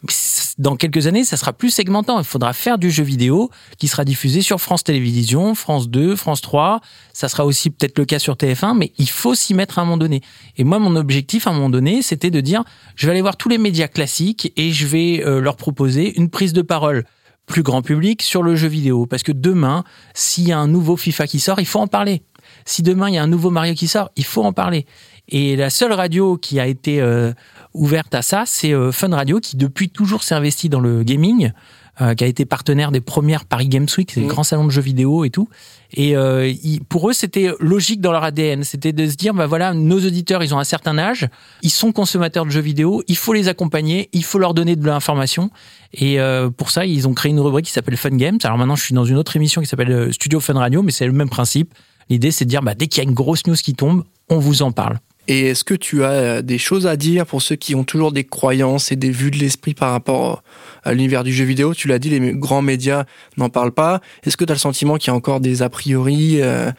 Dans 0.59 0.77
quelques 0.77 1.07
années, 1.07 1.25
ça 1.25 1.37
sera 1.37 1.53
plus 1.53 1.71
segmentant. 1.71 2.19
Il 2.19 2.25
faudra 2.25 2.53
faire 2.53 2.79
du 2.79 2.91
jeu 2.91 3.03
vidéo 3.03 3.51
qui 3.79 3.89
sera 3.89 4.05
diffusé 4.05 4.43
sur 4.43 4.61
France 4.61 4.85
Télévisions, 4.85 5.55
France 5.55 5.89
2, 5.89 6.17
France 6.17 6.41
3. 6.43 6.81
Ça 7.13 7.29
sera 7.29 7.45
aussi 7.45 7.71
peut-être 7.71 7.99
le 7.99 8.05
cas 8.05 8.19
sur 8.19 8.35
TF1, 8.35 8.77
mais 8.77 8.93
il 8.99 9.09
faut 9.09 9.35
s'y 9.35 9.55
mettre 9.55 9.79
à 9.79 9.83
un 9.83 9.85
moment 9.85 9.97
donné. 9.97 10.21
Et 10.57 10.65
moi, 10.65 10.79
mon 10.79 10.97
objectif 10.97 11.47
à 11.47 11.51
un 11.51 11.55
moment 11.55 11.71
donné, 11.71 12.03
c'était 12.03 12.31
de 12.31 12.41
dire, 12.41 12.63
je 12.95 13.07
vais 13.07 13.13
aller 13.13 13.23
voir 13.23 13.37
tous 13.37 13.49
les 13.49 13.59
médias 13.59 13.89
classiques 13.89 14.53
et 14.57 14.73
je 14.73 14.87
vais 14.87 15.25
euh, 15.25 15.41
leur 15.41 15.57
proposer 15.57 16.17
une 16.17 16.29
prise 16.29 16.53
de 16.53 16.63
parole 16.63 17.05
plus 17.47 17.63
grand 17.63 17.83
public 17.83 18.23
sur 18.23 18.43
le 18.43 18.57
jeu 18.57 18.69
vidéo. 18.69 19.07
Parce 19.07 19.23
que 19.23 19.33
demain, 19.33 19.85
s'il 20.15 20.49
y 20.49 20.53
a 20.53 20.59
un 20.59 20.69
nouveau 20.69 20.97
FIFA 20.97 21.27
qui 21.27 21.41
sort, 21.41 21.61
il 21.61 21.67
faut 21.67 21.81
en 21.81 21.87
parler. 21.87 22.23
Si 22.65 22.83
demain, 22.83 23.09
il 23.09 23.15
y 23.15 23.19
a 23.19 23.23
un 23.23 23.29
nouveau 23.29 23.51
Mario 23.51 23.75
qui 23.75 23.89
sort, 23.89 24.11
il 24.17 24.25
faut 24.25 24.43
en 24.43 24.53
parler. 24.53 24.87
Et 25.29 25.57
la 25.57 25.71
seule 25.71 25.93
radio 25.93 26.37
qui 26.37 26.61
a 26.61 26.67
été 26.67 27.01
euh, 27.01 27.33
ouverte 27.73 28.15
à 28.15 28.23
ça, 28.23 28.45
c'est 28.47 28.73
euh, 28.73 28.93
Fun 28.93 29.15
Radio, 29.15 29.41
qui 29.41 29.57
depuis 29.57 29.89
toujours 29.89 30.23
s'est 30.23 30.35
investi 30.35 30.69
dans 30.69 30.81
le 30.81 31.03
gaming. 31.03 31.53
Euh, 32.01 32.15
qui 32.15 32.25
a 32.25 32.27
été 32.27 32.45
partenaire 32.45 32.91
des 32.91 33.01
premières 33.01 33.45
Paris 33.45 33.69
Games 33.69 33.87
Week, 33.97 34.11
c'est 34.11 34.21
mmh. 34.21 34.27
grands 34.27 34.43
salons 34.43 34.65
de 34.65 34.71
jeux 34.71 34.83
vidéo 34.83 35.25
et 35.25 35.31
tout. 35.31 35.49
Et 35.93 36.17
euh, 36.17 36.53
pour 36.89 37.09
eux, 37.09 37.13
c'était 37.13 37.53
logique 37.61 38.01
dans 38.01 38.11
leur 38.11 38.25
ADN, 38.25 38.65
c'était 38.65 38.93
de 38.93 39.07
se 39.07 39.15
dire, 39.15 39.33
bah 39.33 39.47
voilà, 39.47 39.75
nos 39.75 40.05
auditeurs, 40.05 40.43
ils 40.43 40.53
ont 40.57 40.59
un 40.59 40.65
certain 40.65 40.99
âge, 40.99 41.29
ils 41.63 41.71
sont 41.71 41.93
consommateurs 41.93 42.47
de 42.47 42.51
jeux 42.51 42.61
vidéo, 42.61 43.05
il 43.07 43.17
faut 43.17 43.33
les 43.33 43.47
accompagner, 43.47 44.09
il 44.13 44.25
faut 44.25 44.41
leur 44.41 44.55
donner 44.55 44.75
de 44.75 44.85
l'information. 44.85 45.51
Et 45.93 46.19
euh, 46.19 46.51
pour 46.51 46.71
ça, 46.71 46.85
ils 46.85 47.07
ont 47.07 47.15
créé 47.15 47.31
une 47.31 47.39
rubrique 47.39 47.67
qui 47.67 47.73
s'appelle 47.73 47.97
Fun 47.97 48.11
Games. 48.11 48.41
Alors 48.43 48.59
maintenant, 48.59 48.75
je 48.75 48.83
suis 48.83 48.95
dans 48.95 49.05
une 49.05 49.17
autre 49.17 49.37
émission 49.37 49.61
qui 49.61 49.69
s'appelle 49.69 50.13
Studio 50.13 50.41
Fun 50.41 50.55
Radio, 50.55 50.83
mais 50.83 50.91
c'est 50.91 51.07
le 51.07 51.13
même 51.13 51.31
principe. 51.31 51.73
L'idée, 52.11 52.33
c'est 52.33 52.45
de 52.45 52.51
dire, 52.51 52.63
bah, 52.63 52.75
dès 52.75 52.89
qu'il 52.89 53.05
y 53.05 53.07
a 53.07 53.09
une 53.09 53.15
grosse 53.15 53.47
news 53.47 53.55
qui 53.55 53.75
tombe, 53.75 54.03
on 54.29 54.41
vous 54.41 54.63
en 54.63 54.73
parle. 54.73 54.99
Et 55.27 55.47
est-ce 55.47 55.65
que 55.65 55.75
tu 55.75 56.05
as 56.05 56.11
euh, 56.11 56.43
des 56.43 56.59
choses 56.59 56.87
à 56.87 56.97
dire 56.97 57.25
pour 57.25 57.41
ceux 57.41 57.57
qui 57.57 57.75
ont 57.75 57.85
toujours 57.85 58.13
des 58.13 58.25
croyances 58.25 58.93
et 58.93 58.97
des 58.97 59.11
vues 59.11 59.31
de 59.31 59.39
l'esprit 59.39 59.73
par 59.73 59.91
rapport 59.93 60.43
à 60.83 60.93
l'univers 60.93 61.25
du 61.25 61.33
jeu 61.33 61.45
vidéo? 61.45 61.73
Tu 61.73 61.89
l'as 61.89 61.99
dit, 61.99 62.11
les 62.11 62.33
grands 62.35 62.63
médias 62.63 63.05
n'en 63.39 63.49
parlent 63.49 63.73
pas. 63.73 64.01
Est-ce 64.25 64.37
que 64.37 64.45
tu 64.45 64.53
as 64.53 64.55
le 64.55 64.61
sentiment 64.61 64.97
qu'il 64.97 65.09
y 65.09 65.11
a 65.11 65.15
encore 65.15 65.41
des 65.41 65.63
a 65.63 65.71
priori, 65.71 66.43
euh, 66.43 66.71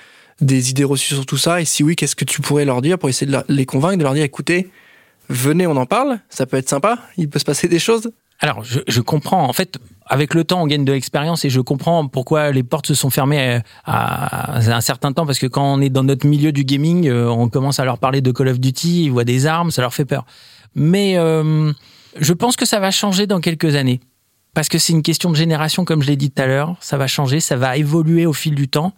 des 0.41 0.69
idées 0.69 0.84
reçues 0.84 1.15
sur 1.15 1.25
tout 1.25 1.38
ça? 1.38 1.60
Et 1.60 1.65
si 1.65 1.84
oui, 1.84 1.95
qu'est-ce 1.95 2.15
que 2.15 2.25
tu 2.25 2.41
pourrais 2.41 2.65
leur 2.65 2.81
dire 2.81 2.99
pour 2.99 3.10
essayer 3.10 3.31
de 3.31 3.38
les 3.49 3.65
convaincre, 3.65 3.97
de 3.97 4.03
leur 4.03 4.13
dire, 4.13 4.23
écoutez, 4.23 4.69
venez, 5.29 5.65
on 5.65 5.75
en 5.75 5.88
parle, 5.88 6.19
ça 6.29 6.45
peut 6.45 6.58
être 6.58 6.69
sympa, 6.69 6.99
il 7.17 7.29
peut 7.29 7.39
se 7.39 7.45
passer 7.45 7.67
des 7.67 7.79
choses? 7.79 8.12
Alors, 8.39 8.63
je, 8.63 8.80
je, 8.88 9.02
comprends. 9.02 9.48
En 9.48 9.54
fait, 9.54 9.80
avec 10.06 10.34
le 10.34 10.43
temps, 10.43 10.62
on 10.62 10.67
gagne 10.67 10.86
de 10.86 10.91
l'expérience 10.91 11.45
et 11.45 11.50
je 11.50 11.62
comprends 11.62 12.08
pourquoi 12.08 12.52
les 12.52 12.63
portes 12.63 12.88
se 12.88 12.93
sont 12.93 13.10
fermées 13.10 13.62
à, 13.86 14.58
un 14.58 14.82
certain 14.82 15.13
temps 15.13 15.26
parce 15.26 15.39
que 15.39 15.48
quand 15.48 15.63
on 15.63 15.82
est 15.82 15.89
dans 15.89 16.04
notre 16.04 16.28
milieu 16.28 16.52
du 16.52 16.63
gaming, 16.63 17.08
euh, 17.08 17.28
on 17.30 17.50
commence 17.50 17.80
à 17.80 17.86
leur 17.86 17.98
parler 17.98 18.21
de 18.21 18.32
Call 18.32 18.50
of 18.50 18.60
Duty, 18.60 19.06
ils 19.06 19.12
voient 19.12 19.24
des 19.24 19.45
armes, 19.45 19.71
ça 19.71 19.82
leur 19.82 19.93
fait 19.93 20.06
peur. 20.06 20.26
Mais 20.76 21.17
euh, 21.17 21.71
je 22.19 22.34
pense 22.34 22.56
que 22.56 22.65
ça 22.65 22.80
va 22.80 22.91
changer 22.91 23.26
dans 23.26 23.39
quelques 23.39 23.76
années 23.76 24.02
parce 24.54 24.69
que 24.69 24.78
c'est 24.78 24.93
une 24.93 25.02
question 25.02 25.32
de 25.32 25.36
génération, 25.36 25.86
comme 25.86 26.02
je 26.02 26.08
l'ai 26.08 26.15
dit 26.15 26.32
tout 26.32 26.41
à 26.41 26.45
l'heure. 26.45 26.76
Ça 26.82 26.98
va 26.98 27.08
changer, 27.08 27.39
ça 27.39 27.56
va 27.56 27.76
évoluer 27.78 28.26
au 28.26 28.34
fil 28.34 28.54
du 28.54 28.67
temps. 28.67 28.93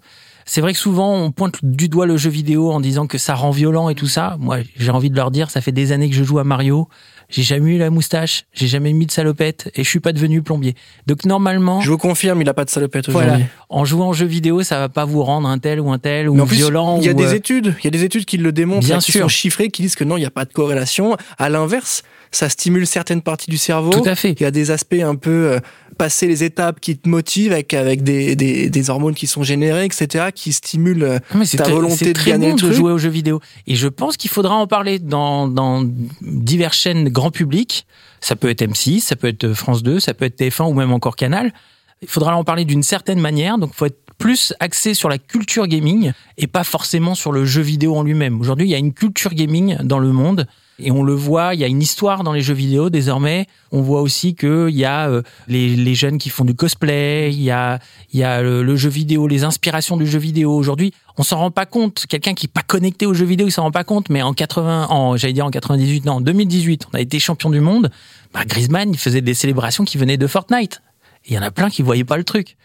C'est 0.45 0.61
vrai 0.61 0.71
que 0.71 0.79
souvent 0.79 1.13
on 1.13 1.31
pointe 1.31 1.57
du 1.63 1.89
doigt 1.89 2.05
le 2.05 2.15
jeu 2.15 2.29
vidéo 2.29 2.71
en 2.71 2.79
disant 2.79 3.05
que 3.05 3.17
ça 3.17 3.35
rend 3.35 3.51
violent 3.51 3.89
et 3.89 3.95
tout 3.95 4.07
ça. 4.07 4.37
Moi, 4.39 4.59
j'ai 4.75 4.91
envie 4.91 5.09
de 5.09 5.15
leur 5.15 5.29
dire, 5.31 5.49
ça 5.49 5.61
fait 5.61 5.71
des 5.71 5.91
années 5.91 6.09
que 6.09 6.15
je 6.15 6.23
joue 6.23 6.39
à 6.39 6.43
Mario 6.43 6.87
j'ai 7.29 7.43
jamais 7.43 7.75
eu 7.75 7.77
la 7.77 7.89
moustache, 7.89 8.45
j'ai 8.53 8.67
jamais 8.67 8.93
mis 8.93 9.05
de 9.05 9.11
salopette 9.11 9.69
et 9.75 9.83
je 9.83 9.89
suis 9.89 9.99
pas 9.99 10.13
devenu 10.13 10.41
plombier. 10.41 10.75
Donc 11.07 11.25
normalement, 11.25 11.81
je 11.81 11.89
vous 11.89 11.97
confirme, 11.97 12.41
il 12.41 12.49
a 12.49 12.53
pas 12.53 12.65
de 12.65 12.69
salopette 12.69 13.09
aujourd'hui. 13.09 13.29
Voilà, 13.29 13.45
en 13.69 13.85
jouant 13.85 14.09
en 14.09 14.13
jeu 14.13 14.25
vidéo, 14.25 14.63
ça 14.63 14.79
va 14.79 14.89
pas 14.89 15.05
vous 15.05 15.23
rendre 15.23 15.47
un 15.47 15.59
tel 15.59 15.79
ou 15.79 15.91
un 15.91 15.99
tel 15.99 16.29
ou 16.29 16.45
violent. 16.45 16.97
Il 16.99 17.05
y 17.05 17.09
a 17.09 17.13
des 17.13 17.33
euh, 17.33 17.35
études, 17.35 17.75
il 17.79 17.85
y 17.85 17.87
a 17.87 17.91
des 17.91 18.03
études 18.03 18.25
qui 18.25 18.37
le 18.37 18.51
démontrent, 18.51 18.85
Bien 18.85 18.99
qui 18.99 19.11
sûr. 19.11 19.21
sont 19.23 19.27
chiffrées, 19.27 19.69
qui 19.69 19.81
disent 19.81 19.95
que 19.95 20.03
non, 20.03 20.17
il 20.17 20.21
n'y 20.21 20.25
a 20.25 20.31
pas 20.31 20.45
de 20.45 20.53
corrélation. 20.53 21.17
À 21.37 21.49
l'inverse, 21.49 22.03
ça 22.31 22.49
stimule 22.49 22.85
certaines 22.87 23.21
parties 23.21 23.49
du 23.49 23.57
cerveau. 23.57 23.91
Tout 23.91 24.03
à 24.09 24.15
fait. 24.15 24.31
Il 24.31 24.41
y 24.41 24.45
a 24.45 24.51
des 24.51 24.71
aspects 24.71 24.95
un 25.01 25.15
peu 25.15 25.29
euh, 25.53 25.59
passer 25.97 26.27
les 26.27 26.43
étapes 26.43 26.79
qui 26.79 26.97
te 26.97 27.07
motivent 27.09 27.53
avec, 27.53 27.73
avec 27.73 28.03
des, 28.03 28.35
des, 28.35 28.69
des 28.69 28.89
hormones 28.89 29.15
qui 29.15 29.27
sont 29.27 29.43
générées, 29.43 29.85
etc., 29.85 30.25
qui 30.33 30.53
stimulent 30.53 31.03
euh, 31.03 31.19
Ah, 31.31 31.37
mais 31.37 31.45
ta 31.45 31.63
très- 31.63 31.71
volonté 31.73 32.13
de 32.13 32.23
gagner 32.23 32.49
bon 32.51 32.55
de 32.55 32.71
jouer 32.71 32.91
aux 32.91 32.97
jeux 32.97 33.09
vidéo. 33.09 33.39
Et 33.65 33.75
je 33.75 33.87
pense 33.87 34.17
qu'il 34.17 34.29
faudra 34.29 34.55
en 34.55 34.67
parler 34.67 34.99
dans, 34.99 35.47
dans 35.47 35.83
diverses 36.21 36.77
chaînes 36.77 37.09
grand 37.09 37.31
public. 37.31 37.85
Ça 38.19 38.35
peut 38.35 38.49
être 38.49 38.61
M6, 38.61 38.99
ça 39.01 39.15
peut 39.15 39.27
être 39.27 39.53
France 39.53 39.83
2, 39.83 39.99
ça 39.99 40.13
peut 40.13 40.25
être 40.25 40.39
TF1 40.39 40.69
ou 40.69 40.73
même 40.73 40.91
encore 40.91 41.15
Canal. 41.15 41.53
Il 42.01 42.07
faudra 42.07 42.35
en 42.35 42.43
parler 42.43 42.65
d'une 42.65 42.83
certaine 42.83 43.19
manière. 43.19 43.57
Donc, 43.57 43.71
il 43.73 43.77
faut 43.77 43.85
être 43.85 43.99
plus 44.19 44.53
axé 44.59 44.93
sur 44.95 45.09
la 45.09 45.17
culture 45.19 45.67
gaming 45.67 46.11
et 46.39 46.47
pas 46.47 46.63
forcément 46.63 47.13
sur 47.15 47.31
le 47.31 47.45
jeu 47.45 47.61
vidéo 47.61 47.95
en 47.95 48.03
lui-même. 48.03 48.39
Aujourd'hui, 48.41 48.67
il 48.67 48.71
y 48.71 48.75
a 48.75 48.79
une 48.79 48.93
culture 48.93 49.33
gaming 49.33 49.77
dans 49.83 49.99
le 49.99 50.11
monde. 50.11 50.47
Et 50.79 50.91
on 50.91 51.01
le 51.01 51.13
voit, 51.13 51.55
il 51.55 51.59
y 51.59 51.63
a 51.63 51.67
une 51.67 51.81
histoire 51.81 52.23
dans 52.23 52.33
les 52.33 52.41
jeux 52.41 52.53
vidéo 52.53 52.89
désormais. 52.89 53.47
On 53.71 53.81
voit 53.81 54.01
aussi 54.01 54.35
qu'il 54.35 54.69
y 54.69 54.85
a 54.85 55.09
euh, 55.09 55.23
les, 55.47 55.75
les 55.75 55.95
jeunes 55.95 56.19
qui 56.19 56.29
font 56.29 56.45
du 56.45 56.53
cosplay, 56.53 57.31
il 57.33 57.41
y 57.41 57.49
a, 57.49 57.79
y 58.13 58.21
a 58.21 58.41
le, 58.43 58.75
jeu 58.75 58.89
vidéo, 58.89 59.27
les 59.27 59.43
inspirations 59.43 59.97
du 59.97 60.05
jeu 60.05 60.19
vidéo. 60.19 60.55
Aujourd'hui, 60.55 60.93
on 61.17 61.23
s'en 61.23 61.37
rend 61.37 61.51
pas 61.51 61.65
compte. 61.65 62.05
Quelqu'un 62.07 62.35
qui 62.35 62.45
est 62.45 62.53
pas 62.53 62.61
connecté 62.61 63.07
aux 63.07 63.15
jeux 63.15 63.25
vidéo, 63.25 63.47
il 63.47 63.51
s'en 63.51 63.63
rend 63.63 63.71
pas 63.71 63.83
compte. 63.83 64.09
Mais 64.09 64.21
en 64.21 64.33
80, 64.33 64.87
en, 64.89 65.17
j'allais 65.17 65.33
dire 65.33 65.45
en 65.45 65.51
98, 65.51 66.05
non, 66.05 66.13
en 66.13 66.21
2018, 66.21 66.87
on 66.93 66.97
a 66.97 67.01
été 67.01 67.17
champion 67.19 67.49
du 67.49 67.59
monde. 67.59 67.89
Bah, 68.33 68.45
Griezmann, 68.45 68.91
il 68.91 68.99
faisait 68.99 69.21
des 69.21 69.33
célébrations 69.33 69.83
qui 69.83 69.97
venaient 69.97 70.17
de 70.17 70.27
Fortnite. 70.27 70.81
Il 71.25 71.33
y 71.33 71.39
en 71.39 71.41
a 71.41 71.51
plein 71.51 71.69
qui 71.69 71.81
voyaient 71.81 72.03
pas 72.03 72.17
le 72.17 72.23
truc. 72.23 72.55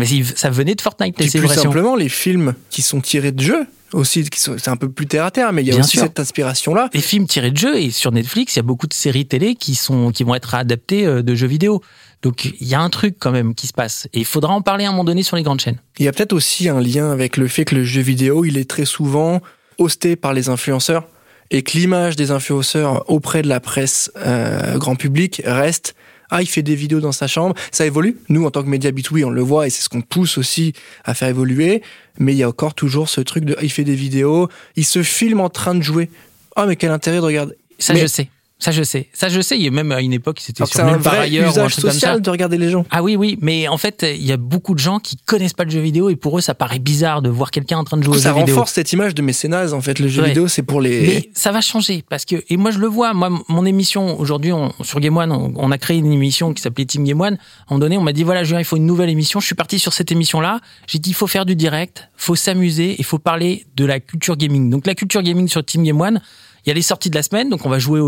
Mais 0.00 0.24
ça 0.36 0.50
venait 0.50 0.74
de 0.74 0.80
Fortnite, 0.80 1.18
les 1.18 1.24
Puis 1.24 1.24
plus 1.26 1.30
célébrations. 1.32 1.62
simplement, 1.70 1.96
les 1.96 2.08
films 2.08 2.54
qui 2.70 2.82
sont 2.82 3.00
tirés 3.00 3.32
de 3.32 3.40
jeux 3.40 3.66
aussi, 3.92 4.24
c'est 4.34 4.68
un 4.68 4.76
peu 4.76 4.88
plus 4.88 5.06
terre 5.06 5.24
à 5.24 5.30
terre, 5.30 5.52
mais 5.52 5.62
il 5.62 5.66
y 5.66 5.70
a 5.70 5.74
Bien 5.74 5.82
aussi 5.84 5.96
sûr. 5.96 6.02
cette 6.02 6.20
inspiration-là. 6.20 6.88
des 6.92 7.00
films 7.00 7.26
tirés 7.26 7.50
de 7.50 7.56
jeux 7.56 7.76
et 7.76 7.90
sur 7.90 8.12
Netflix, 8.12 8.54
il 8.54 8.58
y 8.58 8.60
a 8.60 8.62
beaucoup 8.62 8.86
de 8.86 8.94
séries 8.94 9.26
télé 9.26 9.56
qui 9.56 9.74
sont 9.74 10.12
qui 10.12 10.22
vont 10.22 10.34
être 10.34 10.54
adaptées 10.54 11.06
euh, 11.06 11.22
de 11.22 11.34
jeux 11.34 11.48
vidéo. 11.48 11.82
Donc 12.22 12.44
il 12.44 12.68
y 12.68 12.74
a 12.74 12.80
un 12.80 12.90
truc 12.90 13.16
quand 13.18 13.32
même 13.32 13.54
qui 13.54 13.66
se 13.66 13.72
passe 13.72 14.06
et 14.12 14.20
il 14.20 14.24
faudra 14.24 14.52
en 14.52 14.62
parler 14.62 14.84
à 14.84 14.88
un 14.88 14.90
moment 14.92 15.04
donné 15.04 15.22
sur 15.24 15.36
les 15.36 15.42
grandes 15.42 15.60
chaînes. 15.60 15.78
Il 15.98 16.04
y 16.04 16.08
a 16.08 16.12
peut-être 16.12 16.32
aussi 16.32 16.68
un 16.68 16.80
lien 16.80 17.10
avec 17.10 17.36
le 17.36 17.48
fait 17.48 17.64
que 17.64 17.74
le 17.74 17.82
jeu 17.84 18.00
vidéo, 18.02 18.44
il 18.44 18.58
est 18.58 18.68
très 18.68 18.84
souvent 18.84 19.40
hosté 19.78 20.14
par 20.16 20.34
les 20.34 20.48
influenceurs 20.48 21.08
et 21.50 21.62
que 21.62 21.76
l'image 21.76 22.14
des 22.14 22.30
influenceurs 22.30 23.10
auprès 23.10 23.42
de 23.42 23.48
la 23.48 23.58
presse 23.58 24.12
euh, 24.18 24.78
grand 24.78 24.94
public 24.94 25.42
reste 25.44 25.96
ah 26.30 26.42
il 26.42 26.46
fait 26.46 26.62
des 26.62 26.74
vidéos 26.74 27.00
dans 27.00 27.12
sa 27.12 27.26
chambre. 27.26 27.54
Ça 27.72 27.86
évolue. 27.86 28.16
Nous 28.28 28.44
en 28.44 28.50
tant 28.50 28.62
que 28.62 28.68
média 28.68 28.90
B2B 28.90 29.24
on 29.24 29.30
le 29.30 29.42
voit 29.42 29.66
et 29.66 29.70
c'est 29.70 29.82
ce 29.82 29.88
qu'on 29.88 30.02
pousse 30.02 30.38
aussi 30.38 30.72
à 31.04 31.14
faire 31.14 31.28
évoluer. 31.28 31.82
Mais 32.18 32.32
il 32.34 32.38
y 32.38 32.42
a 32.42 32.48
encore 32.48 32.74
toujours 32.74 33.08
ce 33.08 33.20
truc 33.20 33.44
de 33.44 33.54
ah, 33.58 33.62
il 33.62 33.70
fait 33.70 33.84
des 33.84 33.94
vidéos 33.94 34.48
il 34.76 34.84
se 34.84 35.02
filme 35.02 35.40
en 35.40 35.48
train 35.50 35.74
de 35.74 35.82
jouer. 35.82 36.10
Ah 36.56 36.66
mais 36.66 36.76
quel 36.76 36.90
intérêt 36.90 37.16
de 37.18 37.22
regarder. 37.22 37.54
Ça 37.78 37.94
Mais- 37.94 38.00
je 38.00 38.06
sais. 38.06 38.28
Ça 38.62 38.70
je 38.72 38.82
sais. 38.82 39.08
Ça 39.14 39.28
je 39.28 39.40
sais, 39.40 39.56
il 39.56 39.62
y 39.64 39.66
a 39.66 39.70
même 39.70 39.90
à 39.90 40.00
une 40.00 40.12
époque 40.12 40.38
c'était 40.40 40.64
sur 40.66 40.68
c'est 40.74 40.82
un 40.82 40.92
même 40.92 41.02
par 41.02 41.14
vrai 41.14 41.24
ailleurs 41.24 41.46
ou 41.46 41.48
un 41.48 41.50
usage 41.50 41.72
truc 41.72 41.82
comme 41.84 41.90
ça. 41.92 41.98
social 41.98 42.22
de 42.22 42.30
regarder 42.30 42.58
les 42.58 42.70
gens 42.70 42.84
Ah 42.90 43.02
oui 43.02 43.16
oui, 43.16 43.38
mais 43.40 43.66
en 43.68 43.78
fait, 43.78 44.04
il 44.08 44.24
y 44.24 44.32
a 44.32 44.36
beaucoup 44.36 44.74
de 44.74 44.78
gens 44.78 44.98
qui 45.00 45.16
connaissent 45.16 45.54
pas 45.54 45.64
le 45.64 45.70
jeu 45.70 45.80
vidéo 45.80 46.10
et 46.10 46.16
pour 46.16 46.36
eux 46.38 46.40
ça 46.40 46.54
paraît 46.54 46.78
bizarre 46.78 47.22
de 47.22 47.30
voir 47.30 47.50
quelqu'un 47.50 47.78
en 47.78 47.84
train 47.84 47.96
de 47.96 48.02
jouer 48.04 48.16
aux 48.16 48.20
ça 48.20 48.30
jeux 48.34 48.38
vidéo. 48.38 48.54
renforce 48.54 48.72
cette 48.72 48.92
image 48.92 49.14
de 49.14 49.22
mécénat 49.22 49.72
en 49.72 49.80
fait 49.80 49.98
le 49.98 50.08
jeu 50.08 50.20
Ouais. 50.22 50.28
vidéo 50.28 50.46
c'est 50.48 50.62
pour 50.62 50.80
les 50.80 51.00
Mais 51.00 51.30
ça 51.34 51.52
va 51.52 51.60
changer 51.62 52.04
parce 52.08 52.24
que 52.26 52.36
et 52.50 52.56
moi 52.58 52.70
je 52.70 52.78
le 52.78 52.86
vois 52.86 53.14
moi 53.14 53.30
mon 53.48 53.64
émission 53.64 54.20
aujourd'hui 54.20 54.52
on- 54.52 54.72
sur 54.82 55.00
Game 55.00 55.16
One 55.16 55.32
on, 55.32 55.52
on 55.56 55.70
a 55.70 55.78
créé 55.78 55.96
une 55.96 56.12
émission 56.12 56.52
qui 56.52 56.60
s'appelait 56.62 56.84
Team 56.84 57.04
Game 57.04 57.20
One. 57.20 57.34
À 57.34 57.36
un 57.36 57.38
moment 57.70 57.80
donné 57.80 57.96
on 57.96 58.02
m'a 58.02 58.12
dit 58.12 58.24
voilà 58.24 58.44
Julien 58.44 58.60
il 58.60 58.64
faut 58.64 58.76
une 58.76 58.86
nouvelle 58.86 59.08
émission. 59.10 59.40
Je 59.40 59.46
suis 59.46 59.54
parti 59.54 59.78
sur 59.78 59.92
cette 59.94 60.12
émission 60.12 60.40
là. 60.40 60.60
J'ai 60.86 60.98
dit 60.98 61.10
il 61.10 61.14
faut 61.14 61.26
faire 61.26 61.46
du 61.46 61.56
direct, 61.56 62.10
faut 62.16 62.36
s'amuser, 62.36 62.96
il 62.98 63.04
faut 63.04 63.18
parler 63.18 63.64
de 63.76 63.84
la 63.86 64.00
culture 64.00 64.36
gaming. 64.36 64.68
Donc 64.68 64.86
la 64.86 64.94
culture 64.94 65.22
gaming 65.22 65.48
sur 65.48 65.64
Team 65.64 65.82
Game 65.84 66.00
One. 66.00 66.20
Il 66.64 66.68
y 66.68 66.72
a 66.72 66.74
les 66.74 66.82
sorties 66.82 67.10
de 67.10 67.14
la 67.14 67.22
semaine, 67.22 67.48
donc 67.48 67.64
on 67.64 67.68
va 67.68 67.78
jouer 67.78 68.00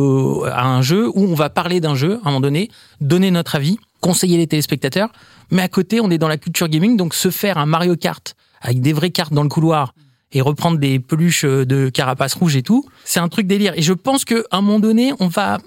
à 0.50 0.66
un 0.66 0.82
jeu 0.82 1.08
où 1.08 1.24
on 1.24 1.34
va 1.34 1.50
parler 1.50 1.80
d'un 1.80 1.94
jeu 1.94 2.20
à 2.24 2.28
un 2.28 2.30
moment 2.30 2.40
donné, 2.40 2.70
donner 3.00 3.30
notre 3.30 3.54
avis, 3.54 3.78
conseiller 4.00 4.36
les 4.36 4.46
téléspectateurs. 4.46 5.10
Mais 5.50 5.62
à 5.62 5.68
côté, 5.68 6.00
on 6.00 6.10
est 6.10 6.18
dans 6.18 6.28
la 6.28 6.36
culture 6.36 6.68
gaming, 6.68 6.96
donc 6.96 7.14
se 7.14 7.30
faire 7.30 7.58
un 7.58 7.66
Mario 7.66 7.96
Kart 7.96 8.34
avec 8.60 8.80
des 8.80 8.92
vraies 8.92 9.10
cartes 9.10 9.32
dans 9.32 9.42
le 9.42 9.48
couloir 9.48 9.94
et 10.32 10.40
reprendre 10.40 10.78
des 10.78 10.98
peluches 10.98 11.44
euh, 11.44 11.66
de 11.66 11.88
carapace 11.88 12.34
rouge 12.34 12.56
et 12.56 12.62
tout, 12.62 12.84
c'est 13.04 13.20
un 13.20 13.28
truc 13.28 13.46
délire. 13.46 13.74
Et 13.76 13.82
je 13.82 13.92
pense 13.92 14.24
qu'à 14.24 14.36
un 14.50 14.60
moment 14.62 14.78
donné, 14.78 15.12
on 15.20 15.28
va, 15.28 15.58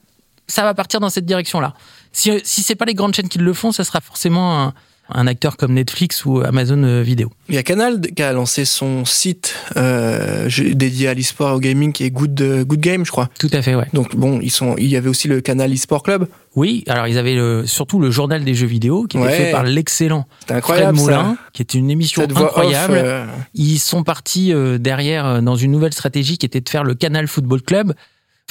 ça 0.48 0.64
va 0.64 0.74
partir 0.74 1.00
dans 1.00 1.10
cette 1.10 1.26
direction-là. 1.26 1.74
Si, 2.12 2.32
si 2.44 2.64
c'est 2.64 2.76
pas 2.76 2.86
les 2.86 2.94
grandes 2.94 3.14
chaînes 3.14 3.30
qui 3.30 3.38
le 3.38 3.54
font, 3.54 3.72
ça 3.72 3.84
sera 3.84 4.02
forcément 4.02 4.74
un 5.10 5.28
acteur 5.28 5.56
comme 5.58 5.74
Netflix 5.74 6.26
ou 6.26 6.40
Amazon 6.42 6.82
euh, 6.84 7.02
Vidéo. 7.04 7.32
Il 7.50 7.56
y 7.56 7.58
a 7.60 7.64
Canal 7.64 8.02
qui 8.02 8.24
a 8.24 8.34
lancé 8.34 8.66
son 8.66 9.06
site 9.06 9.54
euh, 9.78 10.50
dédié 10.74 11.08
à 11.10 11.14
l'e-sport 11.14 11.52
et 11.52 11.54
au 11.54 11.60
gaming 11.60 11.92
qui 11.94 12.04
est 12.06 12.10
Good, 12.12 12.42
euh, 12.42 12.64
Good 12.66 12.80
Game, 12.80 13.06
je 13.06 13.12
crois. 13.12 13.30
Tout 13.40 13.50
à 13.54 13.62
fait, 13.62 13.76
ouais. 13.76 13.86
Donc 13.94 14.16
bon, 14.16 14.40
ils 14.42 14.50
sont, 14.50 14.76
il 14.78 14.88
y 14.88 14.96
avait 14.98 15.10
aussi 15.10 15.28
le 15.28 15.42
canal 15.42 15.72
e-sport 15.74 16.02
club. 16.02 16.28
Oui, 16.56 16.84
alors 16.88 17.08
ils 17.08 17.18
avaient 17.18 17.36
le- 17.36 17.68
surtout 17.68 18.00
le 18.00 18.10
journal 18.10 18.44
des 18.44 18.56
jeux 18.56 18.66
vidéo 18.66 19.04
qui 19.04 19.18
était 19.18 19.26
Ouais. 19.28 19.38
fait 19.38 19.52
par 19.52 19.64
l'excellent 19.64 20.26
Fred 20.62 20.92
Moulin, 20.94 21.36
ça. 21.36 21.50
qui 21.54 21.62
était 21.62 21.78
une 21.78 21.92
émission 21.92 22.24
incroyable. 22.24 22.94
off, 22.94 23.04
euh, 23.04 23.26
Ils 23.54 23.78
sont 23.80 24.04
partis 24.04 24.54
derrière 24.80 25.42
dans 25.44 25.56
une 25.56 25.72
nouvelle 25.72 25.94
stratégie 25.94 26.38
qui 26.38 26.46
était 26.46 26.62
de 26.62 26.70
faire 26.70 26.84
le 26.84 26.96
Canal 26.96 27.28
Football 27.28 27.62
Club, 27.62 27.94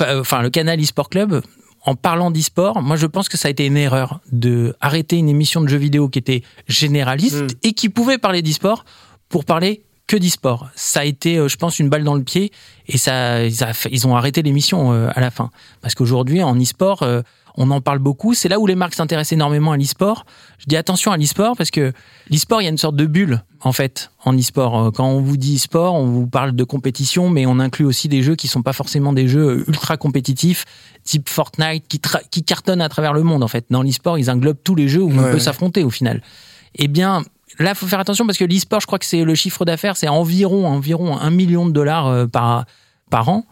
enfin 0.00 0.42
le 0.42 0.50
Canal 0.50 0.80
eSport 0.80 1.08
Club. 1.08 1.40
En 1.86 1.94
parlant 1.94 2.30
d'e-sport, 2.30 2.82
moi 2.82 2.96
je 2.96 3.06
pense 3.06 3.28
que 3.28 3.36
ça 3.36 3.48
a 3.48 3.50
été 3.50 3.66
une 3.66 3.76
erreur 3.76 4.20
de 4.32 4.74
arrêter 4.80 5.16
une 5.16 5.28
émission 5.28 5.60
de 5.60 5.68
jeux 5.68 5.76
vidéo 5.76 6.08
qui 6.08 6.18
était 6.18 6.42
généraliste 6.66 7.42
Mm. 7.42 7.46
et 7.62 7.72
qui 7.72 7.88
pouvait 7.88 8.18
parler 8.18 8.42
d'e-sport 8.42 8.84
pour 9.28 9.44
parler 9.44 9.82
que 10.06 10.16
d'e-sport. 10.16 10.68
Ça 10.74 11.00
a 11.00 11.04
été, 11.04 11.38
euh, 11.38 11.48
je 11.48 11.56
pense, 11.56 11.78
une 11.78 11.88
balle 11.88 12.04
dans 12.04 12.14
le 12.14 12.22
pied 12.22 12.52
et 12.88 12.98
ça, 12.98 13.44
ils, 13.44 14.06
ont 14.06 14.16
arrêté 14.16 14.42
l'émission 14.42 14.92
euh, 14.92 15.08
à 15.14 15.20
la 15.20 15.30
fin. 15.30 15.50
Parce 15.80 15.94
qu'aujourd'hui, 15.94 16.42
en 16.42 16.58
e-sport, 16.60 17.02
euh, 17.02 17.22
on 17.56 17.70
en 17.70 17.80
parle 17.80 17.98
beaucoup. 17.98 18.34
C'est 18.34 18.48
là 18.48 18.58
où 18.58 18.66
les 18.66 18.74
marques 18.74 18.94
s'intéressent 18.94 19.32
énormément 19.32 19.72
à 19.72 19.76
l'e-sport. 19.76 20.26
Je 20.58 20.66
dis 20.66 20.76
attention 20.76 21.12
à 21.12 21.16
l'e-sport 21.16 21.56
parce 21.56 21.70
que 21.70 21.92
l'e-sport, 22.30 22.60
il 22.60 22.64
y 22.64 22.66
a 22.66 22.70
une 22.70 22.78
sorte 22.78 22.96
de 22.96 23.06
bulle, 23.06 23.42
en 23.60 23.72
fait, 23.72 24.10
en 24.24 24.36
e-sport. 24.36 24.78
Euh, 24.78 24.90
Quand 24.90 25.06
on 25.06 25.20
vous 25.20 25.36
dit 25.36 25.56
e-sport, 25.56 25.94
on 25.94 26.06
vous 26.06 26.26
parle 26.26 26.52
de 26.52 26.64
compétition, 26.64 27.30
mais 27.30 27.46
on 27.46 27.60
inclut 27.60 27.84
aussi 27.84 28.08
des 28.08 28.22
jeux 28.22 28.34
qui 28.34 28.48
sont 28.48 28.62
pas 28.62 28.72
forcément 28.72 29.12
des 29.12 29.28
jeux 29.28 29.64
ultra 29.68 29.96
compétitifs, 29.96 30.64
type 31.04 31.28
Fortnite, 31.28 31.86
qui, 31.88 32.42
cartonnent 32.42 32.82
à 32.82 32.88
travers 32.88 33.12
le 33.12 33.22
monde, 33.22 33.42
en 33.42 33.48
fait. 33.48 33.66
Dans 33.70 33.82
l'e-sport, 33.82 34.18
ils 34.18 34.30
englobent 34.30 34.62
tous 34.62 34.74
les 34.74 34.88
jeux 34.88 35.02
où 35.02 35.12
on 35.12 35.30
peut 35.30 35.38
s'affronter, 35.38 35.84
au 35.84 35.90
final. 35.90 36.22
Eh 36.76 36.88
bien, 36.88 37.22
là, 37.60 37.74
faut 37.74 37.86
faire 37.86 38.00
attention 38.00 38.26
parce 38.26 38.38
que 38.38 38.44
l'e-sport, 38.44 38.80
je 38.80 38.86
crois 38.86 38.98
que 38.98 39.06
c'est 39.06 39.22
le 39.22 39.34
chiffre 39.34 39.64
d'affaires, 39.64 39.96
c'est 39.96 40.08
environ, 40.08 40.66
environ 40.66 41.16
un 41.16 41.30
million 41.30 41.66
de 41.66 41.72
dollars 41.72 42.08
euh, 42.08 42.26
par, 42.26 42.64
par 43.10 43.28
an 43.28 43.44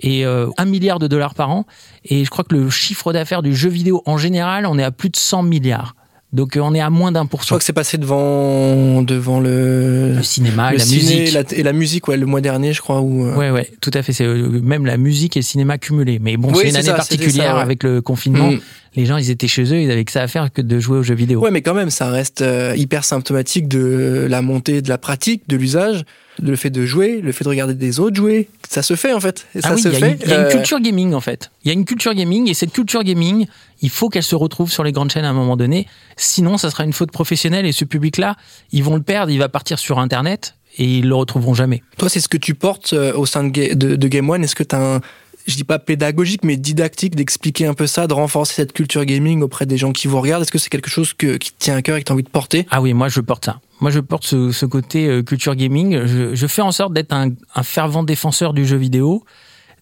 et 0.00 0.24
euh, 0.26 0.46
un 0.58 0.64
milliard 0.64 0.98
de 0.98 1.06
dollars 1.06 1.34
par 1.34 1.50
an. 1.50 1.66
Et 2.04 2.24
je 2.24 2.30
crois 2.30 2.44
que 2.44 2.54
le 2.54 2.70
chiffre 2.70 3.12
d'affaires 3.12 3.42
du 3.42 3.54
jeu 3.54 3.68
vidéo 3.68 4.02
en 4.06 4.18
général, 4.18 4.66
on 4.66 4.78
est 4.78 4.84
à 4.84 4.90
plus 4.90 5.08
de 5.10 5.16
100 5.16 5.42
milliards. 5.42 5.94
Donc 6.34 6.56
euh, 6.58 6.60
on 6.60 6.74
est 6.74 6.80
à 6.80 6.90
moins 6.90 7.10
d'un 7.10 7.24
pour 7.24 7.40
Je 7.40 7.44
cent. 7.44 7.48
crois 7.48 7.58
que 7.58 7.64
c'est 7.64 7.72
passé 7.72 7.96
devant, 7.96 9.00
devant 9.02 9.40
le, 9.40 10.12
Le 10.16 10.22
cinéma, 10.22 10.72
le 10.72 10.76
la 10.76 10.84
ciné 10.84 11.20
musique. 11.20 11.32
la- 11.32 11.58
et 11.58 11.62
la 11.62 11.72
musique, 11.72 12.06
ouais, 12.08 12.18
le 12.18 12.26
mois 12.26 12.42
dernier, 12.42 12.74
je 12.74 12.82
crois. 12.82 13.00
Où, 13.00 13.24
euh, 13.26 13.34
Ouais, 13.34 13.50
ouais, 13.50 13.70
tout 13.80 13.90
à 13.94 14.02
fait. 14.02 14.12
C'est 14.12 14.26
euh, 14.26 14.60
même 14.62 14.84
la 14.84 14.98
musique 14.98 15.36
et 15.38 15.40
le 15.40 15.44
cinéma 15.44 15.78
cumulés. 15.78 16.18
Mais 16.20 16.36
bon, 16.36 16.48
Oui, 16.50 16.58
c'est 16.64 16.68
une 16.68 16.76
année 16.76 16.84
ça, 16.84 16.94
particulière 16.94 17.52
ça, 17.52 17.54
ouais. 17.56 17.62
avec 17.62 17.82
le 17.82 18.02
confinement. 18.02 18.50
Mm. 18.52 18.60
Les 18.96 19.06
gens, 19.06 19.16
ils 19.16 19.30
étaient 19.30 19.48
chez 19.48 19.62
eux, 19.72 19.80
ils 19.80 19.90
avaient 19.90 20.04
que 20.04 20.12
ça 20.12 20.20
à 20.22 20.28
faire 20.28 20.52
que 20.52 20.60
de 20.60 20.78
jouer 20.78 20.98
aux 20.98 21.02
jeux 21.02 21.14
vidéo. 21.14 21.40
Ouais, 21.40 21.50
mais 21.50 21.62
quand 21.62 21.74
même, 21.74 21.88
ça 21.90 22.10
reste 22.10 22.42
euh, 22.42 22.74
hyper 22.76 23.04
symptomatique 23.04 23.66
de 23.66 24.26
la 24.28 24.42
montée 24.42 24.82
de 24.82 24.88
la 24.90 24.98
pratique, 24.98 25.48
de 25.48 25.56
l'usage, 25.56 26.04
le 26.42 26.56
fait 26.56 26.70
de 26.70 26.84
jouer, 26.86 27.20
le 27.20 27.32
fait 27.32 27.44
de 27.44 27.48
regarder 27.48 27.74
des 27.74 28.00
autres 28.00 28.16
jouer. 28.16 28.48
Ça 28.68 28.82
se 28.82 28.94
fait 28.96 29.12
en 29.12 29.20
fait. 29.20 29.46
Et 29.54 29.60
Ah 29.62 29.68
ça 29.68 29.74
oui, 29.74 29.82
se 29.82 29.88
il 29.88 29.94
y 29.94 29.96
a, 29.96 30.00
fait. 30.00 30.10
une, 30.12 30.18
il 30.22 30.28
y 30.28 30.32
a 30.32 30.40
une 30.40 30.46
euh, 30.46 30.50
culture 30.50 30.80
gaming 30.80 31.14
en 31.14 31.20
fait. 31.20 31.50
Il 31.64 31.68
y 31.68 31.70
a 31.70 31.74
une 31.74 31.84
culture 31.84 32.14
gaming 32.14 32.48
et 32.48 32.54
cette 32.54 32.72
culture 32.72 33.02
gaming, 33.02 33.46
il 33.82 33.90
faut 33.90 34.08
qu'elle 34.08 34.22
se 34.22 34.34
retrouve 34.34 34.70
sur 34.70 34.84
les 34.84 34.92
grandes 34.92 35.10
chaînes 35.10 35.24
à 35.24 35.30
un 35.30 35.34
moment 35.34 35.56
donné. 35.56 35.86
Sinon, 36.16 36.58
ça 36.58 36.70
sera 36.70 36.84
une 36.84 36.92
faute 36.92 37.10
professionnelle 37.12 37.66
et 37.66 37.72
ce 37.72 37.84
public-là, 37.84 38.36
ils 38.72 38.82
vont 38.84 38.94
le 38.96 39.02
perdre, 39.02 39.30
il 39.32 39.38
va 39.38 39.48
partir 39.48 39.78
sur 39.78 39.98
Internet 39.98 40.54
et 40.76 40.84
ils 40.84 41.08
le 41.08 41.14
retrouveront 41.14 41.54
jamais. 41.54 41.82
Toi, 41.96 42.08
c'est 42.08 42.20
ce 42.20 42.28
que 42.28 42.36
tu 42.36 42.54
portes 42.54 42.92
euh, 42.92 43.12
au 43.14 43.26
sein 43.26 43.44
de, 43.44 43.74
de, 43.74 43.96
de 43.96 44.08
Game 44.08 44.28
One. 44.30 44.44
Est-ce 44.44 44.54
que 44.54 44.62
tu 44.62 44.76
as 44.76 44.80
un, 44.96 45.00
je 45.48 45.56
dis 45.56 45.64
pas 45.64 45.78
pédagogique, 45.78 46.44
mais 46.44 46.56
didactique 46.56 47.16
d'expliquer 47.16 47.66
un 47.66 47.74
peu 47.74 47.86
ça, 47.86 48.06
de 48.06 48.12
renforcer 48.12 48.54
cette 48.54 48.72
culture 48.72 49.04
gaming 49.04 49.42
auprès 49.42 49.66
des 49.66 49.78
gens 49.78 49.92
qui 49.92 50.06
vous 50.06 50.20
regardent 50.20 50.42
Est-ce 50.42 50.52
que 50.52 50.58
c'est 50.58 50.70
quelque 50.70 50.90
chose 50.90 51.14
qui 51.14 51.38
tient 51.58 51.74
à 51.74 51.82
cœur 51.82 51.96
et 51.96 52.00
que 52.00 52.06
tu 52.06 52.12
as 52.12 52.14
envie 52.14 52.22
de 52.22 52.28
porter? 52.28 52.66
Ah 52.70 52.82
oui, 52.82 52.92
moi 52.92 53.08
je 53.08 53.20
porte 53.20 53.46
ça. 53.46 53.60
Moi 53.80 53.90
je 53.90 54.00
porte 54.00 54.24
ce, 54.26 54.66
côté 54.66 55.06
euh, 55.06 55.22
culture 55.22 55.54
gaming. 55.54 56.04
Je, 56.06 56.34
je 56.34 56.46
fais 56.46 56.62
en 56.62 56.72
sorte 56.72 56.92
d'être 56.92 57.12
un, 57.12 57.30
un 57.54 57.62
fervent 57.62 58.02
défenseur 58.02 58.52
du 58.52 58.66
jeu 58.66 58.76
vidéo, 58.76 59.24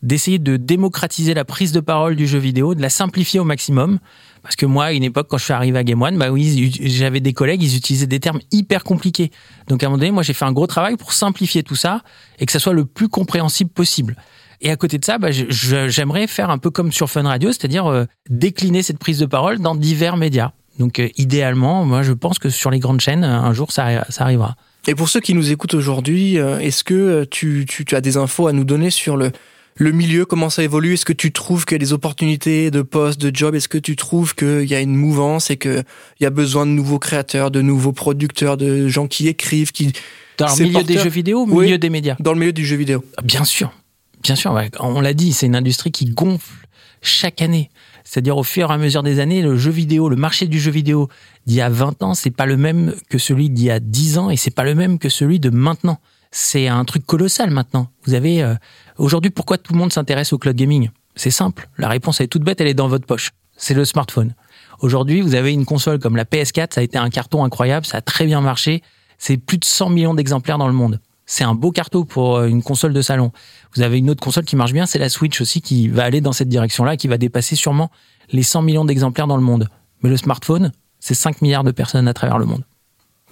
d'essayer 0.02 0.38
de 0.38 0.56
démocratiser 0.56 1.34
la 1.34 1.44
prise 1.44 1.72
de 1.72 1.80
parole 1.80 2.14
du 2.14 2.26
jeu 2.26 2.38
vidéo, 2.38 2.74
de 2.74 2.82
la 2.82 2.90
simplifier 2.90 3.40
au 3.40 3.44
maximum. 3.44 3.98
Parce 4.42 4.54
que 4.54 4.66
moi, 4.66 4.84
à 4.84 4.92
une 4.92 5.02
époque, 5.02 5.26
quand 5.28 5.38
je 5.38 5.44
suis 5.44 5.52
arrivé 5.52 5.76
à 5.76 5.82
Game 5.82 6.00
One, 6.00 6.16
bah 6.16 6.30
oui, 6.30 6.78
j'avais 6.80 7.18
des 7.18 7.32
collègues, 7.32 7.64
ils 7.64 7.76
utilisaient 7.76 8.06
des 8.06 8.20
termes 8.20 8.38
hyper 8.52 8.84
compliqués. 8.84 9.32
Donc 9.66 9.82
à 9.82 9.86
un 9.86 9.88
moment 9.88 9.98
donné, 9.98 10.12
moi 10.12 10.22
j'ai 10.22 10.34
fait 10.34 10.44
un 10.44 10.52
gros 10.52 10.68
travail 10.68 10.96
pour 10.96 11.12
simplifier 11.12 11.64
tout 11.64 11.74
ça 11.74 12.02
et 12.38 12.46
que 12.46 12.52
ça 12.52 12.60
soit 12.60 12.72
le 12.72 12.84
plus 12.84 13.08
compréhensible 13.08 13.70
possible. 13.70 14.16
Et 14.60 14.70
à 14.70 14.76
côté 14.76 14.98
de 14.98 15.04
ça, 15.04 15.18
bah, 15.18 15.28
j'aimerais 15.30 16.26
faire 16.26 16.50
un 16.50 16.58
peu 16.58 16.70
comme 16.70 16.92
sur 16.92 17.10
Fun 17.10 17.22
Radio, 17.22 17.52
c'est-à-dire 17.52 17.86
euh, 17.86 18.04
décliner 18.30 18.82
cette 18.82 18.98
prise 18.98 19.18
de 19.18 19.26
parole 19.26 19.58
dans 19.58 19.74
divers 19.74 20.16
médias. 20.16 20.52
Donc 20.78 20.98
euh, 20.98 21.08
idéalement, 21.16 21.84
moi 21.84 22.02
je 22.02 22.12
pense 22.12 22.38
que 22.38 22.50
sur 22.50 22.70
les 22.70 22.78
grandes 22.78 23.00
chaînes, 23.00 23.24
un 23.24 23.52
jour 23.52 23.72
ça, 23.72 24.04
ça 24.10 24.24
arrivera. 24.24 24.56
Et 24.88 24.94
pour 24.94 25.08
ceux 25.08 25.20
qui 25.20 25.34
nous 25.34 25.50
écoutent 25.50 25.74
aujourd'hui, 25.74 26.38
euh, 26.38 26.58
est-ce 26.58 26.84
que 26.84 27.24
tu, 27.24 27.64
tu, 27.68 27.84
tu 27.84 27.96
as 27.96 28.00
des 28.00 28.16
infos 28.16 28.46
à 28.46 28.52
nous 28.52 28.64
donner 28.64 28.90
sur 28.90 29.16
le, 29.16 29.32
le 29.74 29.92
milieu, 29.92 30.24
comment 30.24 30.48
ça 30.48 30.62
évolue? 30.62 30.94
Est-ce 30.94 31.04
que 31.04 31.12
tu 31.12 31.32
trouves 31.32 31.64
qu'il 31.64 31.74
y 31.74 31.76
a 31.76 31.84
des 31.84 31.92
opportunités 31.92 32.70
de 32.70 32.82
poste, 32.82 33.20
de 33.20 33.34
job 33.34 33.54
Est-ce 33.54 33.68
que 33.68 33.78
tu 33.78 33.96
trouves 33.96 34.34
qu'il 34.34 34.64
y 34.64 34.74
a 34.74 34.80
une 34.80 34.96
mouvance 34.96 35.50
et 35.50 35.56
qu'il 35.56 35.84
y 36.20 36.24
a 36.26 36.30
besoin 36.30 36.66
de 36.66 36.70
nouveaux 36.70 36.98
créateurs, 36.98 37.50
de 37.50 37.60
nouveaux 37.62 37.92
producteurs, 37.92 38.56
de 38.56 38.88
gens 38.88 39.06
qui 39.06 39.28
écrivent, 39.28 39.72
qui... 39.72 39.92
Dans 40.38 40.54
le 40.54 40.64
milieu 40.64 40.82
des 40.82 40.98
jeux 40.98 41.08
vidéo 41.08 41.46
ou 41.48 41.60
milieu 41.60 41.78
des 41.78 41.90
médias? 41.90 42.16
Dans 42.20 42.32
le 42.32 42.38
milieu 42.38 42.52
du 42.52 42.64
jeu 42.64 42.76
vidéo. 42.76 43.02
Bien 43.22 43.44
sûr. 43.44 43.72
Bien 44.22 44.34
sûr. 44.34 44.58
On 44.80 45.00
l'a 45.00 45.14
dit, 45.14 45.32
c'est 45.32 45.46
une 45.46 45.56
industrie 45.56 45.92
qui 45.92 46.06
gonfle 46.06 46.66
chaque 47.02 47.42
année. 47.42 47.70
C'est-à-dire 48.04 48.36
au 48.36 48.42
fur 48.42 48.70
et 48.70 48.74
à 48.74 48.78
mesure 48.78 49.02
des 49.02 49.20
années, 49.20 49.42
le 49.42 49.56
jeu 49.56 49.70
vidéo, 49.70 50.08
le 50.08 50.16
marché 50.16 50.46
du 50.46 50.60
jeu 50.60 50.70
vidéo 50.70 51.08
d'il 51.46 51.56
y 51.56 51.60
a 51.60 51.68
20 51.68 52.02
ans, 52.02 52.14
c'est 52.14 52.30
pas 52.30 52.46
le 52.46 52.56
même 52.56 52.94
que 53.08 53.18
celui 53.18 53.50
d'il 53.50 53.64
y 53.64 53.70
a 53.70 53.80
10 53.80 54.18
ans 54.18 54.30
et 54.30 54.36
c'est 54.36 54.54
pas 54.54 54.64
le 54.64 54.74
même 54.74 54.98
que 54.98 55.08
celui 55.08 55.40
de 55.40 55.50
maintenant. 55.50 55.98
C'est 56.30 56.68
un 56.68 56.84
truc 56.84 57.06
colossal 57.06 57.50
maintenant. 57.50 57.88
Vous 58.04 58.14
avez 58.14 58.42
euh, 58.42 58.54
aujourd'hui 58.98 59.30
pourquoi 59.30 59.58
tout 59.58 59.72
le 59.72 59.78
monde 59.78 59.92
s'intéresse 59.92 60.32
au 60.32 60.38
cloud 60.38 60.56
gaming? 60.56 60.90
C'est 61.14 61.30
simple. 61.30 61.68
La 61.78 61.88
réponse 61.88 62.20
est 62.20 62.26
toute 62.28 62.42
bête, 62.42 62.60
elle 62.60 62.66
est 62.66 62.74
dans 62.74 62.88
votre 62.88 63.06
poche. 63.06 63.30
C'est 63.56 63.74
le 63.74 63.84
smartphone. 63.84 64.34
Aujourd'hui, 64.80 65.22
vous 65.22 65.34
avez 65.34 65.52
une 65.52 65.64
console 65.64 65.98
comme 65.98 66.16
la 66.16 66.24
PS4, 66.24 66.74
ça 66.74 66.80
a 66.80 66.84
été 66.84 66.98
un 66.98 67.08
carton 67.08 67.42
incroyable, 67.42 67.86
ça 67.86 67.98
a 67.98 68.00
très 68.02 68.26
bien 68.26 68.40
marché. 68.42 68.82
C'est 69.18 69.38
plus 69.38 69.56
de 69.56 69.64
100 69.64 69.88
millions 69.88 70.14
d'exemplaires 70.14 70.58
dans 70.58 70.66
le 70.66 70.74
monde. 70.74 71.00
C'est 71.26 71.44
un 71.44 71.54
beau 71.54 71.72
carton 71.72 72.04
pour 72.04 72.36
euh, 72.36 72.46
une 72.46 72.62
console 72.62 72.92
de 72.92 73.02
salon. 73.02 73.32
Vous 73.74 73.82
avez 73.82 73.98
une 73.98 74.10
autre 74.10 74.22
console 74.22 74.44
qui 74.44 74.56
marche 74.56 74.72
bien, 74.72 74.86
c'est 74.86 74.98
la 74.98 75.08
Switch 75.08 75.40
aussi 75.40 75.60
qui 75.60 75.88
va 75.88 76.04
aller 76.04 76.20
dans 76.20 76.32
cette 76.32 76.48
direction-là, 76.48 76.96
qui 76.96 77.08
va 77.08 77.18
dépasser 77.18 77.56
sûrement 77.56 77.90
les 78.30 78.42
100 78.42 78.62
millions 78.62 78.84
d'exemplaires 78.84 79.26
dans 79.26 79.36
le 79.36 79.42
monde. 79.42 79.68
Mais 80.02 80.10
le 80.10 80.16
smartphone, 80.16 80.72
c'est 81.00 81.14
5 81.14 81.42
milliards 81.42 81.64
de 81.64 81.72
personnes 81.72 82.08
à 82.08 82.14
travers 82.14 82.38
le 82.38 82.46
monde. 82.46 82.64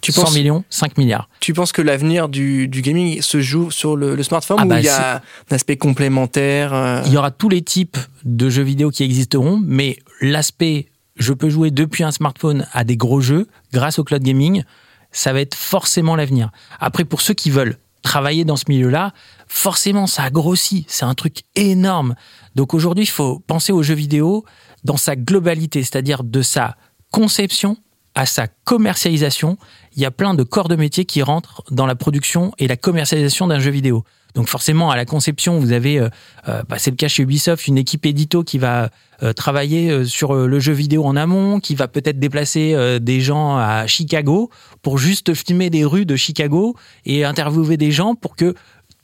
Tu 0.01 0.13
100 0.13 0.33
millions, 0.33 0.65
5 0.69 0.99
milliards. 0.99 1.31
Tu 1.41 1.55
penses 1.55 1.73
que 1.73 1.81
l'avenir 1.81 2.29
du, 2.29 2.69
gaming 2.69 3.23
se 3.23 3.41
joue 3.41 3.71
sur 3.71 3.97
le, 3.97 4.23
smartphone 4.23 4.59
ah 4.61 4.65
ou 4.67 4.69
bah 4.69 4.81
il 4.81 4.85
y 4.85 4.89
a 4.89 5.17
un 5.17 5.55
aspect 5.55 5.79
complémentaire 5.79 6.75
euh 6.75 7.01
Il 7.07 7.13
y 7.13 7.17
aura 7.17 7.31
tous 7.31 7.49
les 7.49 7.63
types 7.63 7.97
de 8.25 8.51
jeux 8.51 8.63
vidéo 8.63 8.91
qui 8.91 9.03
existeront, 9.03 9.59
mais 9.65 9.99
l'aspect 10.21 10.89
je 11.17 11.33
peux 11.33 11.49
jouer 11.49 11.71
depuis 11.71 12.03
un 12.03 12.11
smartphone 12.11 12.67
à 12.73 12.85
des 12.85 12.97
gros 12.97 13.21
jeux 13.21 13.47
grâce 13.73 13.99
au 13.99 14.05
cloud 14.05 14.23
gaming, 14.23 14.65
ça 15.13 15.33
va 15.33 15.41
être 15.41 15.55
forcément 15.55 16.17
l'avenir. 16.17 16.51
Après, 16.81 17.05
pour 17.05 17.21
ceux 17.21 17.35
qui 17.35 17.51
veulent 17.51 17.79
travailler 18.05 18.45
dans 18.45 18.57
ce 18.57 18.67
milieu-là, 18.69 19.13
forcément, 19.49 20.07
ça 20.07 20.23
a 20.23 20.31
grossi. 20.31 20.85
C'est 20.89 21.05
un 21.05 21.15
truc 21.15 21.43
énorme. 21.57 22.15
Donc 22.55 22.75
aujourd'hui, 22.75 23.05
il 23.05 23.11
faut 23.11 23.41
penser 23.41 23.73
aux 23.73 23.83
jeux 23.83 23.95
vidéo 23.95 24.45
dans 24.85 24.97
sa 24.97 25.17
globalité, 25.17 25.83
c'est-à-dire 25.83 26.23
de 26.23 26.43
sa 26.43 26.77
conception 27.11 27.77
à 28.15 28.27
sa 28.27 28.47
commercialisation. 28.47 29.57
Il 29.97 30.03
y 30.03 30.05
a 30.05 30.13
plein 30.13 30.35
de 30.35 30.45
corps 30.45 30.69
de 30.69 30.77
métier 30.77 31.05
qui 31.05 31.23
rentrent 31.23 31.65
dans 31.71 31.87
la 31.87 31.97
production 31.97 32.53
et 32.59 32.69
la 32.69 32.77
commercialisation 32.77 33.49
d'un 33.49 33.59
jeu 33.59 33.73
vidéo. 33.73 34.05
Donc 34.35 34.49
forcément, 34.49 34.91
à 34.91 34.97
la 34.97 35.05
conception, 35.05 35.59
vous 35.59 35.73
avez, 35.73 35.99
euh, 35.99 36.09
euh, 36.49 36.63
bah, 36.69 36.79
c'est 36.79 36.91
le 36.91 36.97
cas 36.97 37.09
chez 37.09 37.23
Ubisoft, 37.23 37.67
une 37.67 37.79
équipe 37.79 38.05
édito 38.05 38.45
qui 38.45 38.59
va 38.59 38.91
travailler 39.37 40.05
sur 40.05 40.35
le 40.35 40.61
jeu 40.61 40.73
vidéo 40.73 41.05
en 41.05 41.17
amont, 41.17 41.61
qui 41.61 41.75
va 41.75 41.89
peut-être 41.89 42.19
déplacer 42.19 42.99
des 43.01 43.21
gens 43.21 43.57
à 43.57 43.87
Chicago 43.87 44.51
pour 44.83 44.99
juste 44.99 45.35
filmer 45.35 45.71
des 45.71 45.85
rues 45.85 46.07
de 46.07 46.17
Chicago 46.17 46.77
et 47.05 47.25
interviewer 47.25 47.77
des 47.77 47.91
gens 47.91 48.15
pour 48.15 48.37
que 48.37 48.55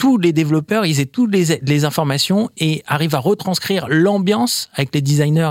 tous 0.00 0.16
les 0.16 0.32
développeurs, 0.32 0.86
ils 0.86 0.98
aient 0.98 1.04
toutes 1.04 1.30
les, 1.30 1.84
informations 1.84 2.48
et 2.56 2.82
arrivent 2.86 3.14
à 3.14 3.18
retranscrire 3.18 3.86
l'ambiance 3.88 4.70
avec 4.74 4.94
les 4.94 5.02
designers 5.02 5.50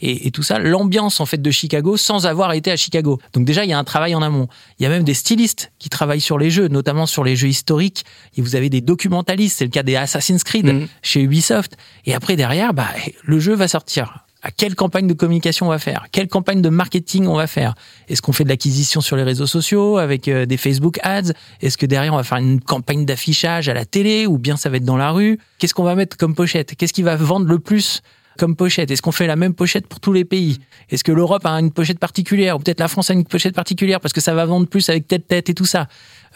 et, 0.00 0.26
et, 0.26 0.30
tout 0.32 0.42
ça, 0.42 0.58
l'ambiance 0.58 1.20
en 1.20 1.26
fait 1.26 1.40
de 1.40 1.50
Chicago 1.52 1.96
sans 1.96 2.26
avoir 2.26 2.52
été 2.54 2.72
à 2.72 2.76
Chicago. 2.76 3.20
Donc 3.34 3.44
déjà, 3.44 3.64
il 3.64 3.70
y 3.70 3.72
a 3.72 3.78
un 3.78 3.84
travail 3.84 4.16
en 4.16 4.22
amont. 4.22 4.48
Il 4.78 4.82
y 4.82 4.86
a 4.86 4.88
même 4.88 5.04
des 5.04 5.14
stylistes 5.14 5.70
qui 5.78 5.90
travaillent 5.90 6.20
sur 6.20 6.38
les 6.38 6.50
jeux, 6.50 6.66
notamment 6.66 7.06
sur 7.06 7.22
les 7.22 7.36
jeux 7.36 7.46
historiques. 7.46 8.04
Et 8.36 8.42
vous 8.42 8.56
avez 8.56 8.68
des 8.68 8.80
documentalistes, 8.80 9.58
c'est 9.58 9.64
le 9.64 9.70
cas 9.70 9.84
des 9.84 9.94
Assassin's 9.94 10.42
Creed 10.42 10.66
mm. 10.66 10.88
chez 11.02 11.22
Ubisoft. 11.22 11.76
Et 12.04 12.14
après 12.14 12.34
derrière, 12.34 12.74
bah, 12.74 12.88
le 13.22 13.38
jeu 13.38 13.54
va 13.54 13.68
sortir 13.68 14.23
quelle 14.50 14.74
campagne 14.74 15.06
de 15.06 15.14
communication 15.14 15.66
on 15.66 15.70
va 15.70 15.78
faire, 15.78 16.06
quelle 16.12 16.28
campagne 16.28 16.62
de 16.62 16.68
marketing 16.68 17.26
on 17.26 17.36
va 17.36 17.46
faire. 17.46 17.74
Est-ce 18.08 18.22
qu'on 18.22 18.32
fait 18.32 18.44
de 18.44 18.48
l'acquisition 18.48 19.00
sur 19.00 19.16
les 19.16 19.22
réseaux 19.22 19.46
sociaux 19.46 19.98
avec 19.98 20.28
euh, 20.28 20.46
des 20.46 20.56
Facebook 20.56 20.98
ads? 21.02 21.32
Est-ce 21.60 21.78
que 21.78 21.86
derrière 21.86 22.12
on 22.12 22.16
va 22.16 22.24
faire 22.24 22.38
une 22.38 22.60
campagne 22.60 23.04
d'affichage 23.04 23.68
à 23.68 23.74
la 23.74 23.84
télé 23.84 24.26
ou 24.26 24.38
bien 24.38 24.56
ça 24.56 24.68
va 24.68 24.76
être 24.76 24.84
dans 24.84 24.96
la 24.96 25.10
rue? 25.10 25.38
Qu'est-ce 25.58 25.74
qu'on 25.74 25.84
va 25.84 25.94
mettre 25.94 26.16
comme 26.16 26.34
pochette? 26.34 26.74
Qu'est-ce 26.76 26.92
qui 26.92 27.02
va 27.02 27.16
vendre 27.16 27.46
le 27.46 27.58
plus 27.58 28.02
comme 28.38 28.56
pochette? 28.56 28.90
Est-ce 28.90 29.02
qu'on 29.02 29.12
fait 29.12 29.26
la 29.26 29.36
même 29.36 29.54
pochette 29.54 29.86
pour 29.86 30.00
tous 30.00 30.12
les 30.12 30.24
pays? 30.24 30.58
Est-ce 30.90 31.04
que 31.04 31.12
l'Europe 31.12 31.46
a 31.46 31.52
une 31.52 31.70
pochette 31.70 31.98
particulière 31.98 32.56
ou 32.56 32.58
peut-être 32.58 32.80
la 32.80 32.88
France 32.88 33.10
a 33.10 33.14
une 33.14 33.24
pochette 33.24 33.54
particulière 33.54 34.00
parce 34.00 34.12
que 34.12 34.20
ça 34.20 34.34
va 34.34 34.44
vendre 34.44 34.66
plus 34.66 34.88
avec 34.88 35.08
telle 35.08 35.22
tête 35.22 35.48
et 35.48 35.54
tout 35.54 35.66
ça? 35.66 35.86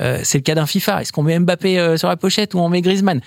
Euh, 0.01 0.21
C'est 0.23 0.39
le 0.39 0.43
cas 0.43 0.55
d'un 0.55 0.67
FIFA. 0.67 1.03
Est-ce 1.03 1.13
qu'on 1.13 1.23
met 1.23 1.39
Mbappé 1.39 1.79
euh, 1.79 1.97
sur 1.97 2.09
la 2.09 2.17
pochette 2.17 2.55
ou 2.55 2.59
on 2.59 2.69
met 2.69 2.81
Griezmann? 2.83 3.21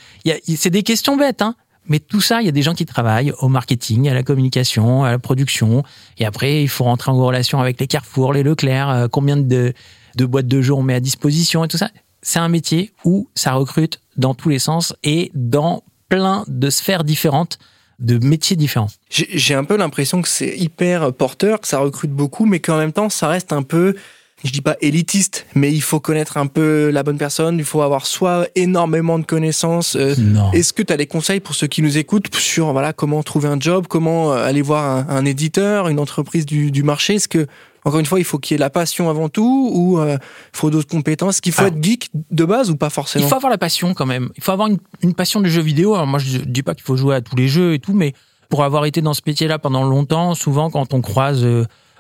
C'est 0.56 0.70
des 0.70 0.84
questions 0.84 1.18
bêtes, 1.18 1.42
hein 1.42 1.56
mais 1.92 2.00
tout 2.00 2.22
ça, 2.22 2.42
il 2.42 2.46
y 2.46 2.50
a 2.50 2.54
des 2.54 2.62
gens 2.62 2.74
qui 2.74 2.86
travaillent 2.86 3.34
au 3.40 3.50
marketing, 3.50 4.08
à 4.08 4.14
la 4.14 4.24
communication, 4.24 5.04
à 5.04 5.12
la 5.12 5.20
production. 5.20 5.84
Et 6.18 6.26
après, 6.26 6.64
il 6.64 6.70
faut 6.70 6.86
rentrer 6.86 7.12
en 7.12 7.18
relation 7.18 7.60
avec 7.60 7.82
les 7.82 7.88
Carrefour, 7.88 8.32
les 8.32 8.44
Leclerc, 8.44 8.90
euh, 8.90 9.08
combien 9.10 9.36
de, 9.36 9.74
boîtes 10.18 10.48
de 10.48 10.62
jeux 10.62 10.74
on 10.74 10.84
met 10.84 10.94
à 10.94 11.02
disposition 11.02 11.66
et 11.66 11.68
tout 11.68 11.76
ça. 11.76 11.90
C'est 12.22 12.40
un 12.40 12.48
métier 12.48 12.94
où 13.04 13.28
ça 13.36 13.52
recrute 13.52 14.00
dans 14.16 14.34
tous 14.34 14.48
les 14.48 14.60
sens 14.60 14.96
et 15.04 15.32
dans 15.34 15.84
plein 16.08 16.46
de 16.48 16.70
sphères 16.70 17.04
différentes 17.04 17.60
de 18.00 18.26
métiers 18.26 18.56
différents. 18.56 18.90
J'ai 19.10 19.54
un 19.54 19.66
peu 19.66 19.76
l'impression 19.76 20.22
que 20.22 20.30
c'est 20.30 20.58
hyper 20.58 21.12
porteur, 21.12 21.60
que 21.60 21.68
ça 21.68 21.80
recrute 21.80 22.12
beaucoup, 22.12 22.46
mais 22.46 22.62
qu'en 22.62 22.78
même 22.78 22.94
temps, 22.94 23.10
ça 23.10 23.28
reste 23.28 23.52
un 23.52 23.64
peu 23.64 23.96
je 24.44 24.52
dis 24.52 24.62
pas 24.62 24.76
élitiste, 24.82 25.46
mais 25.56 25.72
il 25.72 25.82
faut 25.82 26.00
connaître 26.00 26.38
un 26.38 26.48
peu 26.48 26.90
la 26.90 27.04
bonne 27.04 27.18
personne, 27.18 27.58
il 27.58 27.66
faut 27.66 27.82
avoir 27.82 28.06
soit 28.06 28.48
énormément 28.56 29.20
de 29.20 29.26
connaissances. 29.26 29.96
Euh, 29.96 30.16
est-ce 30.54 30.74
que 30.74 30.82
tu 30.82 30.92
as 30.92 30.98
des 30.98 31.08
conseils 31.08 31.40
pour 31.40 31.56
ceux 31.56 31.68
qui 31.68 31.82
nous 31.82 31.98
écoutent 31.98 32.34
sur 32.36 32.72
voilà 32.72 32.94
comment 32.94 33.22
trouver 33.24 33.48
un 33.48 33.60
job, 33.60 33.86
comment 33.88 34.34
euh, 34.34 34.46
aller 34.46 34.62
voir 34.62 35.10
un, 35.10 35.26
éditeur, 35.26 35.88
une 35.88 36.00
entreprise 36.00 36.46
du, 36.46 36.72
du 36.72 36.84
marché? 36.84 37.16
Est-ce 37.16 37.28
que 37.28 37.48
encore 37.84 38.00
une 38.00 38.06
fois, 38.06 38.20
il 38.20 38.26
faut 38.26 38.38
qu'il 38.38 38.54
y 38.54 38.56
ait 38.56 38.60
la 38.60 38.70
passion 38.70 39.10
avant 39.10 39.28
tout 39.28 39.72
ou 39.74 40.00
il 40.00 40.10
euh, 40.10 40.18
faut 40.54 40.70
d'autres 40.70 40.88
compétences? 40.88 41.36
Est-ce 41.36 41.42
qu'il 41.42 41.52
faut 41.52 41.66
être 41.66 41.82
geek 41.84 42.10
de 42.14 42.46
base 42.46 42.70
ou 42.70 42.76
pas 42.76 42.92
forcément? 42.92 43.26
Il 43.26 43.30
faut 43.30 43.36
avoir 43.36 43.50
la 43.50 43.58
passion 43.58 43.96
quand 43.96 44.06
même. 44.06 44.30
Il 44.38 44.44
faut 44.44 44.52
avoir 44.52 44.68
une, 44.68 44.78
une 45.02 45.16
passion 45.16 45.42
du 45.42 45.50
jeu 45.50 45.62
vidéo. 45.62 45.96
Alors 45.96 46.06
moi, 46.06 46.20
je 46.20 46.38
dis 46.40 46.62
pas 46.62 46.76
qu'il 46.76 46.84
faut 46.84 46.96
jouer 46.96 47.16
à 47.16 47.22
tous 47.22 47.36
les 47.36 47.48
jeux 47.48 47.74
et 47.74 47.80
tout, 47.80 47.94
mais 47.94 48.14
pour 48.50 48.64
avoir 48.64 48.86
été 48.86 49.02
dans 49.02 49.16
ce 49.16 49.22
métier-là 49.26 49.58
pendant 49.58 49.84
longtemps, 49.84 50.36
souvent 50.36 50.70
quand 50.70 50.94
on 50.94 51.02
croise 51.02 51.44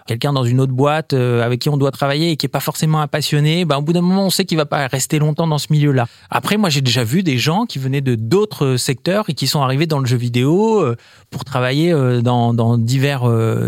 quelqu'un 0.08 0.34
dans 0.34 0.44
une 0.44 0.60
autre 0.60 0.74
boîte 0.74 1.14
euh, 1.14 1.44
avec 1.44 1.60
qui 1.60 1.70
on 1.70 1.78
doit 1.78 1.92
travailler 1.92 2.32
et 2.32 2.38
qui 2.38 2.46
est 2.46 2.50
pas 2.50 2.60
forcément 2.60 3.02
un 3.02 3.08
passionné, 3.08 3.66
bah, 3.66 3.78
au 3.78 3.82
bout 3.82 3.94
d'un 3.94 4.02
moment, 4.02 4.26
on 4.26 4.30
sait 4.30 4.46
qu'il 4.46 4.58
va 4.58 4.66
pas 4.66 4.88
rester 4.88 5.20
longtemps 5.20 5.48
dans 5.48 5.58
ce 5.58 5.68
milieu-là. 5.70 6.08
Après, 6.30 6.58
moi, 6.58 6.70
j'ai 6.70 6.82
déjà 6.82 7.04
vu 7.04 7.24
des 7.24 7.38
gens 7.38 7.66
qui 7.66 7.80
venaient 7.80 8.02
de 8.02 8.16
d'autres 8.16 8.78
secteurs 8.78 9.26
et 9.30 9.34
qui 9.34 9.48
sont 9.48 9.62
arrivés 9.62 9.88
dans 9.88 10.00
le 10.00 10.06
jeu 10.06 10.18
vidéo 10.18 10.82
euh, 10.82 10.96
pour 11.30 11.46
travailler 11.46 11.92
euh, 11.92 12.22
dans, 12.22 12.54
dans 12.54 12.78
divers 12.78 13.22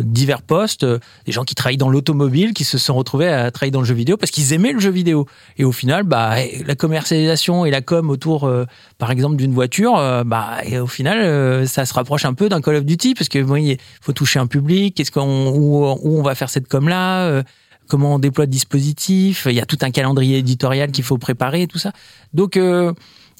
divers 0.03 0.41
postes. 0.41 0.85
Des 1.25 1.31
gens 1.31 1.43
qui 1.43 1.55
travaillent 1.55 1.77
dans 1.77 1.89
l'automobile, 1.89 2.53
qui 2.53 2.63
se 2.63 2.77
sont 2.77 2.95
retrouvés 2.95 3.27
à 3.27 3.51
travailler 3.51 3.71
dans 3.71 3.81
le 3.81 3.85
jeu 3.85 3.93
vidéo 3.93 4.17
parce 4.17 4.31
qu'ils 4.31 4.53
aimaient 4.53 4.73
le 4.73 4.79
jeu 4.79 4.89
vidéo. 4.89 5.27
Et 5.57 5.63
au 5.63 5.71
final, 5.71 6.03
bah, 6.03 6.35
la 6.65 6.75
commercialisation 6.75 7.65
et 7.65 7.71
la 7.71 7.81
com 7.81 8.09
autour, 8.09 8.51
par 8.97 9.11
exemple, 9.11 9.35
d'une 9.35 9.53
voiture, 9.53 9.93
bah, 10.25 10.57
et 10.65 10.79
au 10.79 10.87
final, 10.87 11.67
ça 11.67 11.85
se 11.85 11.93
rapproche 11.93 12.25
un 12.25 12.33
peu 12.33 12.49
d'un 12.49 12.61
Call 12.61 12.75
of 12.75 12.85
Duty 12.85 13.13
parce 13.13 13.29
que 13.29 13.39
il 13.57 13.77
faut 14.01 14.13
toucher 14.13 14.39
un 14.39 14.47
public. 14.47 14.95
Qu'est-ce 14.95 15.11
qu'on 15.11 15.49
où, 15.49 15.85
où 15.85 16.19
on 16.19 16.22
va 16.23 16.35
faire 16.35 16.49
cette 16.49 16.67
com-là, 16.67 17.27
euh, 17.27 17.43
comment 17.87 18.15
on 18.15 18.19
déploie 18.19 18.45
le 18.45 18.51
dispositif. 18.51 19.47
Il 19.49 19.55
y 19.55 19.61
a 19.61 19.65
tout 19.65 19.77
un 19.81 19.91
calendrier 19.91 20.39
éditorial 20.39 20.91
qu'il 20.91 21.03
faut 21.03 21.17
préparer, 21.17 21.67
tout 21.67 21.77
ça. 21.77 21.91
Donc, 22.33 22.57
euh, 22.57 22.93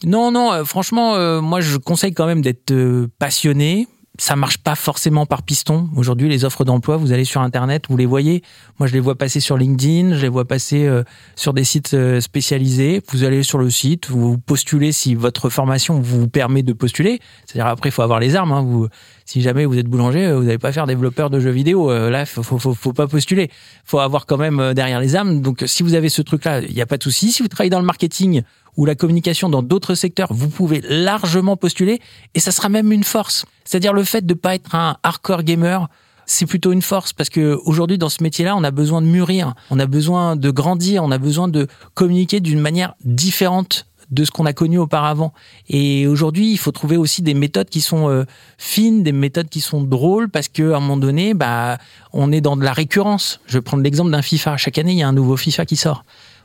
non, 0.03 0.31
non, 0.31 0.51
euh, 0.51 0.63
franchement, 0.63 1.41
moi, 1.41 1.61
je 1.61 1.77
conseille 1.77 2.13
quand 2.13 2.25
même 2.25 2.41
d'être 2.41 2.73
passionné, 3.19 3.87
ça 4.19 4.35
marche 4.35 4.59
pas 4.59 4.75
forcément 4.75 5.25
par 5.25 5.41
piston. 5.41 5.89
Aujourd'hui, 5.95 6.29
les 6.29 6.45
offres 6.45 6.65
d'emploi, 6.65 6.97
vous 6.97 7.11
allez 7.13 7.25
sur 7.25 7.41
Internet, 7.41 7.85
vous 7.89 7.97
les 7.97 8.05
voyez. 8.05 8.43
Moi, 8.77 8.87
je 8.87 8.93
les 8.93 8.99
vois 8.99 9.15
passer 9.15 9.39
sur 9.39 9.57
LinkedIn, 9.57 10.15
je 10.15 10.21
les 10.21 10.29
vois 10.29 10.45
passer 10.45 10.85
euh, 10.85 11.03
sur 11.35 11.51
des 11.53 11.63
sites 11.63 11.95
euh, 11.95 12.21
spécialisés. 12.21 13.01
Vous 13.11 13.23
allez 13.23 13.41
sur 13.41 13.57
le 13.57 13.71
site, 13.71 14.11
vous 14.11 14.37
postulez 14.37 14.91
si 14.91 15.15
votre 15.15 15.49
formation 15.49 15.99
vous 15.99 16.27
permet 16.27 16.61
de 16.61 16.73
postuler. 16.73 17.19
C'est-à-dire 17.45 17.65
après, 17.65 17.89
il 17.89 17.91
faut 17.91 18.03
avoir 18.03 18.19
les 18.19 18.35
armes. 18.35 18.51
Hein. 18.51 18.61
Vous, 18.61 18.87
si 19.25 19.41
jamais 19.41 19.65
vous 19.65 19.79
êtes 19.79 19.87
boulanger, 19.87 20.31
vous 20.31 20.43
n'allez 20.43 20.59
pas 20.59 20.71
faire 20.71 20.85
développeur 20.85 21.31
de 21.31 21.39
jeux 21.39 21.49
vidéo. 21.49 21.89
Euh, 21.89 22.11
là, 22.11 22.27
faut, 22.27 22.43
faut, 22.43 22.59
faut, 22.59 22.75
faut 22.75 22.93
pas 22.93 23.07
postuler. 23.07 23.49
Faut 23.83 23.99
avoir 23.99 24.27
quand 24.27 24.37
même 24.37 24.75
derrière 24.75 24.99
les 24.99 25.15
armes. 25.15 25.41
Donc, 25.41 25.63
si 25.65 25.81
vous 25.81 25.95
avez 25.95 26.09
ce 26.09 26.21
truc-là, 26.21 26.61
il 26.61 26.75
n'y 26.75 26.81
a 26.81 26.85
pas 26.85 26.97
de 26.97 27.03
souci. 27.03 27.31
Si 27.31 27.41
vous 27.41 27.47
travaillez 27.47 27.71
dans 27.71 27.79
le 27.79 27.85
marketing 27.85 28.43
ou 28.77 28.85
la 28.85 28.95
communication 28.95 29.49
dans 29.49 29.63
d'autres 29.63 29.95
secteurs, 29.95 30.33
vous 30.33 30.49
pouvez 30.49 30.81
largement 30.81 31.57
postuler 31.57 32.01
et 32.33 32.39
ça 32.39 32.51
sera 32.51 32.69
même 32.69 32.91
une 32.91 33.03
force. 33.03 33.45
C'est-à-dire 33.65 33.93
le 33.93 34.03
fait 34.03 34.25
de 34.25 34.33
pas 34.33 34.55
être 34.55 34.75
un 34.75 34.97
hardcore 35.03 35.43
gamer, 35.43 35.89
c'est 36.25 36.45
plutôt 36.45 36.71
une 36.71 36.81
force 36.81 37.13
parce 37.13 37.29
que 37.29 37.59
aujourd'hui 37.65 37.97
dans 37.97 38.09
ce 38.09 38.23
métier-là, 38.23 38.55
on 38.55 38.63
a 38.63 38.71
besoin 38.71 39.01
de 39.01 39.07
mûrir, 39.07 39.53
on 39.69 39.79
a 39.79 39.85
besoin 39.85 40.35
de 40.35 40.49
grandir, 40.51 41.03
on 41.03 41.11
a 41.11 41.17
besoin 41.17 41.47
de 41.47 41.67
communiquer 41.93 42.39
d'une 42.39 42.59
manière 42.59 42.95
différente 43.03 43.87
de 44.11 44.25
ce 44.25 44.31
qu'on 44.31 44.45
a 44.45 44.53
connu 44.53 44.77
auparavant. 44.77 45.33
Et 45.69 46.07
aujourd'hui, 46.07 46.51
il 46.51 46.57
faut 46.57 46.71
trouver 46.71 46.97
aussi 46.97 47.21
des 47.21 47.33
méthodes 47.33 47.69
qui 47.69 47.81
sont 47.81 48.09
euh, 48.09 48.25
fines, 48.57 49.01
des 49.01 49.11
méthodes 49.11 49.49
qui 49.49 49.59
sont 49.59 49.81
drôles, 49.81 50.29
parce 50.29 50.47
que 50.47 50.71
à 50.71 50.77
un 50.77 50.79
moment 50.79 50.97
donné, 50.97 51.33
bah, 51.33 51.77
on 52.11 52.31
est 52.31 52.41
dans 52.41 52.55
de 52.55 52.63
la 52.63 52.73
récurrence. 52.73 53.39
Je 53.47 53.57
vais 53.57 53.61
prendre 53.61 53.81
l'exemple 53.81 54.11
d'un 54.11 54.21
FIFA. 54.21 54.57
Chaque 54.57 54.77
année, 54.77 54.91
il 54.91 54.99
y 54.99 55.03
a 55.03 55.07
un 55.07 55.13
nouveau 55.13 55.35
FIFA 55.35 55.65
qui 55.65 55.75
sort 55.75 56.03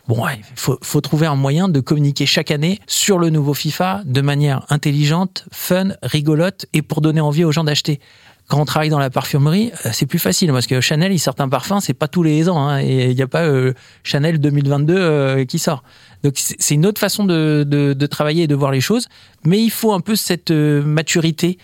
Bon, 0.08 0.26
il 0.26 0.42
faut, 0.54 0.78
faut, 0.80 1.02
trouver 1.02 1.26
un 1.26 1.34
moyen 1.34 1.68
de 1.68 1.80
communiquer 1.80 2.24
chaque 2.24 2.50
année 2.50 2.80
sur 2.86 3.18
le 3.18 3.28
nouveau 3.28 3.52
FIFA 3.52 4.00
de 4.06 4.22
manière 4.22 4.64
intelligente, 4.70 5.44
fun, 5.52 5.90
rigolote 6.02 6.64
et 6.72 6.80
pour 6.80 7.02
donner 7.02 7.20
envie 7.20 7.44
aux 7.44 7.52
gens 7.52 7.64
d'acheter. 7.64 8.00
Quand 8.48 8.58
on 8.58 8.64
travaille 8.64 8.88
dans 8.88 8.98
la 8.98 9.10
parfumerie, 9.10 9.72
euh, 9.84 9.90
c'est 9.92 10.06
plus 10.06 10.18
facile 10.18 10.50
parce 10.52 10.66
que 10.66 10.80
Chanel, 10.80 11.12
il 11.12 11.18
sort 11.18 11.34
un 11.38 11.50
parfum, 11.50 11.80
c'est 11.80 11.92
pas 11.92 12.08
tous 12.08 12.22
les 12.22 12.48
ans, 12.48 12.66
hein, 12.66 12.80
et 12.80 13.10
il 13.10 13.14
n'y 13.14 13.20
a 13.20 13.26
pas 13.26 13.42
euh, 13.42 13.74
Chanel 14.02 14.40
2022 14.40 14.94
euh, 14.96 15.44
qui 15.44 15.58
sort. 15.58 15.82
Donc 16.24 16.32
c'est 16.36 16.74
une 16.74 16.86
autre 16.86 16.98
façon 16.98 17.24
de, 17.24 17.62
de, 17.68 17.92
de, 17.92 18.06
travailler 18.06 18.44
et 18.44 18.46
de 18.46 18.54
voir 18.54 18.70
les 18.70 18.80
choses, 18.80 19.08
mais 19.44 19.62
il 19.62 19.70
faut 19.70 19.92
un 19.92 20.00
peu 20.00 20.16
cette 20.16 20.50
maturité 20.50 21.58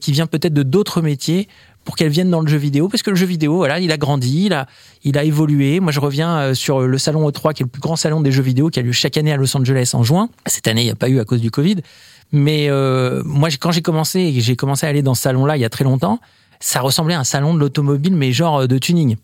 qui 0.00 0.10
vient 0.10 0.26
peut-être 0.26 0.54
de 0.54 0.64
d'autres 0.64 1.02
métiers 1.02 1.48
pour 1.88 1.96
qu'elle 1.96 2.10
vienne 2.10 2.28
dans 2.28 2.42
le 2.42 2.46
jeu 2.48 2.58
vidéo, 2.58 2.90
parce 2.90 3.02
que 3.02 3.08
le 3.08 3.16
jeu 3.16 3.24
vidéo, 3.24 3.56
voilà, 3.56 3.80
il 3.80 3.90
a 3.92 3.96
grandi, 3.96 4.44
il 4.44 4.52
a, 4.52 4.66
il 5.04 5.16
évolué. 5.16 5.80
Moi, 5.80 5.90
je 5.90 6.00
reviens 6.00 6.38
euh, 6.38 6.54
sur 6.54 6.80
le 6.80 6.98
salon 6.98 7.26
E3, 7.30 7.54
qui 7.54 7.62
est 7.62 7.64
le 7.64 7.70
plus 7.70 7.80
grand 7.80 7.96
salon 7.96 8.20
des 8.20 8.30
jeux 8.30 8.42
vidéo, 8.42 8.68
qui 8.68 8.78
a 8.78 8.82
lieu 8.82 8.92
chaque 8.92 9.16
année 9.16 9.32
à 9.32 9.38
Los 9.38 9.56
Angeles 9.56 9.92
en 9.94 10.02
juin. 10.02 10.28
Cette 10.44 10.68
année, 10.68 10.82
il 10.82 10.84
n'y 10.84 10.90
a 10.90 10.96
pas 10.96 11.08
eu 11.08 11.18
à 11.18 11.24
cause 11.24 11.40
du 11.40 11.50
Covid. 11.50 11.76
Mais 12.30 12.68
euh, 12.68 13.22
moi, 13.24 13.48
quand 13.58 13.72
j'ai 13.72 13.80
commencé, 13.80 14.34
j'ai 14.36 14.54
commencé 14.54 14.84
à 14.84 14.90
aller 14.90 15.00
dans 15.00 15.14
ce 15.14 15.22
salon-là 15.22 15.56
il 15.56 15.60
y 15.60 15.64
a 15.64 15.70
très 15.70 15.84
longtemps, 15.84 16.20
ça 16.60 16.82
ressemblait 16.82 17.14
à 17.14 17.20
un 17.20 17.24
salon 17.24 17.54
de 17.54 17.58
l'automobile, 17.58 18.14
mais 18.14 18.32
genre 18.32 18.58
euh, 18.58 18.66
de 18.66 18.76
tuning. 18.76 19.16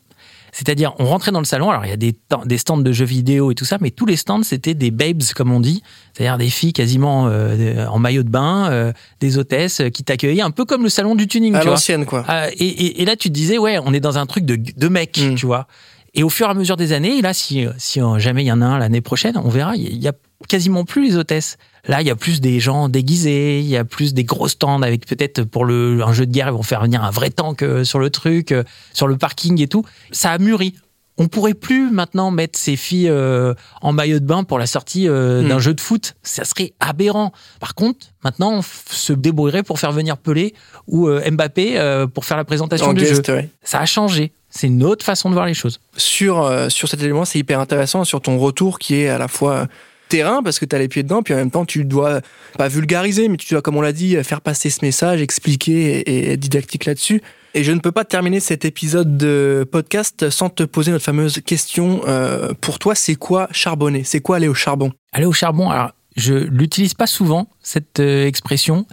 C'est-à-dire, 0.55 0.95
on 1.01 1.07
rentrait 1.07 1.33
dans 1.33 1.41
le 1.41 1.45
salon, 1.45 1.69
alors 1.69 1.85
il 1.85 1.89
y 1.89 1.93
a 1.93 1.97
des, 1.97 2.15
des, 2.45 2.59
stands 2.59 2.77
de 2.77 2.93
jeux 2.93 3.05
vidéo 3.05 3.51
et 3.51 3.57
tout 3.57 3.65
ça, 3.65 3.77
mais 3.81 3.91
tous 3.91 4.07
les 4.07 4.15
stands, 4.15 4.45
c'était 4.45 4.75
des 4.75 4.93
babes, 4.93 5.25
comme 5.35 5.51
on 5.51 5.59
dit, 5.59 5.83
c'est-à-dire 6.13 6.39
des 6.39 6.49
filles 6.49 6.73
quasiment 6.73 7.27
euh, 7.27 7.87
en 7.87 7.99
maillot 7.99 8.23
de 8.23 8.29
bain, 8.29 8.71
euh, 8.71 8.93
des 9.19 9.37
hôtesses 9.37 9.81
euh, 9.81 9.89
qui 9.89 10.05
t'accueillaient, 10.05 10.43
un 10.43 10.53
peu 10.53 10.65
comme 10.65 10.85
le 10.85 10.89
salon 10.89 11.17
du 11.17 11.27
tuning. 11.27 11.57
À 11.57 11.65
l'ancienne, 11.65 12.07
quoi. 12.07 12.25
Ah, 12.29 12.51
et, 12.53 12.55
et, 12.55 13.03
et, 13.03 13.05
là, 13.05 13.17
tu 13.17 13.31
te 13.31 13.35
disais, 13.35 13.59
ouais, 13.59 13.81
on 13.85 13.93
est 13.93 13.99
dans 13.99 14.17
un 14.17 14.27
truc 14.27 14.45
de, 14.45 14.55
de 14.55 14.89
mec, 14.89 15.19
mm. 15.19 15.35
tu 15.35 15.45
vois. 15.45 15.67
Et 16.15 16.23
au 16.23 16.31
fur 16.31 16.47
et 16.47 16.51
à 16.51 16.55
mesure 16.55 16.77
des 16.77 16.93
années, 16.93 17.21
là, 17.21 17.35
si, 17.35 17.67
si 17.77 18.01
jamais 18.19 18.45
il 18.45 18.47
y 18.47 18.53
en 18.53 18.63
a 18.63 18.67
un 18.67 18.79
l'année 18.79 19.01
prochaine, 19.01 19.37
on 19.37 19.49
verra, 19.49 19.75
il 19.75 20.01
y 20.01 20.07
a 20.07 20.13
quasiment 20.47 20.85
plus 20.85 21.05
les 21.05 21.17
hôtesses. 21.17 21.57
Là, 21.87 22.01
il 22.01 22.07
y 22.07 22.11
a 22.11 22.17
plus 22.17 22.41
des 22.41 22.61
gens 22.61 22.89
déguisés, 22.89 23.61
il 23.61 23.67
y 23.67 23.77
a 23.77 23.85
plus 23.85 24.15
des 24.15 24.25
gros 24.25 24.49
stands 24.49 24.83
avec 24.83 25.07
peut-être 25.07 25.45
pour 25.45 25.65
le, 25.65 26.03
un 26.03 26.13
jeu 26.13 26.27
de 26.27 26.33
guerre, 26.33 26.49
ils 26.49 26.55
vont 26.55 26.63
faire 26.63 26.81
venir 26.81 27.05
un 27.05 27.11
vrai 27.11 27.31
tank 27.31 27.63
euh, 27.63 27.85
sur 27.85 27.99
le 27.99 28.09
truc, 28.11 28.53
euh, 28.53 28.65
sur 28.95 29.07
le 29.07 29.19
parking 29.19 29.61
et 29.61 29.69
tout. 29.69 29.85
Ça 30.11 30.31
a 30.31 30.39
mûri. 30.39 30.75
On 31.17 31.29
pourrait 31.29 31.55
plus 31.55 31.91
maintenant 31.93 32.33
mettre 32.33 32.59
ces 32.59 32.75
filles 32.75 33.09
euh, 33.09 33.55
en 33.83 33.93
maillot 33.93 34.19
de 34.19 34.25
bain 34.25 34.43
pour 34.43 34.59
la 34.59 34.67
sortie 34.67 35.07
d'un 35.07 35.43
hmm. 35.43 35.59
jeu 35.61 35.73
de 35.73 35.81
foot. 35.81 36.17
Ça 36.25 36.45
serait 36.45 36.73
aberrant. 36.81 37.33
Par 37.61 37.77
contre, 37.77 38.07
maintenant, 38.25 38.53
on 38.53 38.63
se 38.63 39.13
débrouillerait 39.13 39.63
pour 39.63 39.79
faire 39.79 39.93
venir 39.93 40.17
Pelé 40.17 40.55
ou 40.89 41.09
Mbappé 41.09 42.07
pour 42.13 42.25
faire 42.25 42.37
la 42.37 42.45
présentation 42.45 42.93
du 42.93 43.07
jeu. 43.07 43.23
Ça 43.63 43.79
a 43.79 43.87
changé. 43.87 44.33
C'est 44.51 44.67
une 44.67 44.83
autre 44.83 45.05
façon 45.05 45.29
de 45.29 45.35
voir 45.35 45.47
les 45.47 45.55
choses. 45.55 45.79
Sur, 45.97 46.51
sur 46.69 46.89
cet 46.89 47.01
élément, 47.01 47.25
c'est 47.25 47.39
hyper 47.39 47.61
intéressant, 47.61 48.03
sur 48.03 48.21
ton 48.21 48.37
retour 48.37 48.81
qui 48.81 48.97
est 48.97 49.09
à 49.09 49.19
la 49.19 49.29
fois 49.29 49.69
terrain 50.15 50.45
parce 50.45 50.61
que 50.61 50.65
tu 50.65 50.77
as 50.77 50.79
les 50.79 50.87
pieds 50.87 51.03
dedans, 51.03 51.23
puis 51.25 51.35
en 51.35 51.39
même 51.39 51.51
temps, 51.51 51.65
tu 51.65 51.85
dois 51.85 52.21
pas 52.57 52.69
vulgariser, 52.69 53.29
mais 53.29 53.37
tu 53.37 53.53
dois, 53.53 53.63
comme 53.63 53.77
on 53.77 53.81
l'a 53.81 53.93
dit, 53.93 54.17
faire 54.23 54.41
passer 54.41 54.71
ce 54.71 54.85
message, 54.85 55.21
expliquer 55.21 56.01
et, 56.03 56.33
être 56.33 56.41
didactique 56.41 56.85
là-dessus. 56.85 57.21
Et 57.55 57.65
je 57.65 57.73
ne 57.73 57.81
peux 57.81 57.91
pas 57.91 58.05
terminer 58.05 58.39
cet 58.39 58.65
épisode 58.65 59.17
de 59.17 59.67
podcast 59.71 60.31
sans 60.31 60.51
te 60.51 60.63
poser 60.63 60.93
notre 60.93 61.05
fameuse 61.05 61.41
question. 61.45 62.03
Euh, 62.07 62.53
pour 62.61 62.79
toi, 62.79 62.95
c'est 62.95 63.17
quoi 63.17 63.49
charbonner? 63.51 64.05
C'est 64.05 64.21
quoi 64.21 64.37
aller 64.37 64.47
au 64.47 64.55
charbon? 64.55 64.93
Aller 65.13 65.27
au 65.27 65.33
charbon, 65.33 65.69
alors 65.69 65.91
je 66.17 66.35
l'utilise 66.35 66.95
pas 66.95 67.09
souvent, 67.09 67.49
cette 67.61 67.99
euh, 67.99 68.27
expression. 68.27 68.87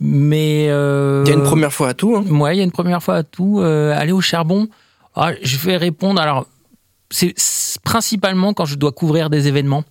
Mais 0.00 0.66
euh, 0.68 1.22
il 1.26 1.30
y 1.30 1.32
a 1.32 1.36
une 1.36 1.44
première 1.44 1.72
fois 1.72 1.90
à 1.90 1.94
tout. 1.94 2.16
Hein. 2.16 2.24
Ouais, 2.28 2.56
il 2.56 2.58
y 2.58 2.60
a 2.60 2.64
une 2.64 2.72
première 2.72 3.02
fois 3.02 3.16
à 3.16 3.22
tout. 3.22 3.60
aller 3.60 4.12
au 4.12 4.20
charbon. 4.20 4.68
Ah, 5.14 5.30
je 5.42 5.56
vais 5.58 5.76
répondre. 5.76 6.20
Alors, 6.20 6.46
c'est 7.10 7.34
principalement 7.84 8.52
quand 8.52 8.64
je 8.64 8.74
dois 8.74 8.90
couvrir 8.90 9.30
des 9.30 9.46
événements 9.46 9.84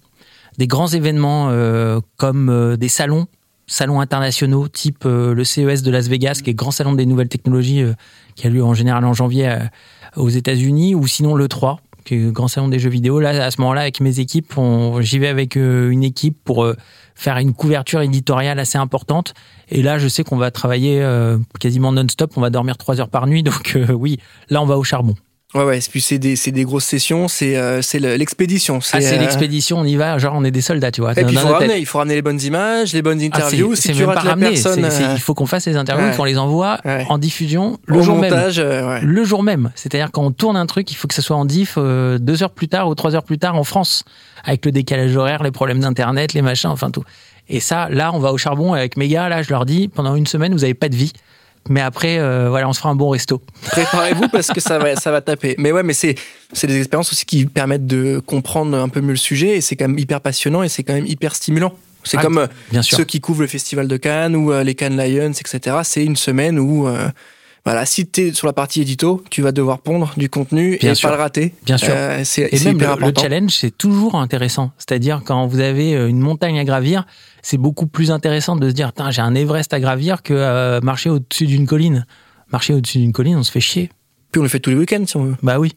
des 0.57 0.67
grands 0.67 0.87
événements 0.87 1.49
euh, 1.49 1.99
comme 2.17 2.49
euh, 2.49 2.77
des 2.77 2.87
salons, 2.87 3.27
salons 3.67 3.99
internationaux 3.99 4.67
type 4.67 5.03
euh, 5.05 5.33
le 5.33 5.43
CES 5.43 5.81
de 5.81 5.91
Las 5.91 6.07
Vegas, 6.07 6.41
qui 6.43 6.49
est 6.49 6.53
le 6.53 6.57
grand 6.57 6.71
salon 6.71 6.93
des 6.93 7.05
nouvelles 7.05 7.29
technologies, 7.29 7.83
qui 8.35 8.47
a 8.47 8.49
lieu 8.49 8.63
en 8.63 8.73
général 8.73 9.05
en 9.05 9.13
janvier 9.13 9.57
aux 10.15 10.29
États-Unis, 10.29 10.95
ou 10.95 11.07
sinon 11.07 11.35
le 11.35 11.47
3, 11.47 11.79
qui 12.05 12.15
est 12.15 12.19
le 12.19 12.31
grand 12.31 12.47
salon 12.47 12.67
des 12.67 12.79
jeux 12.79 12.89
vidéo. 12.89 13.19
Là, 13.19 13.43
à 13.43 13.51
ce 13.51 13.59
moment-là, 13.61 13.81
avec 13.81 14.01
mes 14.01 14.19
équipes, 14.19 14.53
j'y 14.99 15.19
vais 15.19 15.27
avec 15.27 15.55
une 15.55 16.03
équipe 16.03 16.37
pour 16.43 16.67
faire 17.15 17.37
une 17.37 17.53
couverture 17.53 18.01
éditoriale 18.01 18.59
assez 18.59 18.77
importante. 18.77 19.33
Et 19.69 19.81
là, 19.81 19.97
je 19.97 20.07
sais 20.07 20.23
qu'on 20.23 20.37
va 20.37 20.51
travailler 20.51 21.05
quasiment 21.59 21.91
non-stop, 21.91 22.33
on 22.35 22.41
va 22.41 22.49
dormir 22.49 22.77
trois 22.77 22.99
heures 22.99 23.09
par 23.09 23.25
nuit. 23.25 23.43
Donc 23.43 23.77
oui, 23.89 24.19
là, 24.49 24.61
on 24.61 24.65
va 24.65 24.77
au 24.77 24.83
charbon. 24.83 25.15
Ouais, 25.55 25.63
ouais, 25.63 25.79
puis 25.89 26.01
c'est 26.01 26.17
des, 26.17 26.35
des, 26.35 26.63
grosses 26.65 26.83
sessions, 26.83 27.29
c'est 27.29 27.55
euh, 27.55 27.81
l'expédition. 28.17 28.79
Ah, 28.91 28.99
c'est 28.99 29.17
euh, 29.17 29.21
l'expédition, 29.21 29.79
on 29.79 29.85
y 29.85 29.95
va, 29.95 30.17
genre 30.17 30.33
on 30.35 30.43
est 30.43 30.51
des 30.51 30.59
soldats, 30.59 30.91
tu 30.91 30.99
vois. 30.99 31.13
Et 31.13 31.23
puis 31.23 31.33
il 31.33 31.39
faut 31.39 31.47
ramener, 31.47 31.77
il 31.77 31.85
faut 31.85 31.97
ramener 31.97 32.15
les 32.15 32.21
bonnes 32.21 32.41
images, 32.41 32.91
les 32.91 33.01
bonnes 33.01 33.21
ah, 33.21 33.25
interviews. 33.25 33.73
si 33.73 33.93
tu 33.93 34.03
rates 34.03 34.25
la 34.25 34.35
personne. 34.35 34.83
Euh, 34.83 35.13
il 35.13 35.21
faut 35.21 35.33
qu'on 35.33 35.45
fasse 35.45 35.65
les 35.65 35.77
interviews, 35.77 36.13
qu'on 36.17 36.25
les 36.25 36.37
envoie 36.37 36.79
en 37.07 37.17
diffusion 37.17 37.79
le 37.85 38.01
jour 38.01 38.17
montage, 38.17 38.59
même. 38.59 38.99
Le 39.01 39.23
jour 39.23 39.43
même. 39.43 39.71
C'est-à-dire 39.75 40.09
quand 40.11 40.23
on 40.23 40.31
tourne 40.31 40.57
un 40.57 40.65
truc, 40.65 40.91
il 40.91 40.95
faut 40.95 41.07
que 41.07 41.13
ça 41.13 41.21
soit 41.21 41.37
en 41.37 41.45
diff 41.45 41.77
deux 41.77 42.43
heures 42.43 42.51
plus 42.51 42.67
tard 42.67 42.89
ou 42.89 42.95
trois 42.95 43.15
heures 43.15 43.23
plus 43.23 43.37
tard 43.37 43.55
en 43.55 43.63
France, 43.63 44.03
avec 44.43 44.65
le 44.65 44.73
décalage 44.73 45.15
horaire, 45.15 45.41
les 45.41 45.51
problèmes 45.51 45.79
d'internet, 45.79 46.33
les 46.33 46.41
machins, 46.41 46.69
enfin 46.69 46.91
tout. 46.91 47.03
Et 47.47 47.61
ça, 47.61 47.87
là, 47.89 48.11
on 48.13 48.19
va 48.19 48.33
au 48.33 48.37
charbon 48.37 48.73
avec 48.73 48.97
mes 48.97 49.07
gars, 49.07 49.29
là, 49.29 49.41
je 49.41 49.51
leur 49.51 49.65
dis, 49.65 49.87
pendant 49.87 50.15
une 50.15 50.27
semaine, 50.27 50.51
vous 50.51 50.61
n'avez 50.61 50.73
pas 50.73 50.89
de 50.89 50.95
vie 50.95 51.13
mais 51.69 51.81
après, 51.81 52.19
euh, 52.19 52.49
voilà, 52.49 52.69
on 52.69 52.73
se 52.73 52.79
fera 52.79 52.89
un 52.89 52.95
bon 52.95 53.09
resto. 53.09 53.41
Préparez-vous 53.71 54.29
parce 54.29 54.47
que 54.47 54.59
ça 54.59 54.77
va, 54.77 54.95
ça 54.95 55.11
va 55.11 55.21
taper. 55.21 55.55
Mais 55.57 55.71
ouais, 55.71 55.83
mais 55.83 55.93
c'est, 55.93 56.15
c'est 56.53 56.67
des 56.67 56.77
expériences 56.77 57.11
aussi 57.11 57.25
qui 57.25 57.45
permettent 57.45 57.87
de 57.87 58.19
comprendre 58.19 58.77
un 58.77 58.89
peu 58.89 59.01
mieux 59.01 59.11
le 59.11 59.15
sujet 59.15 59.57
et 59.57 59.61
c'est 59.61 59.75
quand 59.75 59.87
même 59.87 59.97
hyper 59.97 60.21
passionnant 60.21 60.61
et 60.61 60.69
c'est 60.69 60.83
quand 60.83 60.93
même 60.93 61.07
hyper 61.07 61.35
stimulant. 61.35 61.73
C'est 62.03 62.17
ah, 62.17 62.21
comme 62.21 62.37
euh, 62.37 62.81
ceux 62.83 63.03
qui 63.03 63.19
couvrent 63.19 63.41
le 63.41 63.47
festival 63.47 63.87
de 63.87 63.97
Cannes 63.97 64.35
ou 64.35 64.51
euh, 64.51 64.63
les 64.63 64.75
Cannes 64.75 64.95
Lions, 64.95 65.31
etc. 65.31 65.77
C'est 65.83 66.05
une 66.05 66.15
semaine 66.15 66.59
où 66.59 66.87
voilà, 67.65 67.85
si 67.87 68.07
tu 68.07 68.21
es 68.21 68.33
sur 68.33 68.45
la 68.45 68.53
partie 68.53 68.81
édito, 68.81 69.23
tu 69.31 69.41
vas 69.41 69.51
devoir 69.51 69.79
pondre 69.79 70.13
du 70.17 70.29
contenu 70.29 70.75
et 70.75 70.93
pas 71.01 71.09
le 71.09 71.15
rater. 71.15 71.53
Bien 71.65 71.77
sûr. 71.77 71.93
c'est, 72.23 72.53
et 72.53 72.63
même 72.63 72.79
le, 72.79 73.13
challenge, 73.19 73.51
c'est 73.51 73.75
toujours 73.75 74.15
intéressant. 74.15 74.71
C'est-à-dire 74.77 75.23
quand 75.25 75.47
vous 75.47 75.59
avez 75.59 75.93
une 75.93 76.19
montagne 76.19 76.59
à 76.59 76.63
gravir, 76.63 77.05
c'est 77.41 77.57
beaucoup 77.57 77.87
plus 77.87 78.11
intéressant 78.11 78.55
de 78.55 78.69
se 78.69 78.73
dire, 78.73 78.91
j'ai 79.09 79.21
un 79.21 79.33
Everest 79.33 79.73
à 79.73 79.79
gravir 79.79 80.21
que 80.21 80.33
euh, 80.33 80.79
marcher 80.81 81.09
au-dessus 81.09 81.47
d'une 81.47 81.65
colline. 81.65 82.05
Marcher 82.51 82.73
au-dessus 82.73 82.99
d'une 82.99 83.13
colline, 83.13 83.37
on 83.37 83.43
se 83.43 83.51
fait 83.51 83.59
chier. 83.59 83.89
Puis 84.31 84.39
on 84.39 84.43
le 84.43 84.49
fait 84.49 84.59
tous 84.59 84.69
les 84.69 84.75
week-ends 84.75 85.05
si 85.07 85.17
on 85.17 85.23
veut. 85.23 85.35
Bah 85.41 85.59
oui. 85.59 85.73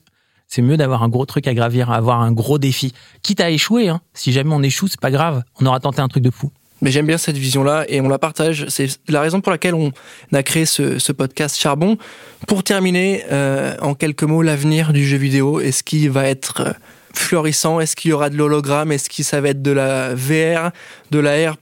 C'est 0.47 0.63
mieux 0.63 0.79
d'avoir 0.79 1.03
un 1.03 1.11
gros 1.11 1.27
truc 1.27 1.47
à 1.47 1.53
gravir, 1.53 1.91
avoir 1.91 2.21
un 2.23 2.33
gros 2.33 2.59
défi. 2.59 2.95
Quitte 3.23 3.41
à 3.41 3.51
échouer, 3.51 3.89
hein. 3.89 4.01
si 4.15 4.33
jamais 4.33 4.55
on 4.55 4.63
échoue, 4.63 4.89
c'est 4.89 5.01
pas 5.01 5.11
grave. 5.11 5.43
On 5.61 5.67
aura 5.67 5.79
tenté 5.79 6.01
un 6.01 6.09
truc 6.09 6.23
de 6.23 6.31
fou. 6.31 6.51
Mais 6.81 6.91
j'aime 6.91 7.07
bien 7.07 7.19
cette 7.19 7.37
vision-là 7.37 7.85
et 7.89 8.01
on 8.01 8.09
la 8.09 8.19
partage. 8.19 8.67
C'est 8.69 8.89
la 9.09 9.21
raison 9.21 9.41
pour 9.41 9.51
laquelle 9.51 9.75
on 9.75 9.93
a 10.33 10.43
créé 10.43 10.65
ce, 10.67 11.13
podcast 11.13 11.59
Charbon. 11.59 11.99
Pour 12.47 12.63
terminer, 12.63 13.25
euh, 13.33 13.75
en 13.81 13.95
quelques 13.95 14.23
mots, 14.23 14.43
l'avenir 14.43 14.93
du 14.93 15.07
jeu 15.07 15.17
vidéo 15.17 15.61
et 15.61 15.73
ce 15.73 15.83
qui 15.83 16.07
va 16.09 16.29
être 16.29 16.61
euh, 16.61 16.73
florissant 17.15 17.81
Est-ce 17.81 17.97
qu'il 17.97 18.11
y 18.11 18.15
aura 18.15 18.31
de 18.31 18.37
l'hologramme? 18.37 18.93
Est-ce 18.93 19.11
que 19.11 19.23
ça 19.23 19.41
va 19.41 19.49
être 19.49 19.63
de 19.63 19.73
la 19.73 20.15
VR, 20.15 20.71
de 21.11 21.19
la 21.19 21.51
R++ 21.51 21.57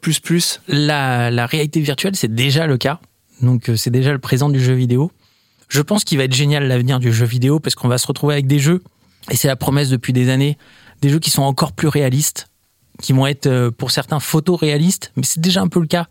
la, 0.69 1.31
la 1.31 1.47
réalité 1.47 1.81
virtuelle, 1.81 2.15
c'est 2.15 2.35
déjà 2.35 2.67
le 2.67 2.77
cas. 2.77 3.01
Donc 3.43 3.69
euh, 3.69 3.77
c'est 3.77 3.91
déjà 3.91 4.13
le 4.13 4.19
présent 4.19 4.49
du 4.49 4.61
jeu 4.61 4.75
vidéo. 4.75 5.11
Je 5.69 5.83
pense 5.83 6.05
qu'il 6.05 6.19
va 6.19 6.25
être 6.25 6.35
génial 6.35 6.69
l'avenir 6.69 7.01
du 7.01 7.13
jeu 7.13 7.27
vidéo 7.27 7.59
parce 7.59 7.75
qu'on 7.75 7.89
va 7.89 7.99
se 7.99 8.07
retrouver 8.07 8.35
avec 8.35 8.47
des 8.47 8.59
jeux, 8.59 8.83
et 9.31 9.37
c'est 9.37 9.49
la 9.49 9.57
promesse 9.57 9.89
depuis 9.89 10.13
des 10.13 10.29
années, 10.29 10.57
des 11.03 11.09
jeux 11.09 11.19
qui 11.19 11.31
sont 11.31 11.43
encore 11.43 11.73
plus 11.73 11.89
réalistes, 11.89 12.49
qui 13.01 13.13
vont 13.13 13.27
être 13.27 13.47
euh, 13.47 13.71
pour 13.71 13.91
certains 13.91 14.21
photoréalistes, 14.21 15.13
mais 15.17 15.23
c'est 15.25 15.41
déjà 15.41 15.63
un 15.63 15.69
peu 15.69 15.81
le 15.81 15.87
cas 15.87 16.07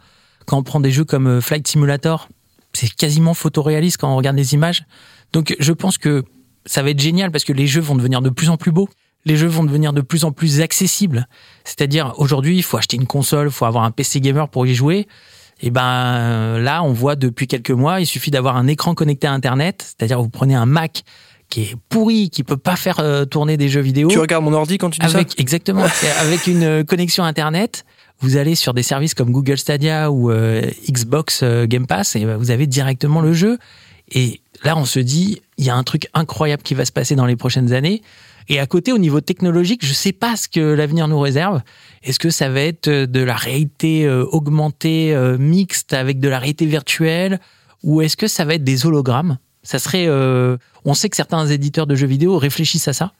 quand 0.46 0.58
on 0.58 0.64
prend 0.64 0.80
des 0.80 0.92
jeux 0.92 1.06
comme 1.06 1.28
euh, 1.28 1.42
Flight 1.42 1.68
Simulator, 1.68 2.30
c'est 2.74 2.94
quasiment 2.94 3.34
photoréaliste 3.34 3.98
quand 3.98 4.12
on 4.12 4.16
regarde 4.16 4.38
les 4.38 4.54
images. 4.54 4.86
Donc 5.34 5.56
je 5.60 5.74
pense 5.74 5.98
que 5.98 6.24
ça 6.66 6.84
va 6.84 6.92
être 6.92 7.00
génial 7.00 7.32
parce 7.32 7.44
que 7.44 7.54
les 7.54 7.68
jeux 7.68 7.82
vont 7.82 7.96
devenir 7.96 8.22
de 8.22 8.30
plus 8.30 8.50
en 8.50 8.58
plus 8.58 8.72
beaux 8.72 8.90
les 9.26 9.38
jeux 9.38 9.48
vont 9.48 9.64
devenir 9.64 9.92
de 9.92 10.02
plus 10.02 10.24
en 10.24 10.32
plus 10.32 10.62
accessibles. 10.62 11.28
C'est-à-dire, 11.64 12.14
aujourd'hui, 12.18 12.58
il 12.58 12.64
faut 12.64 12.78
acheter 12.78 12.96
une 12.96 13.08
console, 13.08 13.48
il 13.48 13.52
faut 13.52 13.66
avoir 13.66 13.84
un 13.84 13.92
PC 13.92 14.22
gamer 14.22 14.48
pour 14.48 14.68
y 14.68 14.76
jouer. 14.76 15.08
Et 15.62 15.72
ben 15.72 16.60
là, 16.60 16.84
on 16.84 16.94
voit 16.94 17.16
depuis 17.16 17.48
quelques 17.48 17.72
mois, 17.72 18.02
il 18.02 18.06
suffit 18.06 18.30
d'avoir 18.30 18.58
un 18.58 18.68
écran 18.68 18.94
connecté 18.94 19.26
à 19.26 19.32
Internet. 19.32 19.84
C'est-à-dire, 19.84 20.22
vous 20.22 20.30
prenez 20.30 20.54
un 20.54 20.66
Mac 20.66 21.04
qui 21.50 21.62
est 21.62 21.76
pourri, 21.90 22.30
qui 22.30 22.44
peut 22.44 22.58
pas 22.58 22.76
faire 22.76 23.00
euh, 23.00 23.26
tourner 23.26 23.58
des 23.58 23.70
jeux 23.70 23.82
vidéo. 23.82 24.08
Tu 24.10 24.20
regardes 24.20 24.44
mon 24.44 24.54
ordi 24.54 24.78
quand 24.78 24.90
tu 24.90 25.00
dis 25.00 25.06
avec, 25.06 25.40
Exactement. 25.40 25.86
avec 26.20 26.48
une 26.48 26.64
euh, 26.64 26.84
connexion 26.84 27.24
Internet, 27.24 27.86
vous 28.20 28.38
allez 28.38 28.56
sur 28.56 28.74
des 28.74 28.84
services 28.84 29.14
comme 29.14 29.32
Google 29.32 29.58
Stadia 29.58 30.12
ou 30.12 30.32
euh, 30.32 30.62
Xbox 30.90 31.44
Game 31.44 31.86
Pass 31.88 32.16
et 32.16 32.26
vous 32.26 32.52
avez 32.52 32.68
directement 32.68 33.22
le 33.22 33.34
jeu. 33.34 33.58
Et 34.12 34.42
là, 34.64 34.78
on 34.78 34.86
se 34.86 35.00
dit, 35.00 35.42
il 35.58 35.66
y 35.66 35.70
a 35.70 35.76
un 35.76 35.84
truc 35.84 36.08
incroyable 36.14 36.64
qui 36.64 36.76
va 36.76 36.86
se 36.86 36.92
passer 36.92 37.16
dans 37.16 37.26
les 37.26 37.36
prochaines 37.36 37.74
années. 37.74 38.02
Et 38.48 38.60
à 38.60 38.68
côté, 38.68 38.92
au 38.92 39.00
niveau 39.00 39.22
technologique, 39.22 39.84
je 39.84 39.90
ne 39.90 39.96
sais 39.96 40.12
pas 40.14 40.36
ce 40.36 40.48
que 40.48 40.60
l'avenir 40.60 41.08
nous 41.08 41.20
réserve. 41.20 41.62
Est-ce 42.04 42.20
que 42.20 42.30
ça 42.30 42.48
va 42.48 42.62
être 42.62 42.88
de 42.90 43.20
la 43.22 43.36
réalité 43.36 44.08
augmentée 44.08 45.16
mixte 45.40 45.94
avec 45.94 46.20
de 46.20 46.30
la 46.30 46.38
réalité 46.38 46.68
virtuelle 46.68 47.40
ou 47.84 48.02
est-ce 48.02 48.16
que 48.16 48.28
ça 48.28 48.46
va 48.46 48.56
être 48.56 48.64
des 48.64 48.86
hologrammes? 48.86 49.38
Ça 49.66 49.78
serait. 49.80 50.08
on 50.10 50.94
sait 50.94 51.10
que 51.10 51.18
certains 51.18 51.46
éditeurs 51.48 51.88
de 51.88 51.96
jeux 51.96 52.08
vidéo 52.08 52.38
réfléchissent 52.38 52.88
à 52.88 52.94
ça. 52.94 53.12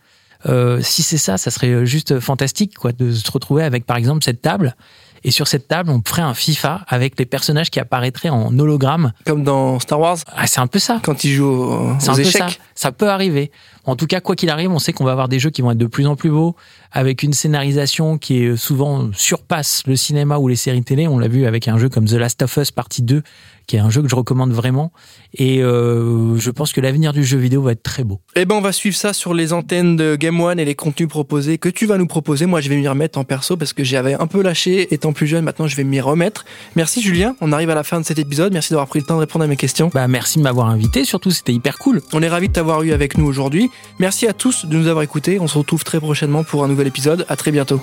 Euh, 0.48 0.80
si 0.82 1.02
c'est 1.02 1.18
ça, 1.18 1.38
ça 1.38 1.50
serait 1.50 1.86
juste 1.86 2.20
fantastique 2.20 2.76
quoi, 2.78 2.92
de 2.92 3.12
se 3.12 3.32
retrouver 3.32 3.64
avec 3.64 3.86
par 3.86 3.98
exemple 3.98 4.24
cette 4.24 4.42
table. 4.42 4.76
Et 5.24 5.32
sur 5.32 5.48
cette 5.48 5.68
table, 5.68 5.90
on 5.90 6.04
ferait 6.06 6.22
un 6.22 6.36
FIFA 6.36 6.86
avec 6.88 7.18
les 7.18 7.26
personnages 7.26 7.72
qui 7.72 7.80
apparaîtraient 7.80 8.30
en 8.30 8.56
hologramme. 8.60 9.12
Comme 9.26 9.44
dans 9.44 9.80
Star 9.80 10.00
Wars 10.00 10.18
Ah, 10.36 10.46
c'est 10.46 10.60
un 10.60 10.68
peu 10.68 10.78
ça. 10.78 11.00
Quand 11.04 11.24
ils 11.24 11.32
jouent 11.34 11.48
aux, 11.48 11.96
C'est 12.00 12.10
un 12.10 12.14
aux 12.14 12.16
peu 12.18 12.22
échecs. 12.22 12.42
ça. 12.44 12.50
Ça 12.76 12.92
peut 12.92 13.10
arriver. 13.10 13.50
En 13.86 13.96
tout 13.96 14.06
cas, 14.06 14.20
quoi 14.20 14.36
qu'il 14.36 14.52
arrive, 14.52 14.70
on 14.72 14.78
sait 14.78 14.94
qu'on 14.94 15.04
va 15.04 15.14
avoir 15.14 15.28
des 15.28 15.40
jeux 15.40 15.50
qui 15.50 15.64
vont 15.64 15.72
être 15.72 15.80
de 15.80 15.88
plus 15.88 16.06
en 16.06 16.16
plus 16.16 16.30
beaux, 16.30 16.56
avec 16.92 17.24
une 17.24 17.34
scénarisation 17.34 18.20
qui 18.20 18.44
est 18.44 18.56
souvent 18.56 19.10
surpasse 19.14 19.82
le 19.88 19.96
cinéma 19.96 20.38
ou 20.38 20.48
les 20.48 20.56
séries 20.56 20.84
télé. 20.84 21.08
On 21.08 21.18
l'a 21.18 21.28
vu 21.28 21.48
avec 21.48 21.68
un 21.68 21.80
jeu 21.80 21.90
comme 21.90 22.06
The 22.06 22.14
Last 22.14 22.44
of 22.44 22.56
Us 22.58 22.70
partie 22.70 23.02
2, 23.02 23.24
qui 23.68 23.76
est 23.76 23.80
un 23.80 23.90
jeu 23.90 24.02
que 24.02 24.08
je 24.08 24.16
recommande 24.16 24.52
vraiment. 24.52 24.92
Et 25.34 25.64
euh, 25.64 26.38
je 26.38 26.52
pense 26.52 26.72
que 26.72 26.82
l'avenir 26.82 27.14
du 27.14 27.24
jeu 27.24 27.38
vidéo 27.38 27.62
va 27.62 27.72
être 27.72 27.84
très 27.84 28.04
beau. 28.04 28.22
Eh 28.36 28.46
ben, 28.46 28.56
on 28.56 28.62
va 28.62 28.72
suivre 28.72 28.96
ça 28.96 29.14
sur 29.14 29.34
les 29.34 29.54
antennes 29.54 29.96
de 29.96 30.16
Game 30.16 30.40
One 30.40 30.60
et 30.60 30.66
les 30.66 30.76
contenus 30.76 31.10
proposés 31.10 31.58
que 31.58 31.70
tu 31.70 31.86
vas 31.86 31.98
nous 31.98 32.08
proposer. 32.08 32.46
Moi, 32.46 32.62
je 32.62 32.70
vais 32.70 32.78
m'y 32.78 32.88
remettre 32.88 33.20
en 33.20 33.24
perso 33.24 33.58
parce 33.58 33.74
que 33.74 33.84
j'avais 33.84 34.14
un 34.14 34.28
peu 34.28 34.42
lâché 34.42 34.94
étant 34.94 35.14
plus 35.14 35.28
jeune. 35.28 35.44
Maintenant, 35.44 35.68
je 35.68 35.76
vais 35.76 35.84
m'y 35.84 36.00
remettre. 36.00 36.46
Merci 36.76 37.02
Julien. 37.02 37.36
On 37.42 37.52
arrive 37.52 37.70
à 37.70 37.76
la 37.76 37.84
fin 37.84 38.00
de 38.00 38.06
cet 38.06 38.20
épisode. 38.20 38.54
Merci 38.54 38.72
d'avoir 38.72 38.88
pris 38.88 39.00
le 39.00 39.06
temps 39.06 39.16
de 39.16 39.22
répondre 39.22 39.46
à 39.46 39.48
mes 39.48 39.58
questions. 39.58 39.90
Bah, 39.94 40.08
merci 40.08 40.38
de 40.38 40.44
m'avoir 40.44 40.68
invité. 40.68 41.06
Surtout, 41.06 41.32
c'était 41.32 41.54
hyper 41.54 41.78
cool. 41.78 42.02
On 42.14 42.22
est 42.22 42.30
ravis 42.30 42.48
de 42.48 42.54
t'avoir 42.54 42.84
eu 42.84 42.92
avec 42.92 43.18
nous 43.18 43.26
aujourd'hui. 43.26 43.70
Merci 44.00 44.28
à 44.28 44.34
tous 44.34 44.66
de 44.66 44.76
nous 44.76 44.88
avoir 44.88 45.04
écoutés. 45.04 45.40
On 45.40 45.48
se 45.48 45.58
retrouve 45.58 45.84
très 45.84 46.00
prochainement 46.00 46.44
pour 46.44 46.64
un 46.64 46.68
nouvel 46.68 46.88
épisode. 46.88 47.26
À 47.30 47.36
très 47.36 47.52
bientôt. 47.52 47.82